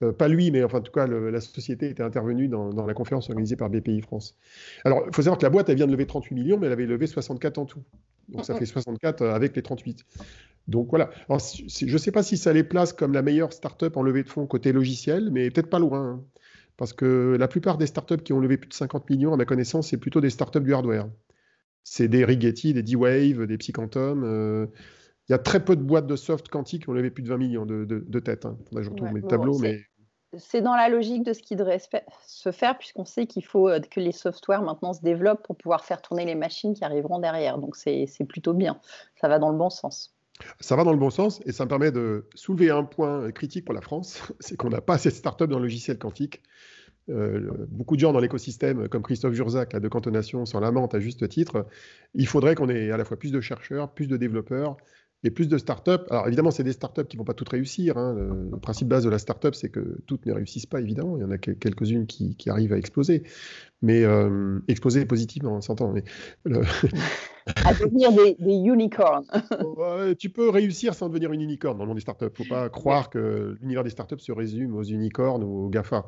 Euh, 0.01 0.13
pas 0.13 0.29
lui, 0.29 0.49
mais 0.51 0.63
enfin, 0.63 0.79
en 0.79 0.81
tout 0.81 0.91
cas, 0.91 1.07
la 1.07 1.41
société 1.41 1.89
était 1.89 2.03
intervenue 2.03 2.47
dans, 2.47 2.85
la 2.85 2.93
conférence 2.93 3.29
organisée 3.29 3.57
par 3.57 3.69
BPI 3.69 4.01
France. 4.01 4.37
Alors, 4.85 5.03
il 5.07 5.13
faut 5.13 5.21
savoir 5.21 5.37
que 5.37 5.43
la 5.43 5.49
boîte, 5.49 5.69
elle 5.69 5.75
vient 5.75 5.87
de 5.87 5.91
lever 5.91 6.07
38 6.07 6.35
millions, 6.35 6.57
mais 6.57 6.67
elle 6.67 6.73
avait 6.73 6.85
levé 6.85 7.05
64 7.05 7.57
en 7.57 7.65
tout. 7.65 7.83
Donc, 8.29 8.45
ça 8.45 8.55
fait 8.55 8.65
64 8.65 9.25
avec 9.25 9.55
les 9.55 9.61
38. 9.61 10.05
Donc, 10.67 10.89
voilà. 10.89 11.09
je 11.29 11.91
ne 11.91 11.97
sais 11.97 12.11
pas 12.11 12.23
si 12.23 12.37
ça 12.37 12.53
les 12.53 12.63
place 12.63 12.93
comme 12.93 13.11
la 13.11 13.21
meilleure 13.21 13.51
start-up 13.51 13.97
en 13.97 14.03
levée 14.03 14.23
de 14.23 14.29
fonds 14.29 14.45
côté 14.45 14.71
logiciel, 14.71 15.31
mais 15.31 15.49
peut-être 15.49 15.69
pas 15.69 15.79
loin. 15.79 15.99
Hein. 15.99 16.23
Parce 16.79 16.93
que 16.93 17.35
la 17.37 17.49
plupart 17.49 17.77
des 17.77 17.87
startups 17.87 18.23
qui 18.23 18.31
ont 18.31 18.39
levé 18.39 18.55
plus 18.55 18.69
de 18.69 18.73
50 18.73 19.09
millions, 19.09 19.33
à 19.33 19.35
ma 19.35 19.43
connaissance, 19.43 19.89
c'est 19.89 19.97
plutôt 19.97 20.21
des 20.21 20.29
startups 20.29 20.61
du 20.61 20.73
hardware. 20.73 21.09
C'est 21.83 22.07
des 22.07 22.23
Rigetti, 22.23 22.73
des 22.73 22.83
D-Wave, 22.83 23.45
des 23.47 23.57
Psyquantum. 23.57 24.23
Euh, 24.23 24.65
il 25.27 25.33
y 25.33 25.35
a 25.35 25.39
très 25.39 25.59
peu 25.59 25.75
de 25.75 25.81
boîtes 25.81 26.07
de 26.07 26.15
soft 26.15 26.47
quantique 26.47 26.83
qui 26.83 26.89
ont 26.89 26.93
levé 26.93 27.11
plus 27.11 27.21
de 27.21 27.27
20 27.27 27.37
millions 27.37 27.65
de, 27.65 27.83
de, 27.83 28.19
têtes. 28.21 28.45
Hein. 28.45 28.57
je 28.71 28.89
retrouve 28.89 29.11
mes 29.11 29.21
tableaux, 29.21 29.59
mais. 29.59 29.81
c'est 30.37 30.61
dans 30.61 30.73
la 30.73 30.87
logique 30.87 31.23
de 31.23 31.33
ce 31.33 31.41
qui 31.41 31.57
devrait 31.57 31.81
se 32.25 32.51
faire, 32.53 32.77
puisqu'on 32.77 33.03
sait 33.03 33.27
qu'il 33.27 33.43
faut 33.43 33.67
euh, 33.67 33.81
que 33.81 33.99
les 33.99 34.13
softwares 34.13 34.63
maintenant 34.63 34.93
se 34.93 35.01
développent 35.01 35.43
pour 35.43 35.57
pouvoir 35.57 35.83
faire 35.83 36.01
tourner 36.01 36.23
les 36.23 36.35
machines 36.35 36.73
qui 36.73 36.85
arriveront 36.85 37.19
derrière. 37.19 37.57
Donc 37.57 37.75
c'est 37.75 38.07
plutôt 38.29 38.53
bien, 38.53 38.79
ça 39.19 39.27
va 39.27 39.37
dans 39.37 39.51
le 39.51 39.57
bon 39.57 39.69
sens. 39.69 40.15
Ça 40.59 40.75
va 40.75 40.83
dans 40.83 40.93
le 40.93 40.99
bon 40.99 41.09
sens 41.09 41.41
et 41.45 41.51
ça 41.51 41.65
me 41.65 41.69
permet 41.69 41.91
de 41.91 42.25
soulever 42.35 42.69
un 42.69 42.83
point 42.83 43.31
critique 43.31 43.65
pour 43.65 43.73
la 43.73 43.81
France, 43.81 44.21
c'est 44.39 44.57
qu'on 44.57 44.69
n'a 44.69 44.81
pas 44.81 44.95
assez 44.95 45.09
de 45.09 45.15
startups 45.15 45.47
dans 45.47 45.57
le 45.57 45.63
logiciel 45.63 45.97
quantique. 45.97 46.41
Euh, 47.09 47.49
beaucoup 47.69 47.95
de 47.95 48.01
gens 48.01 48.13
dans 48.13 48.19
l'écosystème, 48.19 48.87
comme 48.87 49.01
Christophe 49.01 49.33
Jurzac 49.33 49.75
de 49.75 49.87
Cantonation, 49.87 50.45
s'en 50.45 50.59
lamentent 50.59 50.93
à 50.93 50.99
juste 50.99 51.27
titre. 51.27 51.65
Il 52.13 52.27
faudrait 52.27 52.55
qu'on 52.55 52.69
ait 52.69 52.91
à 52.91 52.97
la 52.97 53.05
fois 53.05 53.17
plus 53.17 53.31
de 53.31 53.41
chercheurs, 53.41 53.91
plus 53.91 54.07
de 54.07 54.15
développeurs, 54.15 54.77
et 55.23 55.31
plus 55.31 55.47
de 55.47 55.57
startups. 55.57 56.05
Alors 56.09 56.27
évidemment, 56.27 56.51
c'est 56.51 56.63
des 56.63 56.71
startups 56.71 57.05
qui 57.05 57.17
ne 57.17 57.19
vont 57.19 57.25
pas 57.25 57.33
toutes 57.33 57.49
réussir. 57.49 57.97
Hein. 57.97 58.15
Le, 58.51 58.57
principe 58.57 58.87
base 58.87 59.03
de 59.03 59.09
la 59.09 59.19
startup, 59.19 59.53
c'est 59.55 59.69
que 59.69 59.99
toutes 60.05 60.25
ne 60.25 60.33
réussissent 60.33 60.65
pas, 60.65 60.79
évidemment. 60.79 61.17
Il 61.17 61.21
y 61.21 61.23
en 61.23 61.31
a 61.31 61.37
quelques-unes 61.37 62.07
qui, 62.07 62.35
arrivent 62.47 62.73
à 62.73 62.77
exploser. 62.77 63.23
Mais 63.81 64.03
euh, 64.03 64.59
exploser 64.67 65.05
positivement, 65.05 65.55
on 65.55 65.61
s'entend. 65.61 65.93
À 67.65 67.73
devenir 67.73 68.11
des, 68.11 68.35
unicorns. 68.39 69.25
tu 70.19 70.29
peux 70.29 70.49
réussir 70.49 70.93
sans 70.93 71.09
devenir 71.09 71.31
une 71.31 71.41
unicorn 71.41 71.77
dans 71.77 71.83
le 71.83 71.87
monde 71.87 71.97
des 71.97 72.01
startups. 72.01 72.25
Il 72.25 72.41
ne 72.41 72.47
faut 72.47 72.53
pas 72.53 72.69
croire 72.69 73.09
que 73.09 73.57
l'univers 73.61 73.83
des 73.83 73.89
startups 73.89 74.19
se 74.19 74.31
résume 74.31 74.75
aux 74.75 74.83
unicorns 74.83 75.43
ou 75.43 75.65
aux 75.65 75.69
GAFA. 75.69 76.07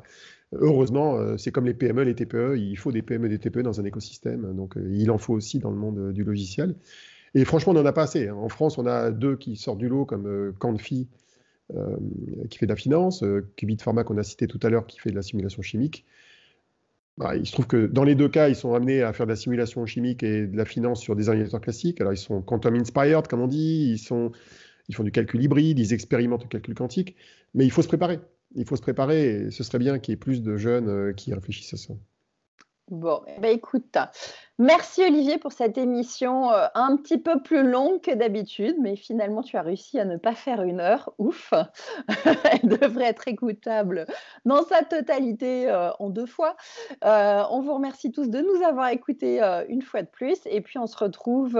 Heureusement, 0.52 1.16
euh, 1.16 1.36
c'est 1.38 1.50
comme 1.50 1.64
les 1.64 1.74
PME, 1.74 2.02
les 2.02 2.14
TPE. 2.14 2.56
Il 2.58 2.76
faut 2.76 2.92
des 2.92 3.02
PME 3.02 3.28
des 3.28 3.38
TPE 3.38 3.60
dans 3.60 3.80
un 3.80 3.84
écosystème. 3.84 4.54
Donc, 4.54 4.76
euh, 4.76 4.86
il 4.92 5.10
en 5.10 5.18
faut 5.18 5.32
aussi 5.32 5.58
dans 5.58 5.70
le 5.70 5.76
monde 5.76 6.12
du 6.12 6.24
logiciel. 6.24 6.74
Et 7.34 7.44
franchement, 7.44 7.72
on 7.72 7.76
n'en 7.76 7.86
a 7.86 7.92
pas 7.92 8.02
assez. 8.02 8.28
Hein. 8.28 8.34
En 8.34 8.48
France, 8.48 8.78
on 8.78 8.86
a 8.86 9.10
deux 9.10 9.36
qui 9.36 9.56
sortent 9.56 9.78
du 9.78 9.88
lot, 9.88 10.04
comme 10.04 10.26
euh, 10.26 10.52
Canfi, 10.58 11.08
euh, 11.74 11.96
qui 12.50 12.58
fait 12.58 12.66
de 12.66 12.72
la 12.72 12.76
finance, 12.76 13.22
euh, 13.22 13.50
Qubit 13.56 13.78
Pharma, 13.78 14.04
qu'on 14.04 14.18
a 14.18 14.22
cité 14.22 14.46
tout 14.46 14.60
à 14.62 14.68
l'heure, 14.68 14.86
qui 14.86 14.98
fait 14.98 15.10
de 15.10 15.16
la 15.16 15.22
simulation 15.22 15.62
chimique. 15.62 16.04
Bah, 17.22 17.36
il 17.36 17.46
se 17.46 17.52
trouve 17.52 17.68
que 17.68 17.86
dans 17.86 18.02
les 18.02 18.16
deux 18.16 18.28
cas, 18.28 18.48
ils 18.48 18.56
sont 18.56 18.74
amenés 18.74 19.02
à 19.02 19.12
faire 19.12 19.26
de 19.26 19.30
la 19.30 19.36
simulation 19.36 19.86
chimique 19.86 20.24
et 20.24 20.48
de 20.48 20.56
la 20.56 20.64
finance 20.64 21.00
sur 21.00 21.14
des 21.14 21.28
ordinateurs 21.28 21.60
classiques. 21.60 22.00
Alors, 22.00 22.12
ils 22.12 22.16
sont 22.16 22.42
quantum 22.42 22.74
inspired, 22.74 23.28
comme 23.28 23.40
on 23.40 23.46
dit, 23.46 23.92
ils, 23.92 23.98
sont, 23.98 24.32
ils 24.88 24.94
font 24.96 25.04
du 25.04 25.12
calcul 25.12 25.40
hybride, 25.40 25.78
ils 25.78 25.92
expérimentent 25.92 26.42
le 26.42 26.48
calcul 26.48 26.74
quantique, 26.74 27.14
mais 27.54 27.64
il 27.64 27.70
faut 27.70 27.82
se 27.82 27.86
préparer. 27.86 28.18
Il 28.56 28.66
faut 28.66 28.74
se 28.74 28.82
préparer 28.82 29.46
et 29.46 29.50
ce 29.52 29.62
serait 29.62 29.78
bien 29.78 30.00
qu'il 30.00 30.12
y 30.12 30.14
ait 30.14 30.16
plus 30.16 30.42
de 30.42 30.56
jeunes 30.56 31.14
qui 31.14 31.32
réfléchissent 31.32 31.74
à 31.74 31.76
ça. 31.76 31.94
Bon, 32.90 33.22
eh 33.26 33.40
ben, 33.40 33.52
écoute, 33.52 33.96
merci 34.58 35.02
Olivier 35.04 35.38
pour 35.38 35.52
cette 35.52 35.78
émission 35.78 36.50
euh, 36.52 36.66
un 36.74 36.96
petit 36.96 37.16
peu 37.16 37.40
plus 37.40 37.62
longue 37.62 38.00
que 38.00 38.10
d'habitude, 38.10 38.76
mais 38.80 38.96
finalement 38.96 39.42
tu 39.42 39.56
as 39.56 39.62
réussi 39.62 40.00
à 40.00 40.04
ne 40.04 40.16
pas 40.16 40.34
faire 40.34 40.62
une 40.62 40.80
heure. 40.80 41.14
Ouf, 41.18 41.54
elle 42.26 42.68
devrait 42.68 43.06
être 43.06 43.28
écoutable 43.28 44.06
dans 44.44 44.64
sa 44.64 44.82
totalité 44.82 45.70
euh, 45.70 45.90
en 46.00 46.10
deux 46.10 46.26
fois. 46.26 46.56
Euh, 47.04 47.44
on 47.50 47.60
vous 47.60 47.74
remercie 47.74 48.10
tous 48.10 48.28
de 48.28 48.40
nous 48.40 48.62
avoir 48.64 48.88
écoutés 48.88 49.40
une 49.68 49.82
fois 49.82 50.02
de 50.02 50.08
plus, 50.08 50.40
et 50.46 50.60
puis 50.60 50.78
on 50.78 50.86
se 50.86 50.96
retrouve 50.96 51.56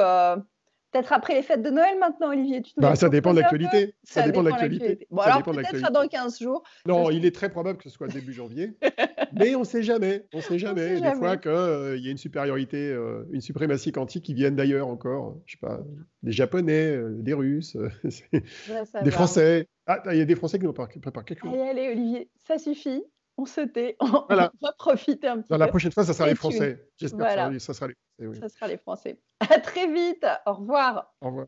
Peut-être 0.92 1.12
après 1.14 1.34
les 1.34 1.42
fêtes 1.42 1.62
de 1.62 1.70
Noël 1.70 1.98
maintenant, 1.98 2.28
Olivier. 2.28 2.62
Bah, 2.76 2.94
ça 2.96 3.08
dépend 3.08 3.32
de 3.32 3.40
l'actualité. 3.40 3.94
Ça, 4.02 4.22
dépend 4.22 4.42
de 4.42 4.50
l'actualité. 4.50 5.06
Bon, 5.10 5.22
alors 5.22 5.42
peut-être 5.42 5.90
dans 5.90 6.06
15 6.06 6.38
jours. 6.38 6.62
Non, 6.86 7.10
il 7.10 7.24
est 7.24 7.34
très 7.34 7.48
probable 7.48 7.78
que 7.78 7.84
ce 7.84 7.90
soit 7.90 8.08
début 8.08 8.34
janvier. 8.34 8.76
mais 9.32 9.54
on 9.54 9.60
ne 9.60 9.64
sait 9.64 9.82
jamais. 9.82 10.26
On 10.34 10.38
ne 10.38 10.42
sait 10.42 10.58
jamais. 10.58 11.00
Des 11.00 11.14
fois 11.14 11.38
qu'il 11.38 11.50
euh, 11.50 11.96
y 11.96 12.08
a 12.08 12.10
une 12.10 12.18
supériorité, 12.18 12.90
euh, 12.90 13.24
une 13.32 13.40
suprématie 13.40 13.90
quantique 13.90 14.24
qui 14.24 14.34
viennent 14.34 14.56
d'ailleurs 14.56 14.86
encore. 14.86 15.38
Je 15.46 15.52
sais 15.52 15.58
pas, 15.58 15.80
des 16.22 16.32
Japonais, 16.32 16.94
euh, 16.94 17.08
des 17.10 17.32
Russes, 17.32 17.76
des 19.02 19.10
Français. 19.10 19.68
Ah, 19.86 20.02
il 20.12 20.18
y 20.18 20.20
a 20.20 20.26
des 20.26 20.36
Français 20.36 20.58
qui 20.58 20.66
nous 20.66 20.74
préparent 20.74 21.24
quelque 21.24 21.40
chose. 21.40 21.50
Allez, 21.54 21.62
allez, 21.62 21.88
Olivier, 21.88 22.28
ça 22.46 22.58
suffit 22.58 23.02
on 23.42 23.46
se 23.46 23.60
tait, 23.60 23.96
on, 24.00 24.26
va 24.28 24.50
profiter 24.78 25.28
un 25.28 25.38
petit 25.38 25.48
peu. 25.48 25.56
La 25.56 25.68
prochaine 25.68 25.92
fois, 25.92 26.04
ça 26.04 26.12
sera 26.12 26.28
les 26.28 26.34
Français. 26.34 26.88
J'espère 26.96 27.50
que 27.50 27.58
ça, 27.58 27.74
sera 27.74 27.88
les 27.88 27.94
Français. 27.94 28.40
Ça 28.40 28.48
sera 28.48 28.68
les 28.68 28.78
Français. 28.78 29.20
À 29.40 29.58
très 29.58 29.92
vite. 29.92 30.26
Au 30.46 30.54
revoir. 30.54 31.12
Au 31.20 31.26
revoir. 31.26 31.46